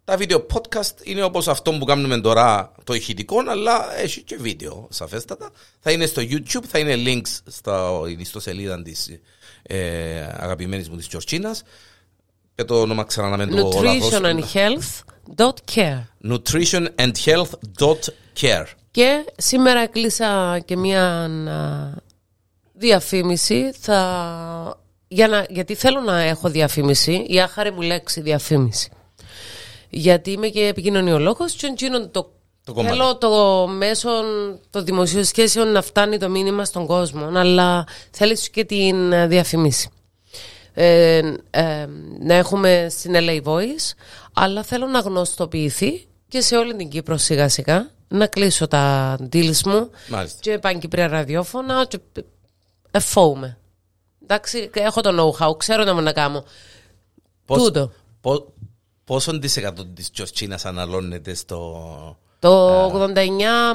Τα 0.04 0.16
βίντεο 0.16 0.46
podcast 0.52 0.94
είναι 1.02 1.22
όπως 1.22 1.48
αυτό 1.48 1.72
που 1.72 1.84
κάνουμε 1.84 2.20
τώρα 2.20 2.72
το 2.84 2.94
ηχητικό 2.94 3.36
αλλά 3.48 3.98
έχει 3.98 4.22
και 4.22 4.36
βίντεο 4.36 4.88
σαφέστατα. 4.90 5.50
Θα 5.80 5.90
είναι 5.90 6.06
στο 6.06 6.22
YouTube, 6.22 6.64
θα 6.68 6.78
είναι 6.78 6.94
links 6.96 7.38
στην 7.46 8.20
ιστοσελίδα 8.20 8.82
της 8.82 9.20
ε, 9.62 10.20
αγαπημένης 10.20 10.88
μου 10.88 10.96
της 10.96 11.08
Τζορτσίνας. 11.08 11.62
Και 12.54 12.64
το 12.64 12.80
όνομα 12.80 13.04
ξανά 13.04 13.36
να 13.36 13.46
μην 13.46 13.56
το 13.56 13.68
Nutrition 13.68 13.82
λαθώσω. 13.82 14.20
and 14.22 14.42
health 14.54 15.04
dot 15.36 15.74
care. 15.74 16.04
Nutrition 16.30 16.86
and 16.96 17.12
health 17.24 17.50
dot 17.78 18.00
care. 18.40 18.66
Και 18.90 19.24
σήμερα 19.36 19.86
κλείσα 19.86 20.58
και 20.64 20.76
μία 20.76 21.24
α, 21.24 21.92
διαφήμιση. 22.72 23.72
Θα... 23.80 24.80
Για 25.08 25.28
να... 25.28 25.46
Γιατί 25.48 25.74
θέλω 25.74 26.00
να 26.00 26.20
έχω 26.20 26.48
διαφήμιση. 26.48 27.24
Η 27.28 27.40
άχαρη 27.40 27.70
μου 27.70 27.80
λέξη 27.80 28.20
διαφήμιση. 28.20 28.90
Γιατί 29.88 30.30
είμαι 30.30 30.48
και 30.48 30.66
επικοινωνιολόγος 30.66 31.52
και 31.52 31.66
εκείνο 31.66 32.08
το, 32.08 32.30
Το 32.64 32.72
κομμάτι. 32.72 32.96
θέλω 32.96 33.16
το 33.16 33.66
μέσο 33.66 34.08
των 34.70 34.84
δημοσίων 34.84 35.24
σχέσεων 35.24 35.72
να 35.72 35.82
φτάνει 35.82 36.18
το 36.18 36.28
μήνυμα 36.28 36.64
στον 36.64 36.86
κόσμο. 36.86 37.24
Αλλά 37.34 37.86
θέλεις 38.10 38.50
και 38.50 38.64
την 38.64 39.14
α, 39.14 39.26
διαφήμιση. 39.26 39.90
Ε, 40.78 41.16
ε, 41.50 41.86
να 42.20 42.34
έχουμε 42.34 42.86
στην 42.90 43.12
LA 43.16 43.42
Voice, 43.42 43.92
αλλά 44.32 44.62
θέλω 44.62 44.86
να 44.86 44.98
γνωστοποιηθεί 44.98 46.06
και 46.28 46.40
σε 46.40 46.56
όλη 46.56 46.74
την 46.76 46.88
Κύπρο 46.88 47.16
σιγά 47.16 47.48
σιγά 47.48 47.90
να 48.08 48.26
κλείσω 48.26 48.66
τα 48.66 49.16
deals 49.32 49.60
μου 49.64 49.90
Μάλιστα. 50.08 50.38
και 50.40 50.58
πανκυπρία 50.58 51.08
ραδιόφωνα 51.08 51.86
και 51.86 51.98
εφόουμε. 52.90 53.58
Εντάξει, 54.28 54.70
έχω 54.74 55.00
το 55.00 55.10
know-how, 55.38 55.58
ξέρω 55.58 55.84
να 55.84 55.94
μου 55.94 56.00
να 56.00 56.12
κάνω. 56.12 56.44
Πώς- 57.44 57.62
Τούτο. 57.62 57.92
πο- 58.20 58.52
Πόσον 59.04 59.40
της 59.40 59.56
εκατό 59.56 59.86
της 59.86 60.10
Τζορτσίνας 60.10 60.64
αναλώνεται 60.64 61.34
στο... 61.34 62.18
Το 62.38 62.86
89 63.04 63.12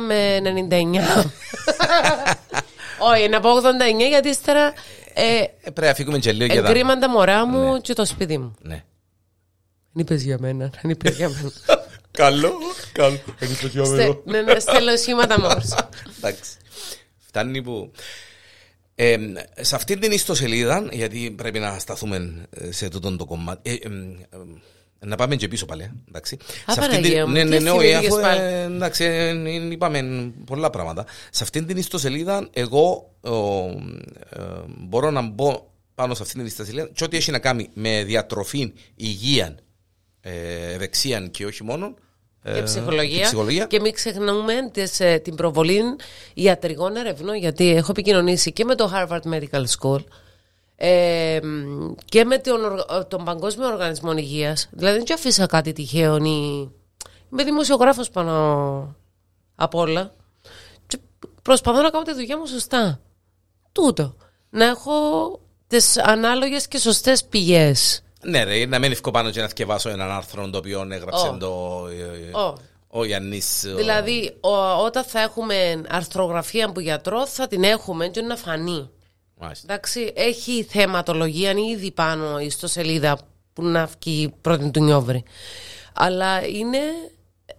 με 0.07 0.41
99. 0.69 1.25
Όχι, 3.13 3.29
να 3.29 3.39
πω 3.39 3.49
89 3.55 3.61
γιατί 4.09 4.29
ύστερα 4.29 4.73
ε, 5.13 5.37
Ε, 5.41 5.47
πρέπει 5.63 5.81
να 5.87 5.93
φύγουμε 5.93 6.19
και 6.19 6.31
λίγο 6.31 6.53
για 6.53 6.61
τα... 6.61 6.67
εγκρίμαν 6.69 6.99
τα 6.99 7.09
μωρά 7.09 7.45
μου 7.45 7.81
και 7.81 7.93
το 7.93 8.05
σπίτι 8.05 8.37
μου. 8.37 8.53
Ναι. 8.61 8.83
Δεν 9.93 10.03
είπες 10.03 10.23
για 10.23 10.37
μένα, 10.39 10.71
δεν 10.81 10.91
είπες 10.91 11.15
για 11.15 11.29
μένα. 11.29 11.51
Καλό, 12.11 12.53
καλό. 12.91 13.19
Έχεις 13.39 13.59
το 13.59 13.69
χιόμενο. 13.69 14.21
Ναι, 14.25 14.41
ναι, 14.41 14.59
στέλνω 14.59 14.95
σχήματα 14.95 15.35
Morse. 15.39 15.83
Εντάξει. 16.17 16.51
Φτάνει 17.27 17.61
που... 17.61 17.91
Ε, 19.03 19.17
σε 19.61 19.75
αυτή 19.75 19.97
την 19.97 20.11
ιστοσελίδα, 20.11 20.87
γιατί 20.91 21.31
πρέπει 21.37 21.59
να 21.59 21.79
σταθούμε 21.79 22.47
ε, 22.49 22.71
σε 22.71 22.89
τούτο 22.89 23.15
το 23.15 23.25
κομμάτι. 23.25 23.71
ε, 23.71 23.73
ε, 23.73 23.89
ε, 24.99 25.05
να 25.05 25.15
πάμε 25.15 25.35
και 25.35 25.47
πίσω 25.47 25.65
πάλι, 25.65 25.83
ε, 25.83 25.91
εντάξει. 26.07 26.37
Α, 26.65 26.73
σε 26.73 26.79
αυτή 26.79 26.95
Παναγία 26.95 27.25
μου, 27.27 27.31
ναι, 27.33 27.43
ναι, 27.43 27.57
τι 27.57 27.63
ναι, 27.63 27.69
όχι, 27.71 27.79
θυμήθηκες 27.79 28.11
αφού, 28.11 28.21
πάλι. 28.21 28.39
ε, 28.39 28.63
εντάξει, 28.63 29.03
ε, 29.03 29.29
ε, 29.29 29.71
είπαμε 29.71 30.31
πολλά 30.45 30.69
πράγματα. 30.69 31.05
Σε 31.31 31.43
αυτή 31.43 31.63
την 31.65 31.77
ιστοσελίδα, 31.77 32.49
εγώ 32.53 33.13
ο, 33.21 33.65
ε, 34.29 34.41
μπορώ 34.67 35.11
να 35.11 35.21
μπω 35.21 35.71
πάνω 35.95 36.13
σε 36.13 36.23
αυτή 36.23 36.35
την 36.35 36.45
ιστοσελίδα 36.45 36.89
και 36.93 37.03
ό,τι 37.03 37.17
έχει 37.17 37.31
να 37.31 37.39
κάνει 37.39 37.69
με 37.73 38.03
διατροφή, 38.03 38.73
υγεία, 38.95 39.55
ε, 40.21 40.73
ευεξία 40.73 41.27
και 41.27 41.45
όχι 41.45 41.63
μόνο. 41.63 41.93
Ε, 42.43 42.53
Και 42.53 42.61
ψυχολογία. 42.61 43.17
και 43.17 43.23
ψυχολογία. 43.23 43.65
Και 43.65 43.79
μην 43.79 43.93
ξεχνούμε 43.93 44.53
τις, 44.71 44.99
ε, 44.99 45.17
την 45.23 45.35
προβολή 45.35 45.81
ιατρικών 46.33 46.95
ερευνών, 46.95 47.35
γιατί 47.35 47.69
έχω 47.75 47.91
επικοινωνήσει 47.91 48.51
και 48.51 48.65
με 48.65 48.75
το 48.75 48.91
Harvard 48.93 49.21
Medical 49.33 49.63
School 49.79 50.03
ε, 50.75 51.39
μ, 51.43 51.93
και 52.05 52.25
με 52.25 52.37
τον, 52.37 52.63
οργ- 52.63 53.03
τον 53.07 53.23
Παγκόσμιο 53.23 53.67
Οργανισμό 53.67 54.11
Υγείας. 54.11 54.67
Δηλαδή 54.71 54.97
δεν 54.97 55.05
του 55.05 55.13
αφήσα 55.13 55.45
κάτι 55.45 55.73
τυχαίο. 55.73 56.15
Ή... 56.17 56.69
Είμαι 57.31 57.43
δημοσιογράφος 57.43 58.09
πάνω 58.09 58.95
απ' 59.55 59.75
όλα. 59.75 60.13
Και 60.87 60.97
προσπαθώ 61.41 61.81
να 61.81 61.89
κάνω 61.89 62.03
τη 62.03 62.13
δουλειά 62.13 62.37
μου 62.37 62.45
σωστά. 62.45 62.99
Τούτο. 63.71 64.15
Να 64.49 64.65
έχω 64.65 64.91
τις 65.67 65.97
ανάλογες 65.97 66.67
και 66.67 66.77
σωστές 66.77 67.23
πηγές. 67.25 68.03
Ναι, 68.23 68.43
ρε, 68.43 68.65
να 68.65 68.79
μην 68.79 68.91
ευκώ 68.91 69.11
πάνω 69.11 69.29
και 69.29 69.41
να 69.41 69.47
θυκευάσω 69.47 69.89
έναν 69.89 70.11
άρθρο 70.11 70.49
το 70.49 70.57
οποίο 70.57 70.87
έγραψε 70.91 71.27
Ω. 71.27 71.37
το. 71.37 71.87
ε, 71.87 72.29
ε, 72.29 72.37
Ω. 72.37 72.57
Ο 72.87 73.05
Γιάννης. 73.05 73.63
ο- 73.73 73.75
Δηλαδή, 73.75 74.35
ο- 74.41 74.83
όταν 74.85 75.03
θα 75.03 75.21
έχουμε 75.21 75.81
αρθρογραφία 75.89 76.65
από 76.65 76.79
γιατρό, 76.79 77.27
θα 77.27 77.47
την 77.47 77.63
έχουμε 77.63 78.07
και 78.07 78.21
να 78.21 78.35
φανεί. 78.35 78.89
Μάλιστα. 79.39 79.73
Εντάξει, 79.73 80.11
έχει 80.15 80.63
θεματολογία 80.63 81.51
ήδη 81.73 81.91
πάνω 81.91 82.37
στο 82.49 82.67
σελίδα 82.67 83.17
που 83.53 83.63
να 83.63 83.89
βγει 83.99 84.33
πρώτη 84.41 84.71
του 84.71 84.83
Νιόβρη. 84.83 85.23
Αλλά 85.93 86.45
είναι 86.47 86.79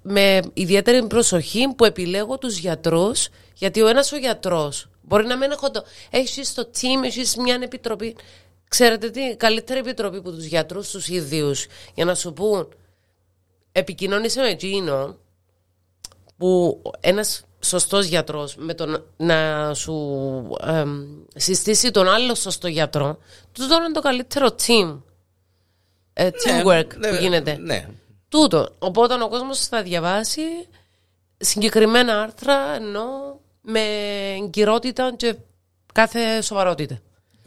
με 0.02 0.40
ιδιαίτερη 0.54 1.06
προσοχή 1.06 1.68
που 1.76 1.84
επιλέγω 1.84 2.38
τους 2.38 2.56
γιατρούς, 2.58 3.28
γιατί 3.54 3.82
ο 3.82 3.86
ένας 3.86 4.12
ο 4.12 4.16
γιατρός 4.16 4.88
μπορεί 5.02 5.26
να 5.26 5.36
μην 5.36 5.50
έχω 5.50 5.70
το... 5.70 5.84
Έχεις 6.10 6.54
το 6.54 6.70
team, 6.80 7.04
έχεις 7.04 7.36
μια 7.36 7.58
επιτροπή. 7.62 8.16
Ξέρετε 8.72 9.10
τι, 9.10 9.36
καλύτερη 9.36 9.78
επιτροπή 9.78 10.22
που 10.22 10.32
τους 10.32 10.44
γιατρούς 10.44 10.90
τους 10.90 11.08
ίδιους 11.08 11.66
για 11.94 12.04
να 12.04 12.14
σου 12.14 12.32
πούν 12.32 12.68
επικοινώνησε 13.72 14.40
με 14.40 14.48
εκείνο 14.48 15.16
που 16.36 16.82
ένας 17.00 17.44
σωστός 17.60 18.06
γιατρός 18.06 18.56
με 18.56 18.74
τον 18.74 19.04
να 19.16 19.70
σου 19.74 19.94
εμ, 20.66 21.06
συστήσει 21.36 21.90
τον 21.90 22.08
άλλο 22.08 22.34
σωστό 22.34 22.68
γιατρό 22.68 23.18
τούτο 23.52 23.74
είναι 23.74 23.92
το 23.92 24.00
καλύτερο 24.00 24.48
team 24.66 25.00
ε, 26.12 26.28
teamwork 26.44 26.86
Ναι, 26.96 27.08
που 27.08 27.14
γίνεται. 27.14 27.56
Ναι. 27.60 27.88
τούτο. 28.28 28.68
Οπότε 28.78 29.14
ο 29.14 29.28
κόσμος 29.28 29.66
θα 29.66 29.82
διαβάσει 29.82 30.42
συγκεκριμένα 31.36 32.22
άρθρα 32.22 32.74
ενώ 32.74 33.40
με 33.60 33.80
εγκυρότητα 34.42 35.14
και 35.16 35.36
κάθε 35.92 36.40
σοβαρότητα 36.40 37.00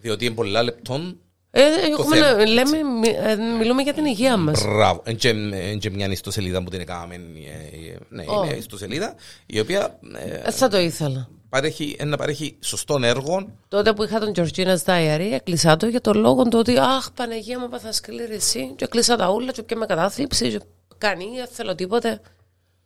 Διότι 0.05 0.25
είναι 0.25 0.33
πολλά 0.35 0.63
λεπτών. 0.63 1.19
ε, 1.51 1.61
έχουμε 1.91 2.15
θέμα, 2.17 2.33
να- 2.35 2.45
λέμε, 2.47 2.83
μι- 2.83 3.15
ε, 3.23 3.35
μιλούμε 3.35 3.81
για 3.81 3.93
την 3.93 4.05
υγεία 4.05 4.37
μας 4.37 4.63
Μπράβο. 4.65 5.01
Εν 5.05 5.15
και- 5.15 5.29
εν 5.51 5.79
και 5.79 5.89
μια 5.89 6.07
ιστοσελίδα 6.11 6.63
που 6.63 6.69
την 6.69 6.79
έκαναμε. 6.79 7.15
ε, 7.15 7.19
ε, 7.19 7.97
Ναι, 8.09 8.23
Ω. 8.27 8.43
είναι 8.43 8.53
ιστοσελίδα 8.55 9.15
η 9.45 9.59
οποία 9.59 9.99
ε, 10.15 10.29
Ε, 10.47 10.51
θα 10.51 10.67
το 10.67 10.77
ήθελα 10.77 11.29
παρέχει, 11.49 11.95
ε, 11.99 12.05
να 12.05 12.17
παρέχει 12.17 12.57
σωστών 12.59 13.03
έργων. 13.03 13.51
Τότε 13.67 13.93
που 13.93 14.03
είχα 14.03 14.19
τον 14.19 14.31
Georgina's 14.35 14.83
Diary, 14.85 15.29
έκλεισα 15.31 15.75
το 15.77 15.87
για 15.87 16.01
το 16.01 16.13
λόγο 16.13 16.43
του 16.43 16.57
ότι 16.59 16.77
Αχ, 16.77 17.11
Παναγία 17.11 17.59
μου, 17.59 17.69
πάθα 17.69 17.91
σκλήρηση. 17.91 18.73
Και 18.75 18.83
έκλεισα 18.83 19.15
τα 19.15 19.29
ούλα, 19.29 19.51
και 19.51 19.63
πια 19.63 19.77
με 19.77 19.85
κατάθλιψη. 19.85 20.49
Και 20.49 20.59
κανεί, 20.97 21.25
δεν 21.35 21.47
θέλω 21.51 21.75
τίποτε. 21.75 22.21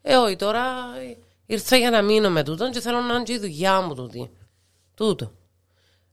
Ε, 0.01 0.15
όχι, 0.15 0.36
τώρα 0.36 0.62
ήρθα 1.45 1.75
για 1.75 1.89
να 1.89 2.01
μείνω 2.01 2.29
με 2.29 2.43
τούτον 2.43 2.71
και 2.71 2.79
θέλω 2.79 2.99
να 3.01 3.13
είναι 3.13 3.23
και 3.23 3.34
η 3.34 3.38
δουλειά 3.39 3.82
μου 3.82 3.93
τούτη. 3.95 4.29
Τούτο. 4.95 5.32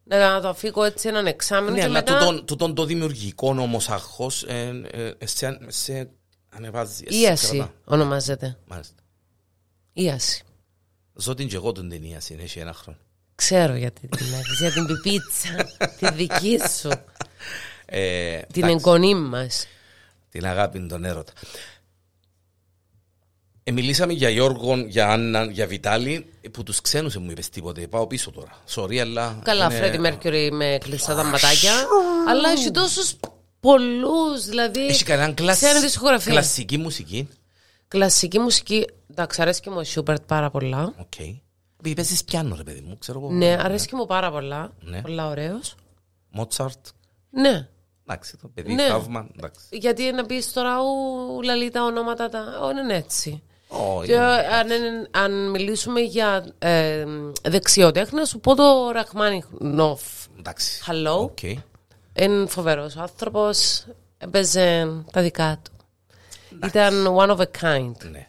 Να 0.08 0.40
το 0.40 0.48
αφήκω 0.48 0.84
έτσι 0.84 1.08
έναν 1.08 1.26
εξάμεινο 1.26 1.70
Ναι, 1.72 1.78
και 1.78 1.84
αλλά 1.84 1.92
μετά 1.92 2.18
τούτον, 2.18 2.46
τούτον 2.46 2.74
το 2.74 2.84
δημιουργικό 2.84 3.48
όμως 3.48 3.88
άγχος 3.88 4.42
ε, 4.42 4.82
ε, 4.90 5.12
ε, 5.18 5.26
σε, 5.26 5.58
σε 5.66 6.10
ανεβάζει. 6.48 7.04
σε 7.08 7.16
ίαση 7.16 7.56
κρατά. 7.56 7.72
ονομάζεται. 7.84 8.58
Μάλιστα. 8.66 8.94
Ίαση. 9.92 10.42
Ζω 11.14 11.34
την 11.34 11.48
και 11.48 11.56
εγώ 11.56 11.72
τον 11.72 11.88
την 11.88 12.02
ίαση, 12.04 12.36
έχει 12.40 12.58
ένα 12.58 12.72
χρόνο. 12.72 12.98
Ξέρω 13.34 13.74
γιατί 13.74 14.08
την 14.08 14.26
έχεις, 14.32 14.58
για 14.60 14.72
την 14.72 14.86
πιπίτσα, 14.86 15.66
τη 15.98 16.12
δική 16.12 16.60
σου, 16.80 16.88
Ε, 17.86 18.38
την 18.52 18.64
εντάξει. 18.64 18.70
εγγονή 18.74 19.14
μας. 19.14 19.66
την 20.30 20.46
αγάπη 20.46 20.86
τον 20.86 21.04
έρωτα. 21.04 21.32
Ε, 23.68 23.72
μιλήσαμε 23.72 24.12
για 24.12 24.28
Γιώργο, 24.28 24.76
για 24.76 25.08
Άννα, 25.08 25.44
για 25.44 25.66
Βιτάλη, 25.66 26.26
που 26.50 26.62
τους 26.62 26.80
ξένους 26.80 27.16
μου 27.16 27.30
είπες 27.30 27.48
τίποτε. 27.48 27.86
Πάω 27.86 28.06
πίσω 28.06 28.30
τώρα. 28.30 28.58
Sorry, 28.74 28.96
αλλά... 28.96 29.38
Καλά, 29.44 29.64
είναι- 29.64 29.74
Φρέντι 29.74 29.98
Mercury 29.98 30.52
με 30.52 30.78
κλειστά 30.80 31.14
τα 31.14 31.22
ματάκια. 31.24 31.72
αλλά 32.28 32.50
έχει 32.50 32.70
τόσους 32.70 33.14
πολλούς. 33.60 34.44
Δηλαδή. 34.44 34.86
Έχει 34.86 35.04
κανέναν 35.04 35.34
κλασ... 35.34 35.56
Ξένη 35.56 35.80
δισκογραφία. 35.80 36.32
κλασική 36.32 36.76
μουσική. 36.78 37.28
Κλασική 37.88 38.38
μουσική. 38.38 38.86
Εντάξει, 39.10 39.42
αρέσει 39.42 39.60
και 39.60 39.70
μου 39.70 39.76
ο 39.78 39.84
Σούμπερτ 39.84 40.22
πάρα 40.26 40.50
πολλά. 40.50 40.94
Οκ. 40.98 41.18
Επειδή 41.78 41.94
παίζεις 41.94 42.24
πιάνο, 42.24 42.54
ρε 42.56 42.62
παιδί 42.62 42.80
μου, 42.80 42.98
ξέρω 42.98 43.18
εγώ. 43.18 43.30
Ναι, 43.32 43.56
αρέσει 43.60 43.86
και 43.86 43.96
μου 43.96 44.06
πάρα 44.06 44.30
πολλά. 44.30 44.72
Ναι. 44.80 45.00
Πολλά 45.00 45.28
ωραίος. 45.28 45.74
Μότσαρτ. 46.30 46.86
Ναι. 47.30 47.68
Εντάξει, 48.08 48.36
το 48.42 48.48
παιδί, 48.54 48.74
Ναι. 48.74 48.86
θαύμα. 48.88 49.28
Εντάξει. 49.36 49.60
Γιατί 49.70 50.12
να 50.12 50.26
πεις 50.26 50.52
τώρα, 50.52 50.76
ου, 50.80 51.42
λαλεί 51.42 51.70
τα 51.70 51.82
ονόματα 51.84 52.28
τα. 52.28 52.60
Ω, 52.62 52.70
είναι 52.70 52.94
έτσι. 52.94 53.42
Όχι. 53.68 54.06
Και 54.06 54.18
αν, 54.18 54.68
αν 55.10 55.50
μιλήσουμε 55.50 56.00
για 56.00 56.46
ε, 56.58 57.04
δεξιοτέχνη, 57.42 58.18
να 58.18 58.24
σου 58.24 58.40
πω 58.40 58.54
το 58.54 58.90
Ραχμάνινοφ. 58.92 60.02
Εντάξει. 60.38 60.82
Hello. 60.86 61.18
OK. 61.20 61.42
Είναι 62.18 62.46
φοβερός 62.48 62.96
άνθρωπος. 62.96 63.84
Έπαιζε 64.18 64.88
τα 65.12 65.22
δικά 65.22 65.60
του. 65.64 65.72
Ήταν 66.66 67.06
one 67.16 67.36
of 67.36 67.38
a 67.38 67.44
kind. 67.62 67.92
Ναι. 68.10 68.26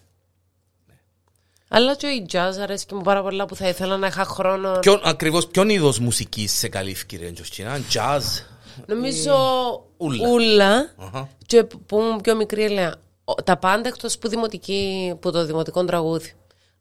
Αλλά 1.69 1.95
και 1.95 2.07
η 2.07 2.25
jazz 2.31 2.51
αρέσει 2.61 2.85
και 2.85 2.95
μου 2.95 3.01
πάρα 3.01 3.21
πολλά 3.21 3.45
που 3.45 3.55
θα 3.55 3.67
ήθελα 3.67 3.97
να 3.97 4.07
είχα 4.07 4.23
χρόνο. 4.23 4.79
Ποιον, 4.79 4.99
ακριβώς, 5.03 5.47
ποιον 5.47 5.69
είδος 5.69 5.99
μουσικής 5.99 6.51
σε 6.51 6.67
καλύφθηκε, 6.67 7.17
ρε 7.17 7.31
Τζωρτζίνα, 7.31 7.79
jazz. 7.93 8.21
Νομίζω 8.85 9.33
Ούλα. 9.97 10.29
ούλα. 10.29 10.93
Αχα. 10.97 11.29
Και 11.45 11.63
που 11.63 11.99
ήμουν 11.99 12.21
πιο 12.21 12.35
μικρή 12.35 12.63
έλεγα 12.63 12.89
«Ο- 12.89 12.99
τα 13.43 13.57
πάντα 13.57 13.87
εκτός 13.87 14.17
που, 14.17 14.27
δημοτική, 14.29 15.13
που 15.19 15.31
το 15.31 15.45
δημοτικό 15.45 15.85
τραγούδι. 15.85 16.33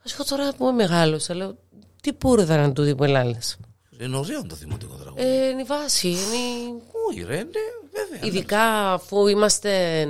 Ας 0.04 0.12
έχω 0.12 0.24
τώρα 0.24 0.52
που 0.54 0.62
είμαι 0.64 0.72
μεγάλος, 0.72 1.28
λέω 1.28 1.56
τι 2.02 2.12
πούρδα 2.12 2.54
είναι 2.54 2.72
τούτη 2.72 2.94
που 2.94 3.04
ελάλες. 3.04 3.56
Είναι 3.98 4.16
ωραίο 4.16 4.46
το 4.46 4.54
δημοτικό 4.54 4.94
τραγούδι. 4.94 5.22
Ε, 5.22 5.48
είναι 5.48 5.60
η 5.60 5.64
βάση, 5.64 6.08
είναι 6.08 6.16
η- 6.16 6.82
Όχι 7.08 7.22
ρε, 7.22 7.36
ναι, 7.36 7.44
βέβαια. 7.92 8.28
ειδικά 8.28 8.92
αφού 8.92 9.26
είμαστε 9.26 10.06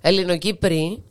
Ελληνοκύπροι. 0.00 1.02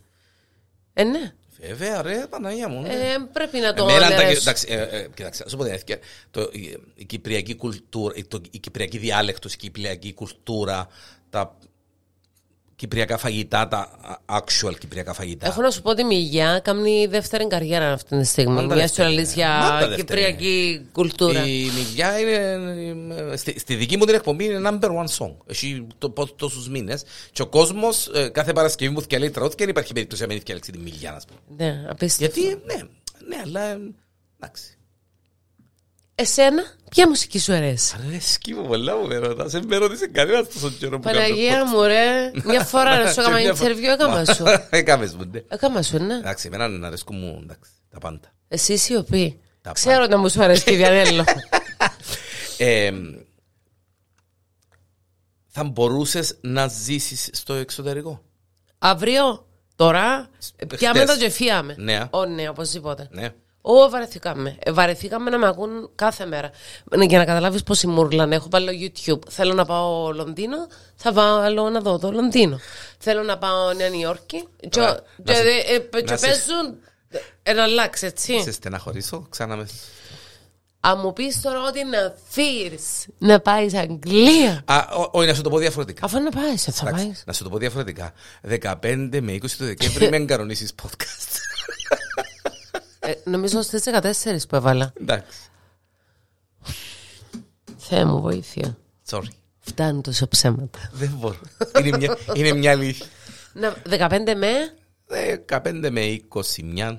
Ε, 0.92 1.04
ναι. 1.04 1.32
Βέβαια 1.60 2.02
ρε, 2.02 2.26
Παναγία 2.30 2.68
μου. 2.68 2.80
ναι. 2.82 2.88
Ε, 2.88 3.16
πρέπει 3.32 3.58
να 3.58 3.74
το 3.74 3.82
Εμένα, 3.82 3.98
τα, 4.08 4.14
αναιρέσω. 4.14 4.40
εντάξει, 4.40 4.66
ε, 4.70 4.80
ε, 4.82 5.08
κοιτάξτε, 5.14 5.44
να 5.44 5.50
σου 5.50 5.56
πω 5.56 5.62
την 5.62 5.72
αλήθεια, 5.72 5.98
το, 6.30 6.40
η, 6.52 6.76
η 6.94 7.04
κυπριακή 7.04 7.54
κουλτούρα, 7.54 8.14
η, 8.16 8.24
το, 8.24 8.40
η 8.50 8.58
κυπριακή 8.58 8.98
διάλεκτος, 8.98 9.54
η 9.54 9.56
κυπριακή 9.56 10.14
κουλτούρα, 10.14 10.86
τα 11.30 11.56
κυπριακά 12.76 13.16
φαγητά, 13.18 13.68
τα 13.68 13.90
actual 14.26 14.78
κυπριακά 14.78 15.12
φαγητά. 15.12 15.46
Έχω 15.46 15.62
να 15.62 15.70
σου 15.70 15.82
πω 15.82 15.90
ότι 15.90 16.00
η 16.00 16.04
Μιγιά 16.04 16.60
κάνει 16.64 17.06
δεύτερη 17.06 17.46
καριέρα 17.46 17.92
αυτή 17.92 18.18
τη 18.18 18.24
στιγμή. 18.24 18.54
Μάντα 18.54 18.66
Μια 18.66 18.76
δεύτερη. 18.76 19.08
σου 19.08 19.14
αλήθεια 19.14 19.48
Μάντα 19.48 19.78
δεύτερη. 19.78 19.96
κυπριακή 20.00 20.86
κουλτούρα. 20.92 21.46
Η 21.46 21.64
Μιγιά 21.74 22.18
είναι, 22.18 22.34
ε, 23.32 23.36
στη, 23.36 23.58
στη 23.58 23.74
δική 23.74 23.96
μου 23.96 24.04
την 24.04 24.14
εκπομπή 24.14 24.44
είναι 24.44 24.70
number 24.70 24.88
one 24.88 25.24
song. 25.24 25.34
Έχει 25.46 25.86
το, 25.98 26.10
πο- 26.10 26.32
τόσους 26.34 26.68
μήνες 26.68 27.02
και 27.32 27.42
ο 27.42 27.46
κόσμος 27.46 28.08
ε, 28.14 28.28
κάθε 28.28 28.52
Παρασκευή 28.52 28.94
που 28.94 29.00
θυκαλεί 29.00 29.30
τραγούδι 29.30 29.54
και 29.54 29.62
δεν 29.62 29.70
υπάρχει 29.72 29.92
περίπτωση 29.92 30.22
να 30.22 30.28
μην 30.28 30.38
θυκαλέξει 30.38 30.70
τη 30.72 30.78
Μιγιά, 30.78 31.10
να 31.10 31.20
πούμε. 31.26 31.64
Ναι, 31.70 31.84
απίστευτο. 31.88 32.40
Γιατί, 32.40 32.62
ναι, 32.64 32.82
ναι, 33.28 33.36
αλλά 33.44 33.60
ε, 33.70 33.78
εντάξει. 34.40 34.62
Εσένα, 36.14 36.62
ποια 36.90 37.08
μουσική 37.08 37.38
σου 37.38 37.52
αρέσει; 37.52 37.96
Αρέσκει 38.08 38.54
μου 38.54 38.66
πολλά 38.66 38.96
μου 38.96 39.06
με 39.06 39.16
ρωτάς, 39.16 39.52
δεν 39.52 39.64
με 39.66 39.76
ρώτησε 39.76 40.06
κανένας 40.06 40.48
τόσο 40.48 40.70
καιρό 40.70 40.98
που 40.98 41.04
κάνω 41.04 41.18
Παναγία 41.18 41.64
μου, 41.66 41.82
ρε. 41.82 42.30
Μια 42.44 42.64
φορά 42.64 43.02
να 43.02 43.12
σου 43.12 43.20
έκανα 43.20 43.36
Και 43.36 43.42
μια 43.44 43.54
φορά- 43.54 43.74
interview, 43.74 43.82
έκανα 43.82 44.24
σου. 44.24 44.44
Έκαμες 44.70 45.14
μου, 45.14 45.24
ναι. 45.32 45.42
Έκανα 45.48 45.82
σου, 45.82 45.98
ναι. 45.98 46.14
Εντάξει, 46.14 46.46
εμένα 46.46 46.68
να 46.68 46.86
αρέσκουν 46.86 47.18
μου, 47.18 47.38
εντάξει, 47.42 47.70
τα 47.90 47.98
πάντα. 47.98 48.32
Εσύ 48.48 48.76
σιωπή. 48.76 49.40
Τα 49.60 49.72
Ξέρω 49.72 50.06
να 50.06 50.18
μου 50.18 50.28
σου 50.28 50.42
αρέσει 50.42 50.72
η 50.72 50.76
Διανέλο. 50.76 51.24
Ε, 52.58 52.90
θα 55.48 55.64
μπορούσες 55.64 56.38
να 56.40 56.68
ζήσεις 56.68 57.28
στο 57.32 57.54
εξωτερικό; 57.54 58.22
Αύριο, 58.78 59.46
Τώρα, 59.76 60.28
πιάμε 60.76 61.00
χτες. 61.00 61.14
το 61.14 61.20
και 61.24 61.30
φύγαμε. 61.30 61.74
Ναι. 61.78 62.04
Ω, 62.10 62.24
ναι, 62.26 62.48
οπωσδήποτε. 62.48 63.08
Ναι. 63.10 63.28
Ω, 63.66 63.90
βαρεθήκαμε. 63.90 64.56
Ε, 64.58 64.72
βαρεθήκαμε 64.72 65.30
να 65.30 65.38
με 65.38 65.46
ακούν 65.46 65.90
κάθε 65.94 66.26
μέρα. 66.26 66.50
Ναι, 66.96 67.04
Για 67.04 67.18
να 67.18 67.24
καταλάβεις 67.24 67.62
πώς 67.62 67.82
η 67.82 67.86
Μούρλαν. 67.86 68.32
Έχω 68.32 68.46
βάλει 68.50 68.92
YouTube. 69.06 69.18
Θέλω 69.30 69.52
να 69.54 69.64
πάω 69.64 70.12
Λονδίνο, 70.12 70.56
θα 70.96 71.12
βάλω 71.12 71.70
να 71.70 71.80
δω 71.80 71.98
το 71.98 72.12
Λονδίνο. 72.12 72.58
Θέλω 72.98 73.22
να 73.22 73.38
πάω 73.38 73.72
Νέα 73.72 73.88
Νιόρκη. 73.88 74.48
Και, 74.68 74.80
Ωραία. 74.80 74.94
και, 75.24 75.32
Να 75.32 75.34
σε- 75.34 75.42
ε, 75.42 75.74
ε, 75.74 75.78
και 75.78 76.10
να 76.10 76.16
σε- 76.16 76.26
παίζουν. 76.26 76.78
Ένα 77.42 77.62
αλλάξει, 77.62 78.06
έτσι. 78.06 78.40
Σε 78.42 78.52
στεναχωρήσω, 78.52 79.26
ξανά 79.30 79.56
με. 79.56 79.68
Αν 80.80 81.00
μου 81.02 81.12
πεις 81.12 81.40
τώρα 81.40 81.60
ότι 81.62 81.84
να 81.84 82.14
φύγει 82.28 82.78
να 83.18 83.40
πάεις 83.40 83.74
Αγγλία. 83.74 84.62
Α, 84.64 84.76
ό- 84.96 85.08
όχι, 85.12 85.26
να 85.28 85.34
σου 85.34 85.42
το 85.42 85.50
πω 85.50 85.58
διαφορετικά. 85.58 86.04
Αφού 86.04 86.20
να 86.22 86.30
πάεις, 86.30 86.62
θα 86.62 86.72
Εντάξει, 86.82 87.04
πάεις. 87.04 87.22
Να 87.26 87.32
σου 87.32 87.42
το 87.44 87.50
πω 87.50 87.58
διαφορετικά. 87.58 88.12
15 88.42 89.20
με 89.20 89.32
20 89.32 89.56
του 89.58 89.64
Δεκέμβρη 89.64 90.08
με 90.10 90.16
εγκαρονίσεις 90.16 90.72
podcast. 90.82 91.38
Ε, 93.06 93.14
νομίζω 93.24 93.62
στις 93.62 93.82
14 93.84 94.48
που 94.48 94.56
έβαλα. 94.56 94.92
Εντάξει. 95.00 95.38
Θεέ 97.76 98.04
μου, 98.04 98.20
βοήθεια. 98.20 98.76
Sorry. 99.10 99.28
Φτάνουν 99.60 100.02
τόσο 100.02 100.28
ψέματα. 100.28 100.90
Δεν 100.92 101.10
μπορώ. 101.18 101.38
Είναι 101.84 101.96
μια, 101.96 102.18
είναι 102.34 102.52
μια 102.52 102.70
αλήθεια. 102.70 103.06
Να, 103.52 103.74
15 103.90 104.08
με; 104.36 104.74
15 105.48 105.88
με 105.90 106.20
21. 106.28 106.98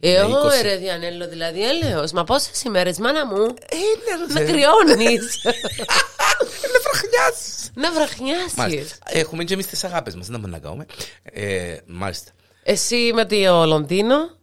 Ε, 0.00 0.22
Με 0.22 0.34
ω, 0.34 0.46
20. 0.46 0.62
ρε 0.62 0.76
Διανέλο, 0.76 1.28
δηλαδή 1.28 1.68
έλεος. 1.68 2.12
Μα 2.12 2.24
πόσες 2.24 2.62
ημέρες, 2.62 2.98
μάνα 2.98 3.26
μου, 3.26 3.40
Είναι 3.44 4.24
να 4.34 4.40
κρυώνεις. 4.40 5.42
Είναι 5.44 6.78
βραχνιάς. 6.82 7.70
να 7.74 7.92
βραχνιάσεις. 7.92 8.54
Μάλιστα. 8.56 8.96
Έχουμε 9.04 9.44
και 9.44 9.54
εμείς 9.54 9.66
τις 9.66 9.84
αγάπες 9.84 10.14
μας. 10.14 10.26
Δεν 10.26 10.40
μπορούμε 10.40 10.58
να 10.58 10.64
κάνουμε. 10.64 10.86
Ε, 11.22 11.76
μάλιστα. 11.86 12.30
Εσύ 12.62 13.10
με 13.14 13.24
το 13.26 13.64
Λονδίνο; 13.66 14.37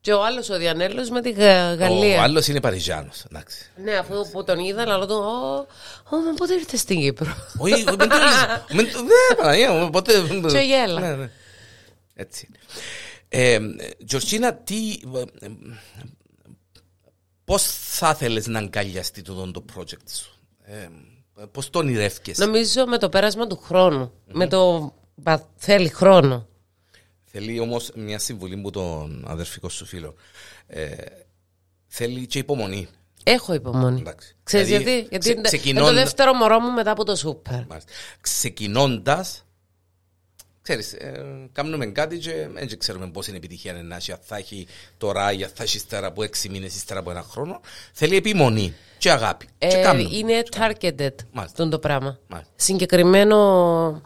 Και 0.00 0.12
ο 0.12 0.24
άλλος 0.24 0.50
ο 0.50 0.58
Διανέλος 0.58 1.10
με 1.10 1.20
τη 1.20 1.30
Γα- 1.30 1.74
Γαλλία. 1.74 2.18
Ο 2.18 2.22
άλλος 2.22 2.46
είναι 2.48 2.60
Παριζιάνος. 2.60 3.24
Εντάξει. 3.30 3.70
Ναι, 3.84 3.92
αφού 3.94 4.30
που 4.30 4.44
τον 4.44 4.58
είδα, 4.58 4.86
λέω 4.86 5.06
του, 5.06 5.14
«Ω, 5.14 5.66
ω, 6.10 6.16
μα 6.20 6.34
πότε 6.36 6.54
ήρθες 6.54 6.80
στην 6.80 7.00
Κύπρο; 7.00 7.34
Όχι, 7.58 7.72
όχι, 7.72 7.84
μην 7.84 7.98
το 7.98 8.06
λες. 8.06 8.64
Μην 8.72 8.92
το- 8.92 9.02
Ναι, 9.02 9.36
Παναγία 9.36 9.72
μου, 9.72 9.90
ποτέ. 9.90 10.12
Και 10.50 10.58
γέλα. 10.58 11.00
Ναι, 11.00 11.14
ναι. 11.14 11.30
Έτσι 12.14 12.48
είναι. 12.48 12.58
Ε, 13.30 13.58
Τζορτζίνα, 14.06 14.54
τι... 14.54 14.74
ε, 15.14 15.46
ε, 15.46 15.50
Πώς 17.44 17.62
θα 17.72 18.14
θέλεις 18.14 18.46
να 18.46 18.58
αγκαλιαστεί 18.58 19.22
το, 19.22 19.50
το 19.50 19.64
project 19.76 20.10
σου; 20.12 20.38
Ε, 20.64 20.88
πώς 21.52 21.70
το 21.70 21.78
ονειρεύκεσαι. 21.78 22.44
Νομίζω 22.44 22.86
με 22.86 22.98
το 22.98 23.08
πέρασμα 23.08 23.46
του 23.46 23.56
χρόνου. 23.56 24.12
Με 24.32 24.46
το. 24.46 24.92
Πα- 25.22 25.48
θέλει 25.56 25.88
χρόνο. 25.88 26.46
Θέλει 27.30 27.60
όμως 27.60 27.90
μια 27.94 28.18
συμβουλή 28.18 28.56
που 28.56 28.70
τον 28.70 29.24
αδερφικό 29.28 29.68
σου 29.68 29.84
φίλο. 29.86 30.14
Ε, 30.66 30.86
θέλει 31.86 32.26
και 32.26 32.38
υπομονή. 32.38 32.88
Έχω 33.24 33.54
υπομονή. 33.54 34.00
Εντάξει. 34.00 34.34
Ξέρεις 34.42 34.66
Δηλαδή, 34.66 34.84
γιατί, 34.84 34.98
γιατί 35.10 35.18
ξε- 35.18 35.30
είναι- 35.36 35.38
είναι 35.48 35.48
ξεκινώντα- 35.58 35.88
το 35.88 35.94
δεύτερο 35.94 36.32
μωρό 36.34 36.60
μου 36.60 36.70
μετά 36.72 36.90
από 36.90 37.04
το 37.04 37.16
σούπερ. 37.16 37.66
Μάλιστα. 37.66 37.92
Ξεκινώντας, 38.20 39.44
ξέρεις, 40.62 40.92
ε, 40.92 41.24
κάνουμε 41.52 41.86
κάτι 41.86 42.18
και 42.18 42.48
δεν 42.54 42.78
ξέρουμε 42.78 43.10
πώς 43.10 43.26
είναι 43.26 43.36
η 43.36 43.38
επιτυχία 43.44 43.72
να 43.72 43.96
έχει, 43.96 44.12
αν 44.12 44.18
θα 44.22 44.36
έχει 44.36 44.66
τώρα 44.98 45.32
ή 45.32 45.44
αν 45.44 45.50
θα 45.54 45.62
έχει 45.62 45.76
ύστερα 45.76 46.06
από 46.06 46.22
έξι 46.22 46.48
μήνες, 46.48 46.74
ύστερα 46.76 47.00
από 47.00 47.10
ένα 47.10 47.22
χρόνο. 47.22 47.60
Θέλει 47.92 48.16
επιμονή 48.16 48.74
και 48.98 49.10
αγάπη. 49.10 49.46
και 49.58 49.66
Ε, 49.66 49.82
κάνουμε. 49.82 50.08
είναι 50.16 50.42
targeted 50.50 50.96
Μάλιστα. 50.98 51.40
αυτό 51.42 51.68
το 51.68 51.78
πράγμα. 51.78 52.18
Μάλιστα. 52.28 52.52
Συγκεκριμένο 52.56 54.02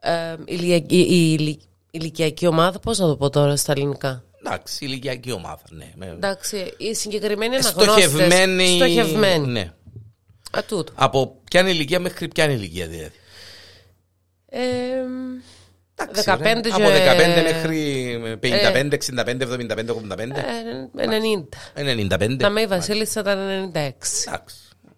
ε, 0.00 0.36
ηλιακή, 0.44 0.98
η, 1.00 1.36
ηλι- 1.38 1.60
ηλικιακή 1.90 2.46
ομάδα, 2.46 2.78
πώς 2.78 2.98
να 2.98 3.06
το 3.06 3.16
πω 3.16 3.30
τώρα 3.30 3.56
στα 3.56 3.72
ελληνικά; 3.72 4.24
Εντάξει, 4.44 4.84
ηλικιακή 4.84 5.32
ομάδα, 5.32 5.62
ναι. 5.70 5.92
Με... 5.94 6.06
Εντάξει, 6.06 6.74
οι 6.78 6.94
συγκεκριμένοι 6.94 7.56
αναγνώστες. 7.56 8.04
Στοχευμένη. 8.04 8.74
Στοχευμένοι. 8.76 9.46
Ναι. 9.46 9.72
Α, 10.50 10.64
τούτο. 10.68 10.92
Από 10.96 11.40
ποια 11.50 11.68
ηλικία 11.68 12.00
μέχρι 12.00 12.28
ποια 12.28 12.50
ηλικία 12.50 12.86
δηλαδή. 12.86 13.10
Ε, 14.46 14.60
Εντάξει, 15.94 16.22
15 16.26 16.36
ωραία. 16.36 16.60
και- 16.60 16.68
Από 16.72 16.88
15 16.88 17.42
μέχρι 17.42 18.38
55, 18.40 18.92
65, 18.92 19.40
75, 19.40 19.90
85, 19.90 20.36
ε, 20.36 21.06
90. 21.06 21.48
95. 21.74 22.36
Να 22.40 22.50
με 22.50 22.60
η 22.60 22.66
Βασίλισσα 22.66 23.20
ήταν 23.20 23.38
96. 23.74 24.24
Εντάξει. 24.26 24.56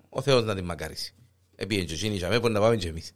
Ο 0.08 0.20
Θεός 0.22 0.44
να 0.44 0.54
την 0.54 0.64
μακαρίσει. 0.64 1.14
Επίεν 1.56 1.86
και 1.86 1.94
εκείνη, 1.94 2.16
για 2.16 2.40
μπορεί 2.40 2.52
να 2.52 2.60
πάμε 2.60 2.76
και 2.76 2.88
εμείς. 2.88 3.12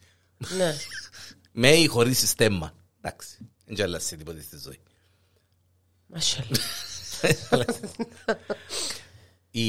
ναι. 0.56 0.74
Με 1.58 1.68
ή 1.70 1.86
χωρίς 1.86 2.28
στέμμα. 2.30 2.72
Εντάξει. 3.02 3.26
Δεν 3.66 3.84
άλλασε 3.86 4.16
τίποτε 4.16 4.40
στη 4.40 4.58
ζωή. 4.58 4.78
Μασχαλά. 6.06 6.56
Οι, 9.50 9.64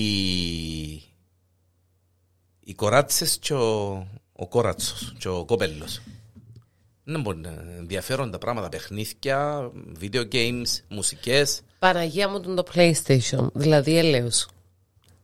οι 2.70 2.74
κοράτσες 2.76 3.38
και 3.38 3.54
ο, 3.54 3.88
ο 4.34 4.48
κόρατσος 4.48 5.16
και 5.20 5.28
ο 5.28 5.46
κόπελος. 5.46 6.02
Δεν 7.04 7.22
μπορεί 7.22 7.38
να 7.38 7.50
ενδιαφέρον 7.78 8.32
τα 8.32 8.38
πράγματα, 8.38 8.70
παιχνίδια, 8.70 9.72
video 10.02 10.28
games, 10.32 10.66
μουσικές. 10.88 11.62
Παναγία 11.80 12.30
μου 12.30 12.42
τον 12.42 12.56
το 12.56 12.64
PlayStation. 12.74 13.48
Δηλαδή 13.54 13.98
ελέος. 13.98 14.48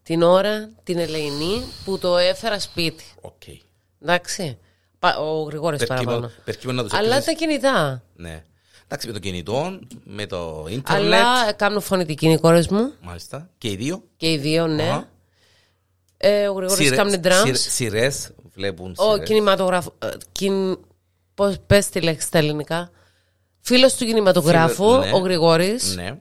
Την 0.03 0.21
ώρα, 0.21 0.69
την 0.83 0.97
ελεηνή 0.97 1.61
που 1.85 1.97
το 1.97 2.17
έφερα 2.17 2.59
σπίτι. 2.59 3.03
Οκ. 3.21 3.41
Εντάξει. 4.01 4.57
Πα- 4.99 5.17
Ο 5.17 5.41
Γρηγόρης 5.41 5.85
παραπάνω. 5.85 6.31
Περκείμενο 6.43 6.81
να 6.81 6.87
τους 6.87 6.97
Αλλά 6.97 7.07
έπαιζες. 7.07 7.25
τα 7.25 7.33
κινητά. 7.33 8.03
Ναι. 8.15 8.43
Εντάξει, 8.85 9.07
με 9.07 9.13
το 9.13 9.19
κινητό, 9.19 9.79
με 10.03 10.25
το 10.25 10.65
ίντερνετ, 10.69 11.03
Αλλά 11.13 11.53
κάνουν 11.53 11.81
φωνητική 11.81 12.29
οι 12.29 12.37
κόρες 12.39 12.67
μου. 12.67 12.93
μάλιστα, 13.01 13.49
και 13.57 13.69
οι 13.69 13.75
δύο. 13.75 14.03
Και 14.17 14.31
οι 14.31 14.37
δύο, 14.37 14.67
ναι. 14.67 14.83
Αχα. 14.89 15.09
Ε, 16.17 16.47
ο 16.47 16.53
Γρηγόρης 16.53 16.83
Σειρέ- 16.85 16.95
κάνει 16.97 17.19
drums. 17.23 17.41
σειρέ- 17.43 17.55
Σειρές 17.57 18.31
βλέπουν. 18.53 18.93
Ο 18.97 19.11
σειρές. 19.11 19.27
κινηματογράφο. 19.27 19.93
ε, 19.99 20.09
Κιν... 20.31 20.79
Πώς 21.35 21.55
πες 21.67 21.89
τη 21.89 22.01
λέξη 22.01 22.27
στα 22.27 22.37
ελληνικά. 22.37 22.91
Φίλος 23.61 23.95
του 23.95 24.05
κινηματογράφου, 24.05 24.73
Φίλο- 24.83 24.97
ναι. 25.05 25.11
ο 25.13 25.17
Γρηγόρης. 25.17 25.95
Ναι, 25.95 26.19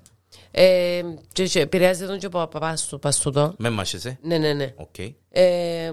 Ε, 0.50 1.02
και, 1.32 1.46
και 1.46 1.60
επηρεάζει 1.60 2.06
τον 2.06 2.18
και 2.18 2.26
ο 2.26 2.28
παπάς 2.30 2.86
του, 2.86 2.98
παστούτο. 2.98 3.54
με 3.58 3.70
μάσχεσαι. 3.70 4.18
Ναι, 4.22 4.38
ναι, 4.38 4.52
ναι. 4.52 4.72
Οκ. 4.76 4.98
Ε, 5.30 5.90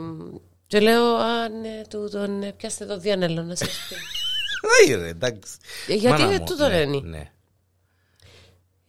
και 0.67 0.79
λέω, 0.79 1.03
α, 1.05 1.49
ναι, 1.61 1.81
τούτο, 1.89 2.27
ναι, 2.27 2.51
πιάστε 2.51 2.85
το 2.85 2.97
διανέλο 2.99 3.41
να 3.43 3.55
σας 3.55 3.67
πει. 3.89 3.95
Όχι 4.81 4.93
ρε, 4.93 5.07
εντάξει. 5.07 5.51
Ε, 5.87 5.93
γιατί 5.93 6.21
Μάνα 6.21 6.31
είναι 6.31 6.39
μου, 6.39 6.45
τούτο 6.45 6.67
ναι, 6.67 6.75
είναι. 6.77 6.99
Ναι. 7.03 7.31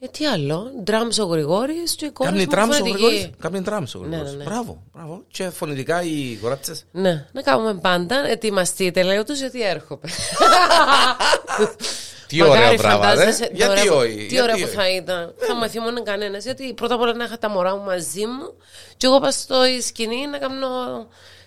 Ε, 0.02 0.06
τι 0.08 0.26
άλλο, 0.26 0.70
ντράμς 0.82 1.18
ο 1.18 1.24
Γρηγόρης 1.24 1.94
και 1.94 2.04
η 2.04 2.10
κόρη 2.10 2.28
Κάμνει 2.30 2.44
μου 2.44 2.50
τράμς 2.50 2.74
ο 2.74 2.78
φωνητική. 2.78 3.04
Γρηγόρης; 3.04 3.30
Κάμνει 3.40 3.62
τράμς 3.62 3.94
ο 3.94 3.98
Ναι, 3.98 4.06
Γρηγόρης. 4.06 4.32
ναι, 4.32 4.38
ναι. 4.38 4.44
Μπράβο, 4.44 4.82
μπράβο. 4.94 5.22
Και 5.30 5.50
φωνητικά 5.50 6.02
οι 6.02 6.38
κοράτσες. 6.42 6.84
Ναι, 6.92 7.26
να 7.32 7.42
κάνουμε 7.42 7.74
πάντα, 7.74 8.26
ετοιμαστείτε, 8.28 9.02
λέω 9.02 9.24
τους, 9.24 9.38
γιατί 9.38 9.62
έρχομαι. 9.62 10.00
Τι 12.26 12.42
ωραία 12.42 12.54
Μακάρι 12.60 12.76
πράγμα, 12.76 13.04
ρε. 13.04 13.08
φαντάζεσαι, 13.10 13.46
τι 13.46 13.56
Γιατί 13.56 13.80
ωραία- 13.88 13.92
όχι. 13.94 14.14
Τι 14.14 14.20
γιατί 14.20 14.40
ωραία 14.40 14.54
που 14.56 14.62
όχι. 14.64 14.74
θα 14.74 14.88
ήταν. 14.90 15.34
Θα 15.38 15.54
με 15.56 15.68
θυμώνε 15.68 16.00
κανένας. 16.00 16.44
Γιατί 16.44 16.74
πρώτα 16.74 16.94
απ' 16.94 17.00
όλα 17.00 17.12
να 17.14 17.24
είχα 17.24 17.38
τα 17.38 17.48
μωρά 17.48 17.76
μου 17.76 17.84
μαζί 17.84 18.26
μου 18.26 18.54
και 18.96 19.06
εγώ 19.06 19.20
πα 19.20 19.30
στο 19.30 19.56
σκηνή 19.86 20.26
να 20.26 20.38
κάνω 20.38 20.66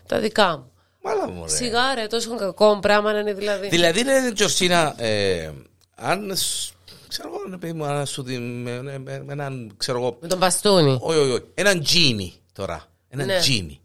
τα 0.08 0.20
δικά 0.20 0.58
μου. 0.58 0.72
Μάλα 1.04 1.30
μου, 1.30 1.44
ρε. 1.46 1.50
Σιγά 1.56 1.94
ρε, 1.96 2.08
τόσο 2.08 2.36
κακό 2.36 2.80
πράγμα 2.80 3.14
να 3.14 3.20
είναι 3.20 3.34
δηλαδή. 3.34 3.68
Δηλαδή, 3.70 4.02
ρε, 4.02 4.32
Τζορσίνα, 4.32 5.02
ε, 5.04 5.52
αν, 5.96 6.36
σ- 6.36 6.72
ξέρω 7.08 7.28
εγώ, 7.30 7.50
ρε 7.50 7.58
παιδί 7.58 7.74
μου, 7.74 7.86
αν 7.86 8.06
σου 8.06 8.24
δει 8.24 8.38
με, 8.38 8.82
με- 8.82 8.98
με 9.00 9.34
έναν, 9.34 9.74
ξέρω 9.78 9.98
εγώ, 9.98 10.18
Με 10.22 10.28
τον 10.28 10.38
μπαστούνι. 10.38 10.98
όχι, 11.02 11.18
όχι, 11.18 11.32
όχι, 11.32 11.44
έναν 11.54 11.84
τζίνι 11.84 12.34
τώρα, 12.54 12.86
έναν 13.10 13.26
Ναι. 13.28 13.40
τζίνι. 13.40 13.80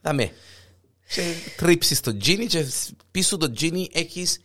Δαμε, 0.00 0.32
και 1.14 1.34
τρίψεις 1.56 2.00
το 2.00 2.16
τζίνι 2.16 2.46
και 2.46 2.66
πίσω 3.10 3.36
το 3.36 3.52
τζίνι 3.52 3.88
έχεις 3.92 4.38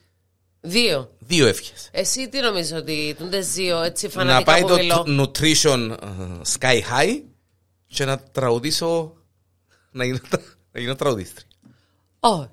Δύο. 0.61 1.11
δύο 1.19 1.47
εύχες. 1.47 1.89
Εσύ 1.91 2.29
τι 2.29 2.39
νομίζω 2.39 2.75
ότι 2.77 3.15
τούντε 3.17 3.39
δύο 3.39 3.81
έτσι 3.81 4.05
Να 4.05 4.11
φανατικά 4.11 4.51
πάει 4.51 4.61
που 4.61 4.67
το 4.67 4.75
μιλώ. 4.75 5.05
nutrition 5.07 5.89
ε, 6.01 6.41
sky 6.59 6.79
high 6.91 7.21
και 7.87 8.05
να 8.05 8.17
τραγουδήσω, 8.19 9.13
να 9.91 10.05
γίνω, 10.05 10.19
να 10.71 10.79
γίνω 10.79 10.95
τραγουδίστρια. 10.95 11.46
Όχι. 12.19 12.47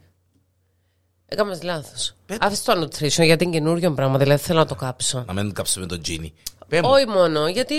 Έκαμες 1.27 1.63
λάθος. 1.63 2.15
Πέτω. 2.27 2.47
Άφησε 2.47 2.65
το 2.65 2.81
nutrition 2.83 3.25
γιατί 3.25 3.45
είναι 3.45 3.53
καινούριο 3.53 3.93
πράγμα, 3.93 4.19
δηλαδή 4.19 4.43
θέλω 4.43 4.59
να 4.59 4.67
το 4.67 4.75
κάψω. 4.75 5.25
Να 5.27 5.33
μην 5.33 5.53
κάψουμε 5.53 5.87
το 5.87 6.01
τζίνι. 6.01 6.35
Πέ 6.69 6.83
μου. 6.83 6.89
Όχι 6.91 7.07
μόνο, 7.07 7.49
γιατί 7.49 7.75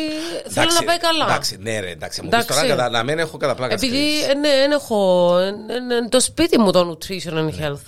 θέλω 0.48 0.50
Εντάξει, 0.50 0.78
να 0.80 0.84
πάει 0.84 0.98
καλά. 1.00 1.26
Εντάξει, 1.26 1.58
ναι, 1.58 1.80
ρε, 1.80 1.90
εντάξει. 1.90 2.22
Μου 2.22 2.30
πεις 2.30 2.38
Εντάξει. 2.40 2.58
τώρα 2.62 2.76
κατα- 2.76 2.90
να 2.90 3.04
μην 3.04 3.20
έχω 3.20 3.38
κατά 3.38 3.56
πλάκα 3.56 3.74
Επειδή 3.74 4.18
σκέψη. 4.18 4.30
ε, 4.32 4.34
ναι, 4.34 4.50
δεν 4.50 4.72
έχω. 4.72 5.38
ε, 5.40 5.48
ε, 5.48 5.50
ε, 5.50 6.08
το 6.10 6.20
σπίτι 6.20 6.60
μου 6.60 6.72
το 6.72 6.98
nutrition 7.00 7.34
and 7.34 7.50
health. 7.62 7.82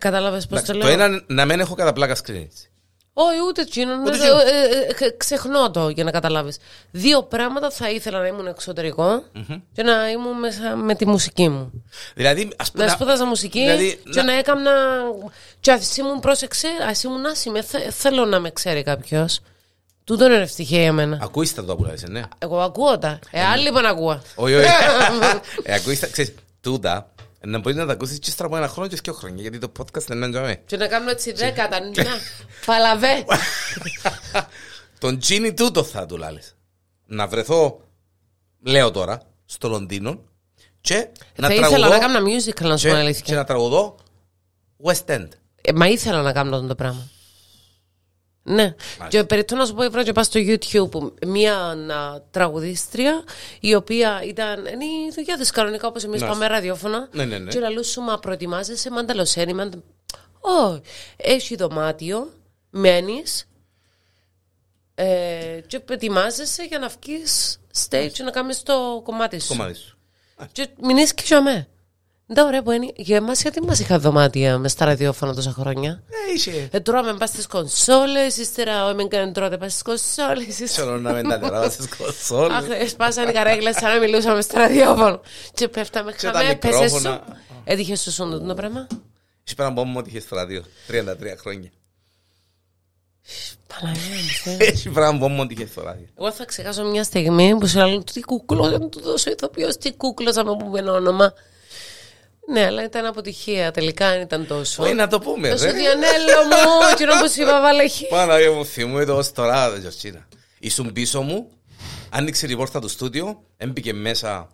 Κατάλαβες 0.00 0.46
πώς 0.46 0.62
το 0.62 0.72
Εντάξει, 0.72 0.88
λέω; 0.90 0.96
Το 0.96 1.02
ένα 1.14 1.22
να 1.26 1.44
μην 1.44 1.60
έχω 1.60 1.74
κατά 1.74 1.92
πλάκα 1.92 2.16
screens. 2.26 2.68
Όχι, 3.16 3.38
ούτε 3.48 3.60
εκείνον. 3.62 4.00
Ούτε 4.00 4.10
Ε, 4.10 4.14
εκείνον. 4.16 4.38
ε, 4.40 5.04
ε, 5.04 5.04
ε, 5.06 5.10
Ξεχνώ 5.16 5.70
το 5.70 5.88
για 5.88 6.04
να 6.04 6.10
καταλάβεις. 6.10 6.56
Δύο 6.90 7.22
πράγματα 7.22 7.70
θα 7.70 7.90
ήθελα 7.90 8.18
να 8.20 8.26
ήμουν 8.26 8.46
εξωτερικό 8.46 9.22
και 9.72 9.82
να 9.82 10.08
ήμουν 10.10 10.38
μέσα 10.38 10.76
με 10.76 10.94
τη 10.94 11.06
μουσική 11.06 11.48
μου. 11.48 11.84
Δηλαδή, 12.14 12.50
ας 12.56 12.70
πούμε. 12.70 12.84
Να 12.84 12.90
σπούδαζα 12.90 13.24
μουσική 13.26 13.60
δηλαδή, 13.60 14.00
και 14.12 14.22
να 14.22 14.32
έκανα. 14.32 14.70
Και 15.60 15.72
ας 15.72 15.96
ήμουν 15.96 16.20
πρόσεξε, 16.20 16.68
ας 16.88 17.02
ήμουν 17.02 17.26
άσημη. 17.26 17.60
Θε- 17.62 17.90
Θέλω 17.92 18.24
να 18.24 18.38
με 18.40 18.50
ξέρει 18.50 18.82
κάποιος. 18.82 19.40
Τούτο 20.04 20.24
είναι 20.24 20.34
ευτυχία 20.36 20.80
για 20.80 20.92
μένα. 20.92 21.18
Ακούεις 21.22 21.54
τα 21.54 21.64
το 21.64 21.76
που 21.76 21.84
λες, 21.84 22.02
ναι. 22.08 22.22
Εγώ 22.38 22.60
ακούω 22.60 22.98
τα. 22.98 23.18
Ε, 23.30 23.44
άλλοι 23.44 23.68
είπαν 23.68 23.86
ακούω. 23.86 24.22
Όχι, 24.34 24.54
όχι. 24.54 24.68
Ε, 25.62 25.74
Ακούεις 25.74 26.00
τα, 26.00 26.06
ξέρεις, 26.06 26.34
τούτα, 26.60 27.10
να 27.46 27.58
μπορείς 27.58 27.78
να 27.78 27.86
τα 27.86 27.92
ακούσεις 27.92 28.18
και 28.18 28.30
ύστερα 28.30 28.48
από 28.48 28.56
ένα 28.56 28.68
χρόνο 28.68 28.88
και 28.88 28.98
δύο 29.02 29.12
χρόνια, 29.12 29.42
γιατί 29.42 29.58
το 29.58 29.72
podcast 29.78 30.02
δεν 30.06 30.16
είναι 30.16 30.30
τζαμί. 30.30 30.56
Και 30.66 30.76
να 30.76 30.86
κάνουμε 30.86 31.10
έτσι 31.10 31.32
δέκατα. 31.32 31.80
Να, 31.80 31.92
παλαβέ. 32.66 33.24
Τον 34.98 35.18
Τζίνι 35.18 35.54
τούτο 35.54 35.84
θα 35.84 36.06
του 36.06 36.16
λάλες. 36.16 36.56
Να 37.06 37.26
βρεθώ, 37.26 37.80
λέω 38.62 38.90
τώρα, 38.90 39.22
στο 39.44 39.68
Λονδίνο 39.68 40.20
και 40.80 41.08
να 41.36 41.46
Θα 41.46 41.54
ήθελα 41.54 41.68
τραγουδώ 41.68 41.88
να 41.88 41.98
κάνω 41.98 42.18
musical, 42.26 42.68
να 42.68 42.76
σου 42.76 42.88
πω 42.88 42.94
και, 42.94 43.00
αλήθεια. 43.00 43.22
και 43.24 43.34
να 43.34 43.44
τραγουδώ 43.44 43.96
West 44.84 45.04
End. 45.06 45.28
Ε, 45.60 45.72
μα 45.72 45.88
ήθελα 45.88 46.22
να 46.22 46.32
κάνω 46.32 46.56
αυτό 46.56 46.68
το 46.68 46.74
πράγμα. 46.74 47.08
Ναι. 48.46 48.74
Και 49.08 49.24
περιττώ 49.24 49.56
να 49.56 49.66
σου 49.66 49.74
πω, 49.74 49.90
βρω 49.90 50.02
και 50.02 50.12
πάω 50.12 50.24
στο 50.24 50.40
YouTube 50.42 51.12
μία 51.26 51.56
α, 51.56 52.20
τραγουδίστρια 52.30 53.24
η 53.60 53.74
οποία 53.74 54.22
ήταν. 54.24 54.66
Είναι 54.66 54.84
η 54.84 55.12
δουλειά 55.14 55.36
της 55.36 55.50
κανονικά 55.50 55.88
όπως 55.88 56.04
εμείς 56.04 56.20
Ναι. 56.20 56.26
πάμε 56.28 56.46
ραδιόφωνα. 56.46 57.08
Ναι, 57.12 57.24
ναι, 57.24 57.38
ναι. 57.38 57.50
Και 57.50 57.58
λαλούς 57.58 57.88
σου, 57.88 58.00
μα 58.00 58.18
προετοιμάζεσαι 58.18 58.90
μανταλοσένη. 58.90 59.54
Μαντα... 59.54 59.78
Όχι. 60.40 60.80
Έχει 61.16 61.56
δωμάτιο, 61.56 62.32
μένεις 62.70 63.48
ε, 64.94 65.60
και 65.66 65.80
προετοιμάζεσαι 65.80 66.62
για 66.62 66.78
να 66.78 66.90
βγεις 67.00 67.60
stage 67.88 68.10
και 68.12 68.22
να 68.22 68.30
κάνεις 68.30 68.62
το 68.62 69.00
κομμάτι 69.04 69.40
σου. 69.40 69.48
Κομμάτι 69.48 69.74
σου. 69.74 69.98
Και 70.52 70.68
μην 70.82 70.96
είσαι 70.96 71.14
και 71.14 71.34
αμέ. 71.34 71.68
Δεν 72.26 72.46
ωραία 72.46 72.62
που 72.62 72.70
είναι. 72.70 72.92
Για 72.96 73.16
εμάς, 73.16 73.42
γιατί 73.42 73.60
μας 73.62 73.78
είχα 73.78 73.98
δωμάτια 73.98 74.58
μες 74.58 74.72
στα 74.72 74.84
ραδιόφωνα 74.84 75.34
τόσα 75.34 75.50
χρόνια; 75.50 76.02
Ε, 76.28 76.32
είσαι. 76.34 76.68
Ε, 76.72 76.80
τώρα 76.80 77.02
με 77.02 77.14
πας 77.16 77.28
στις 77.28 77.46
κονσόλες, 77.46 78.36
ύστερα 78.36 78.84
ο 78.86 78.88
Εμεν 78.88 79.32
τρώτε 79.32 79.56
πας 79.58 79.70
στις 79.72 79.82
κονσόλες. 79.82 80.46
ύστερα- 80.46 80.70
Ξέρω 80.70 80.98
να 80.98 81.12
μην 81.12 81.28
τα 81.28 81.38
τεράω 81.38 81.70
στις 81.70 81.88
κονσόλες. 81.96 82.56
Αχ, 82.56 82.64
εσπάσαν 82.80 83.28
οι 83.28 83.32
καρέγκλες 83.32 83.76
σαν 83.76 83.92
να 83.92 83.98
μιλούσαμε 83.98 84.40
στο 84.40 84.58
ραδιόφωνο. 84.58 85.20
Και 85.54 85.68
πέφταμε 85.68 86.12
Και 86.12 86.26
τα 86.30 86.32
χαμέ, 86.38 86.54
πέσε 86.56 86.72
σου. 86.76 86.82
μικρόφωνα. 86.82 87.22
Έτυχε 87.64 87.96
σου 87.96 88.12
σούντο 88.12 88.40
το 88.40 88.54
πράγμα; 88.54 88.86
Είσαι 89.44 89.54
πέρα 89.54 89.68
να 89.68 89.74
πω 89.74 89.84
μου 89.84 89.94
ότι 89.98 90.08
είχες 90.08 90.22
στο 90.22 90.36
ράδιο. 90.36 90.62
33 90.88 91.36
χρόνια. 91.40 91.70
Παναγία 93.66 94.14
μου, 94.16 94.28
Θεέ. 94.56 94.56
Έχει 94.68 94.88
πέρα 94.88 95.12
να 95.12 95.18
πω 95.18 95.28
μου 95.28 95.40
ότι 95.40 95.54
είχες 95.54 95.68
στο 95.70 95.82
ράδιο. 95.82 96.06
Εγώ 96.18 96.32
θα 96.32 96.44
ξεχάσω 96.44 96.84
μια 96.84 97.04
στιγμή 97.04 97.56
που 97.58 97.66
σου 97.66 97.78
λέω 97.78 98.04
τι 98.04 98.20
κούκλος, 98.20 98.70
δεν 98.70 98.88
του 98.90 99.00
δώσω 99.00 99.30
ηθοποιός, 99.30 99.76
τι 99.76 99.92
κούκλος 99.92 100.36
με 100.36 100.42
που 100.42 100.70
όνομα. 100.88 101.32
Ναι, 102.52 102.64
αλλά 102.64 102.84
ήταν 102.84 103.06
αποτυχία. 103.06 103.70
Τελικά 103.70 104.10
δεν 104.10 104.20
ήταν 104.20 104.46
τόσο. 104.46 104.82
Όχι 104.82 104.94
να 104.94 105.06
το 105.08 105.18
πούμε 105.18 105.48
Τόσο 105.48 105.64
ρε. 105.64 105.72
διανέλο 105.72 106.42
μου, 106.50 106.70
εκείνο 106.92 107.12
που 107.20 107.30
σου 107.30 107.42
είπα 107.42 107.60
βάλεχη. 107.60 108.06
Παναγία 108.06 108.50
μου 108.52 108.64
θυμούμαι 108.66 109.04
το 109.04 109.16
ως 109.16 109.32
τώρα 109.32 109.76
Γιορτζίνα. 109.78 110.26
Ήσουν 110.58 110.92
πίσω 110.92 111.20
μου, 111.22 111.50
άνοιξε 112.10 112.46
την 112.46 112.56
πόρτα 112.56 112.80
του 112.80 112.88
στούντιο, 112.88 113.42
έμπηκε 113.56 113.92
μέσα 113.92 114.48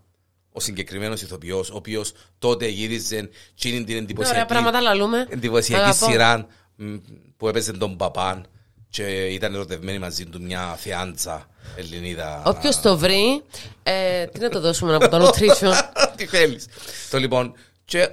ο 0.52 0.60
συγκεκριμένος 0.60 1.22
ηθοποιός, 1.22 1.70
ο 1.70 1.76
οποίος 1.76 2.12
τότε 2.38 2.66
γύριζε 2.66 3.28
τσίνη 3.56 3.76
την 3.76 3.84
Ωραία 3.88 3.98
εντυπωσιακή, 4.02 4.44
πράγματα 4.46 4.80
λαλούμε. 4.80 5.26
εντυπωσιακή 5.30 5.82
Αγαπώ. 5.82 6.06
σειρά 6.10 6.46
μ, 6.76 6.94
που 7.36 7.48
έπαιζε 7.48 7.72
τον 7.72 7.96
Παπάν 7.96 8.46
και 8.90 9.02
ήταν 9.26 9.54
ερωτευμένη 9.54 9.98
μαζί 9.98 10.26
του 10.26 10.42
μια 10.42 10.76
θεάντσα 10.78 11.46
Ελληνίδα. 11.76 12.42
Όποιος 12.46 12.80
το 12.80 12.98
βρει, 12.98 13.42
ε, 13.82 14.24
τι 14.26 14.40
να 14.40 14.48
το 14.48 14.60
δώσουμε 14.60 14.94
από 14.94 15.08
το 15.08 15.16
nutrition; 15.26 15.72
Τι 16.16 16.26
θέλεις. 16.26 16.66
Το 17.10 17.18
λοιπόν. 17.18 17.54
Και 17.90 18.08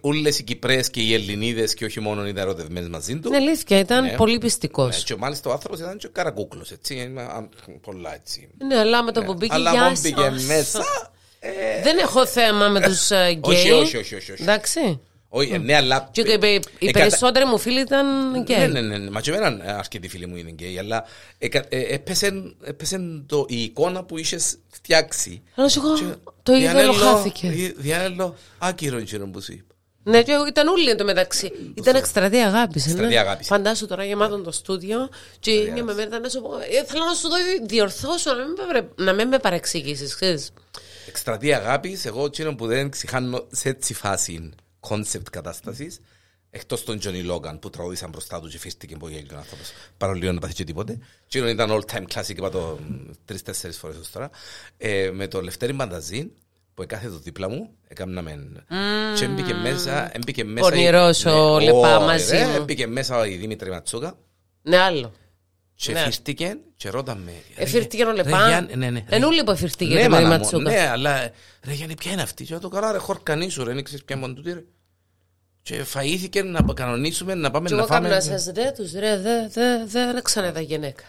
όλε 0.00 0.28
οι 0.28 0.42
Κυπρές 0.42 0.90
και 0.90 1.00
οι 1.00 1.14
Ελληνίδες 1.14 1.74
και 1.74 1.84
όχι 1.84 2.00
μόνο 2.00 2.26
ήταν 2.26 2.42
ερωτευμένες 2.42 2.88
μαζί 2.88 3.18
του. 3.18 3.28
Είναι 3.28 3.36
αλήθεια, 3.36 3.78
ήταν 3.78 4.04
Ναι. 4.04 4.14
πολύ 4.16 4.38
πειστικός. 4.38 4.96
Ναι, 4.96 5.02
και 5.02 5.16
μάλιστα 5.16 5.50
ο 5.50 5.52
άνθρωπος 5.52 5.78
ήταν 5.80 5.98
και 5.98 6.08
καρακούκλος, 6.12 6.70
έτσι. 6.70 6.94
είναι, 6.94 7.22
α, 7.22 7.48
Πολλά 7.80 8.14
έτσι. 8.14 8.48
Ναι, 8.68 8.78
αλλά 8.78 9.02
με 9.02 9.12
το 9.12 9.22
που 9.22 9.34
μπήκε 9.34 9.54
Αλλά 9.54 9.70
γεια 9.70 9.82
μόνο 9.82 9.96
πήγε 10.02 10.14
σας. 10.30 10.44
μέσα. 10.44 10.84
ε, 11.40 11.82
Δεν 11.82 11.98
έχω 11.98 12.26
θέμα 12.26 12.68
με 12.68 12.80
τους 12.80 13.10
γκέι. 13.10 13.40
Όχι, 13.42 13.70
όχι, 13.70 13.96
όχι, 13.96 14.14
όχι, 14.14 14.32
όχι. 14.32 14.42
Εντάξει. 14.42 15.00
Όχι, 15.28 15.52
ε, 15.52 15.58
ναι, 15.58 15.74
αλλά. 15.74 16.08
Και 16.12 16.20
οι- 16.20 16.60
οι 16.78 16.86
ε, 16.88 16.90
περισσότεροι 16.90 17.44
μου 17.44 17.58
φίλοι 17.58 17.80
ήταν 17.80 18.30
Ναι, 18.30 18.38
γκέι. 18.40 18.68
ναι, 18.68 18.80
ναι, 18.80 18.98
ναι. 18.98 19.10
Μα 19.10 19.20
και 19.20 19.30
εμένα 19.32 19.64
ε, 19.68 19.72
αρκετοί 19.72 20.08
φίλοι 20.08 20.26
μου 20.26 20.36
είναι 20.36 20.50
γκέι, 20.50 20.78
αλλά 20.78 21.04
εκα- 21.38 21.64
ε, 21.68 21.80
έπεσε 21.94 22.54
έπεσε 22.64 23.22
το- 23.26 23.44
η 23.48 23.62
εικόνα 23.62 24.04
που 24.04 24.18
είχες 24.18 24.58
φτιάξει. 24.72 25.42
Αλλά 25.54 25.68
σου 25.68 25.80
Και 25.80 25.86
εγώ 26.04 26.14
το 26.42 26.52
είδωλο 26.52 26.70
διανέλω- 26.72 26.94
χάθηκες. 26.96 27.50
δι- 27.50 27.74
Διανέλω 27.78 28.34
άκυρο 28.58 28.96
εκείνο 28.98 29.26
που 29.26 29.40
σου 29.42 29.52
είπα. 29.52 29.62
Ναι, 30.02 30.22
και 30.22 30.32
ήταν 30.48 30.68
όλοι 30.68 30.90
εν 30.90 30.96
τω 30.96 31.04
μεταξύ. 31.04 31.52
Ήταν 31.74 31.94
εκστρατεία 31.96 32.46
αγάπης. 32.46 32.86
Εκστρατεία 32.86 33.20
αγάπης. 33.20 33.46
Φαντάσου 33.46 33.86
τώρα 33.86 34.04
γεμάτο 34.04 34.38
το 34.40 34.50
στούντιο 34.50 35.08
και 35.40 35.50
είναι 35.50 35.82
με 35.82 35.94
μέρα 35.94 36.18
να 36.18 36.28
σου 36.28 36.40
πω. 36.40 36.50
«Ε, 36.54 36.84
Θέλω 36.86 37.04
να 37.04 37.14
σου 37.14 37.28
δω 37.28 37.36
διορθώσω, 37.66 38.30
να 38.34 38.36
μην 38.44 38.54
με, 38.58 38.64
παρε- 38.66 38.88
να 38.96 39.12
μην 39.12 39.28
με 39.28 39.38
παρεξηγήσεις, 39.38 40.14
ξέρεις. 40.14 40.50
Εκστρατεία 41.08 41.56
αγάπης, 41.56 42.04
εγώ 42.04 42.24
εκείνο 42.24 42.54
που 42.54 42.66
δεν 42.66 42.90
ξεχάνω 42.90 43.46
σε 43.50 43.68
έτσι 43.68 43.94
φάση 43.94 44.50
concept 44.88 45.28
κατάστασης, 45.30 46.00
εκτός 46.50 46.84
τον 46.84 46.98
Johnny 46.98 47.22
Logan 47.22 47.58
που 47.58 47.70
τραγουδήσαν 47.70 48.10
μπροστά 48.10 48.40
τους 48.40 48.52
και 48.52 48.58
φύστηκε 48.58 48.96
που 48.96 49.08
γέλιο 49.08 49.34
ο 49.34 49.36
άνθρωπος. 49.38 49.72
Παρολίγο 49.96 50.32
να 50.32 50.40
πάθει 50.40 50.54
και 50.54 50.64
τίποτε. 50.64 50.98
Εκείνο 51.26 51.48
ήταν 51.48 51.70
all 51.70 51.92
time 51.94 52.04
classic, 52.14 52.28
είπα 52.36 52.50
το 52.50 52.78
τρει-τέσσερι 53.24 53.72
φορές 53.72 53.96
ως 53.96 54.10
τώρα. 54.10 54.30
Ε, 54.76 55.10
με 55.12 55.26
το 55.28 55.40
Λευτέρη 55.42 55.72
Μανταζίν 55.72 56.30
που 56.74 56.82
εκάθεται 56.82 57.16
δίπλα 57.22 57.48
μου, 57.48 57.70
έκανα 57.88 58.22
με. 58.22 58.48
Και 59.18 59.24
έμπηκε 59.24 59.54
μέσα. 59.54 60.16
Έμπηκε 60.16 60.44
μέσα 60.44 60.68
Πονηρός 60.68 61.22
η- 61.22 61.28
ο 61.28 61.58
Ναι, 61.58 61.64
Λεπά 61.64 61.96
όχι, 61.96 62.06
μαζί 62.06 62.36
ρε, 62.36 62.46
μου. 62.46 62.54
Έμπηκε 62.54 62.86
μέσα 62.86 63.26
η 63.26 63.36
Δήμητρη 63.36 63.70
Ματσούκα 63.70 64.18
Ναι, 64.62 64.76
άλλο. 64.76 65.12
και 65.74 65.92
Ναι. 65.92 65.98
φύστηκε 66.00 66.56
και 66.76 66.88
ρώταμε. 66.90 67.32
Εφήρθηκε 67.56 68.04
ο 68.04 68.06
ρε, 68.10 68.14
Λεπά. 68.14 68.46
Γιάννη, 68.48 68.76
ναι, 68.76 68.90
ναι, 68.90 69.04
ρε, 69.08 69.16
Ενούλοι 69.16 69.44
που 69.44 69.50
εφήρθηκε 69.50 69.94
ναι, 69.94 70.02
το 70.02 70.08
με 70.10 70.16
τη 70.16 70.22
μάνα 70.22 70.34
μου, 70.36 70.40
Ματσούκα. 70.42 70.70
ναι, 70.70 70.88
αλλά 70.88 71.30
ρε 71.64 71.72
Γιάννη, 71.72 71.94
ποια 71.94 72.12
είναι 72.12 72.22
αυτή; 72.22 72.44
Και 72.44 72.50
λέω, 72.50 72.60
το 72.60 72.68
καλά, 72.68 72.92
ρε, 72.92 72.98
χορκανή 72.98 73.48
σου, 73.48 73.64
ρε, 73.64 73.74
δεν 73.74 73.84
ξέρεις 73.84 74.04
ποια 74.04 74.16
είναι 74.16 74.34
τούτη, 74.34 74.52
ρε. 74.52 74.64
Και 75.68 75.84
φαΐθηκε 75.94 76.44
να 76.44 76.74
κανονίσουμε 76.74 77.34
να 77.34 77.50
πάμε 77.50 77.68
Και 77.68 77.74
να 77.74 77.80
εγώ 77.80 77.88
φάμε. 77.88 78.08
κάμουν 78.08 78.22
σας 78.22 78.50
ρε 78.56 78.72
τους 78.76 78.92
ρε, 78.92 79.16
δε- 79.16 79.48
δε- 79.48 79.84
δεν 79.86 80.22
ξαναείδα 80.22 80.60
γυναίκα. 80.60 81.04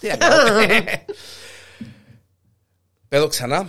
Τι 0.00 0.08
να 0.08 0.16
κάνω. 0.16 0.60
Πέδω 3.08 3.26
ξανά. 3.26 3.68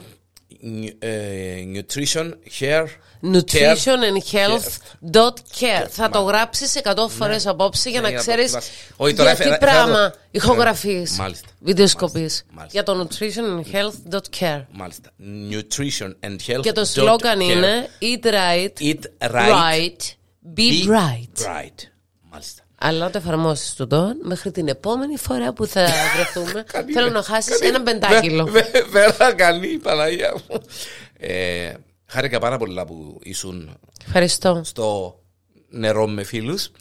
Νι- 0.64 1.04
ε, 1.04 1.56
Nutrition, 1.76 2.32
hair, 2.60 2.86
Nutrition 3.34 4.00
and 4.10 4.32
health 4.32 4.78
dot 5.14 5.34
care. 5.60 5.88
Θα 5.90 6.10
το 6.10 6.20
γράψεις 6.22 6.76
100 6.84 7.08
φορές 7.10 7.48
απόψε 7.48 7.90
για 7.90 8.02
Ναι, 8.02 8.08
να 8.08 8.14
για 8.14 8.24
να 8.26 8.34
ξέρεις 8.34 8.52
το 8.52 8.58
δοκιμάσεις. 8.60 8.94
Όχι, 8.98 9.14
τώρα 9.14 9.30
για 9.34 9.44
τι 9.44 9.50
έφερα- 9.50 9.56
έφερα 9.66 9.84
πράγμα 9.86 10.10
το- 10.12 10.18
ηχογραφείς. 10.32 11.12
Μάλιστα. 11.18 11.48
Βιντεοσκοπείς. 11.60 12.44
Μάλιστα. 12.52 12.82
Για 12.82 12.84
το 12.84 13.08
nutrition 13.08 13.60
and 13.60 13.76
health 13.76 14.16
dot 14.16 14.40
care. 14.40 14.66
Μάλιστα. 14.72 15.10
Nutrition 15.52 16.14
and 16.26 16.36
health. 16.48 16.62
Και 16.62 16.72
το 16.72 16.82
dot 16.82 16.86
σλόγκαν 16.88 17.40
care. 17.40 17.42
είναι 17.42 17.90
Eat 18.02 18.26
right, 18.26 18.82
Eat 18.84 19.30
right, 19.32 19.50
right, 19.50 20.16
be 20.56 20.88
bright. 20.88 21.46
Right. 21.46 21.80
Μάλιστα. 22.32 22.64
Αλλά 22.84 23.00
να 23.06 23.10
το 23.12 23.18
εφαρμόσεις 23.18 23.74
του 23.74 23.88
τον 23.88 24.18
μέχρι 24.24 24.52
την 24.52 24.68
επόμενη 24.68 25.18
φορά 25.18 25.54
που 25.54 25.66
θα 25.66 25.88
βρεθούμε. 26.16 26.66
θέλω 26.94 27.10
να 27.10 27.22
χάσεις 27.24 27.60
ένα 27.60 27.82
πεντάκιλο. 27.82 28.46
Βε- 28.46 28.72
βε- 28.72 28.88
Βέρα 28.90 29.34
καλή, 29.34 29.78
Παναγία 29.78 30.34
μου. 30.50 30.62
Ε, 31.18 31.74
Χάρηκα 32.06 32.40
πάρα 32.40 32.58
πολλά 32.58 32.86
που 32.86 33.20
ήσουν 33.24 33.78
Ευχαριστώ. 34.06 34.62
στο 34.64 35.20
νερό 35.70 36.08
με 36.08 36.24
φίλους. 36.24 36.72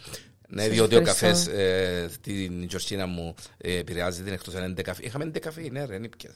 Ναι, 0.48 0.68
διότι 0.68 0.94
ο 0.94 0.98
ευχαριστώ. 0.98 1.26
καφές 1.26 1.46
ε, 1.60 2.08
στην 2.12 2.66
Τζορσίνα 2.68 3.06
μου 3.06 3.34
ε, 3.58 3.76
επηρεάζει 3.78 4.22
την 4.22 4.32
εκτός 4.32 4.54
αν 4.54 4.64
είναι 4.70 4.82
καφέ. 4.82 5.02
Είχαμε 5.04 5.24
ντε 5.24 5.38
καφέ, 5.38 5.68
ναι, 5.70 5.84
ρε, 5.84 5.94
είναι 5.94 6.08
πια. 6.08 6.30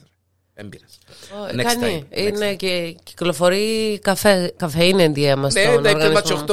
Δεν 0.57 0.69
πειράζει. 0.69 0.97
Ω, 1.33 1.45
Next 1.45 1.63
Κάνει. 1.63 2.07
time, 2.09 2.13
next 2.13 2.17
Είναι 2.33 2.55
και 2.55 2.95
κυκλοφορεί 3.03 3.99
καφέ, 4.01 4.53
καφεΐνη 4.57 5.03
εντιαίμα 5.03 5.49
Ναι, 5.51 5.61
στον 5.61 5.83
τα 5.83 5.89
είπε 5.89 6.03
οργανισμό. 6.07 6.45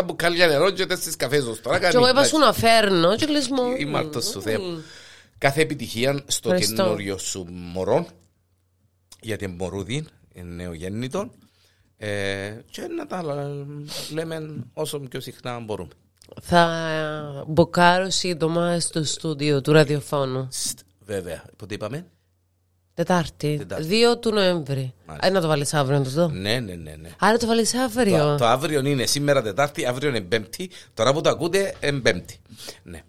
8-10 0.00 0.04
μπουκάλια 0.04 0.46
νερό 0.46 0.70
και 0.70 0.86
4 0.86 1.16
καφές 1.16 1.44
ως 1.44 1.60
τώρα. 1.60 1.78
Και 1.78 1.86
εγώ 1.96 2.08
είπα 2.08 2.24
σου 2.24 2.38
να 2.38 2.52
φέρνω 2.52 3.16
και 3.16 3.26
λες 3.26 3.48
μου. 3.48 3.62
Είμαι 3.78 3.98
αρτός 3.98 4.24
σου 4.24 4.42
Θεέ. 4.42 4.58
Κάθε 5.38 5.60
επιτυχία 5.60 6.12
στο 6.26 6.48
Ευχαριστώ. 6.48 6.82
καινούριο 6.82 7.18
σου 7.18 7.46
μωρό 7.50 8.06
για 9.20 9.36
την 9.36 9.50
μωρούδη, 9.50 10.06
νεογέννητο. 10.34 11.30
Ε, 11.96 12.50
και 12.70 12.82
να 12.96 13.06
τα 13.06 13.22
λέμε 14.12 14.64
όσο 14.72 14.98
πιο 15.00 15.20
συχνά 15.20 15.60
μπορούμε. 15.60 15.90
Θα 16.40 17.44
μποκάρω 17.46 18.10
σύντομα 18.10 18.80
στο 18.80 19.04
στούντιο 19.04 19.60
του 19.60 19.72
ραδιοφώνου. 19.72 20.48
Στ, 20.50 20.78
Βέβαια, 21.04 21.44
πότε 21.56 21.74
είπαμε; 21.74 22.06
Τετάρτη, 22.94 23.56
Τετάρτη. 23.58 23.88
2 24.14 24.20
του 24.20 24.32
Νοέμβρη. 24.32 24.92
Μάλιστα. 25.06 25.26
Α, 25.28 25.30
να 25.30 25.40
το 25.40 25.46
βάλεις 25.48 25.74
αύριο 25.74 25.98
να 25.98 26.04
το 26.04 26.10
δω. 26.10 26.28
Ναι, 26.28 26.60
ναι, 26.60 26.74
ναι. 26.74 26.94
ναι. 27.00 27.08
Άρα 27.18 27.36
το 27.38 27.46
βάλεις 27.46 27.74
αύριο. 27.74 28.18
Το, 28.18 28.36
το 28.36 28.46
αύριο 28.46 28.80
είναι 28.86 29.06
σήμερα 29.06 29.42
Τετάρτη, 29.42 29.86
αύριο 29.86 30.08
είναι 30.08 30.20
Πέμπτη. 30.20 30.70
Τώρα 30.94 31.12
που 31.12 31.20
το 31.20 31.30
ακούτε, 31.30 31.74
είναι 31.84 32.00
Πέμπτη. 32.00 32.38
Ναι. 32.82 33.02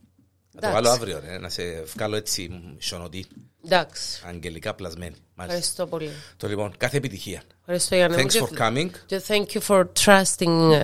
Θα 0.59 0.67
το 0.67 0.73
βάλω 0.73 0.89
αύριο, 0.89 1.21
ρε, 1.25 1.37
να 1.37 1.49
σε 1.49 1.63
βγάλω 1.95 2.15
έτσι 2.15 2.49
σιωνωτή, 2.77 3.25
Εντάξει. 3.65 4.23
αγγελικά 4.27 4.73
πλασμένη. 4.73 5.15
Μάλιστα. 5.35 5.57
Ευχαριστώ 5.57 5.85
πολύ. 5.87 6.09
Το 6.37 6.47
λοιπόν, 6.47 6.73
κάθε 6.77 6.97
επιτυχία. 6.97 7.41
Ευχαριστώ 7.59 7.95
Γιάννη. 7.95 8.15
μου 8.17 8.23
Thanks 8.23 8.31
και- 8.31 8.39
for 8.39 8.61
coming. 8.61 8.89
και 9.05 9.21
thank 9.27 9.45
you 9.57 9.61
for 9.67 9.83
trusting 10.05 10.81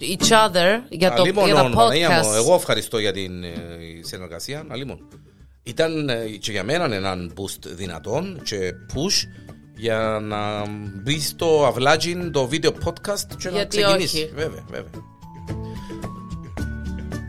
each 0.00 0.28
other 0.30 0.78
για 0.88 1.12
το, 1.12 1.22
Αλίμον, 1.22 1.44
για 1.44 1.54
τα 1.54 1.70
Παναγία 1.70 2.10
μου, 2.10 2.30
podcast. 2.30 2.34
εγώ 2.34 2.54
ευχαριστώ 2.54 2.98
για 2.98 3.12
την 3.12 3.44
ε, 3.44 3.50
συνεργασία. 4.00 4.64
Αλίμον. 4.68 5.08
Ήταν 5.62 6.08
ε, 6.08 6.24
και 6.40 6.50
για 6.50 6.64
μένα 6.64 6.94
έναν 6.94 7.32
boost 7.36 7.66
δυνατόν 7.74 8.40
και 8.42 8.72
push 8.94 9.28
για 9.76 10.18
να 10.22 10.66
μπει 11.02 11.20
στο 11.20 11.66
αυλάτζιν 11.66 12.32
το 12.32 12.46
βίντεο 12.46 12.72
podcast 12.84 13.34
και 13.38 13.48
να 13.48 13.56
Γιατί 13.56 13.76
ξεκινήσει. 13.76 14.16
όχι. 14.16 14.30
Βέβαια, 14.34 14.64
βέβαια. 14.70 15.02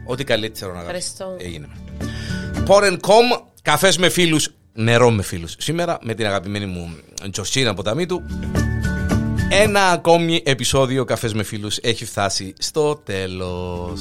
Ό,τι 0.06 0.24
καλύτερο 0.24 0.72
να 0.72 0.78
κάνει. 0.78 0.88
Ευχαριστώ. 0.88 1.36
Έγινε. 1.40 1.68
Porn.com, 2.68 3.42
καφές 3.62 3.98
με 3.98 4.10
φίλους, 4.10 4.50
νερό 4.74 5.12
με 5.12 5.24
φίλους. 5.24 5.56
Σήμερα 5.58 6.00
με 6.02 6.14
την 6.14 6.26
αγαπημένη 6.26 6.66
μου 6.66 6.96
Τζοσίνα 7.32 7.70
από 7.70 7.84
τα 7.84 8.06
του. 8.06 8.22
Ένα 9.50 9.82
ακόμη 9.90 10.42
επεισόδιο 10.46 11.06
καφές 11.06 11.34
με 11.34 11.44
φίλους 11.44 11.78
έχει 11.82 12.06
φτάσει 12.06 12.54
στο 12.58 12.96
τέλος. 12.96 14.00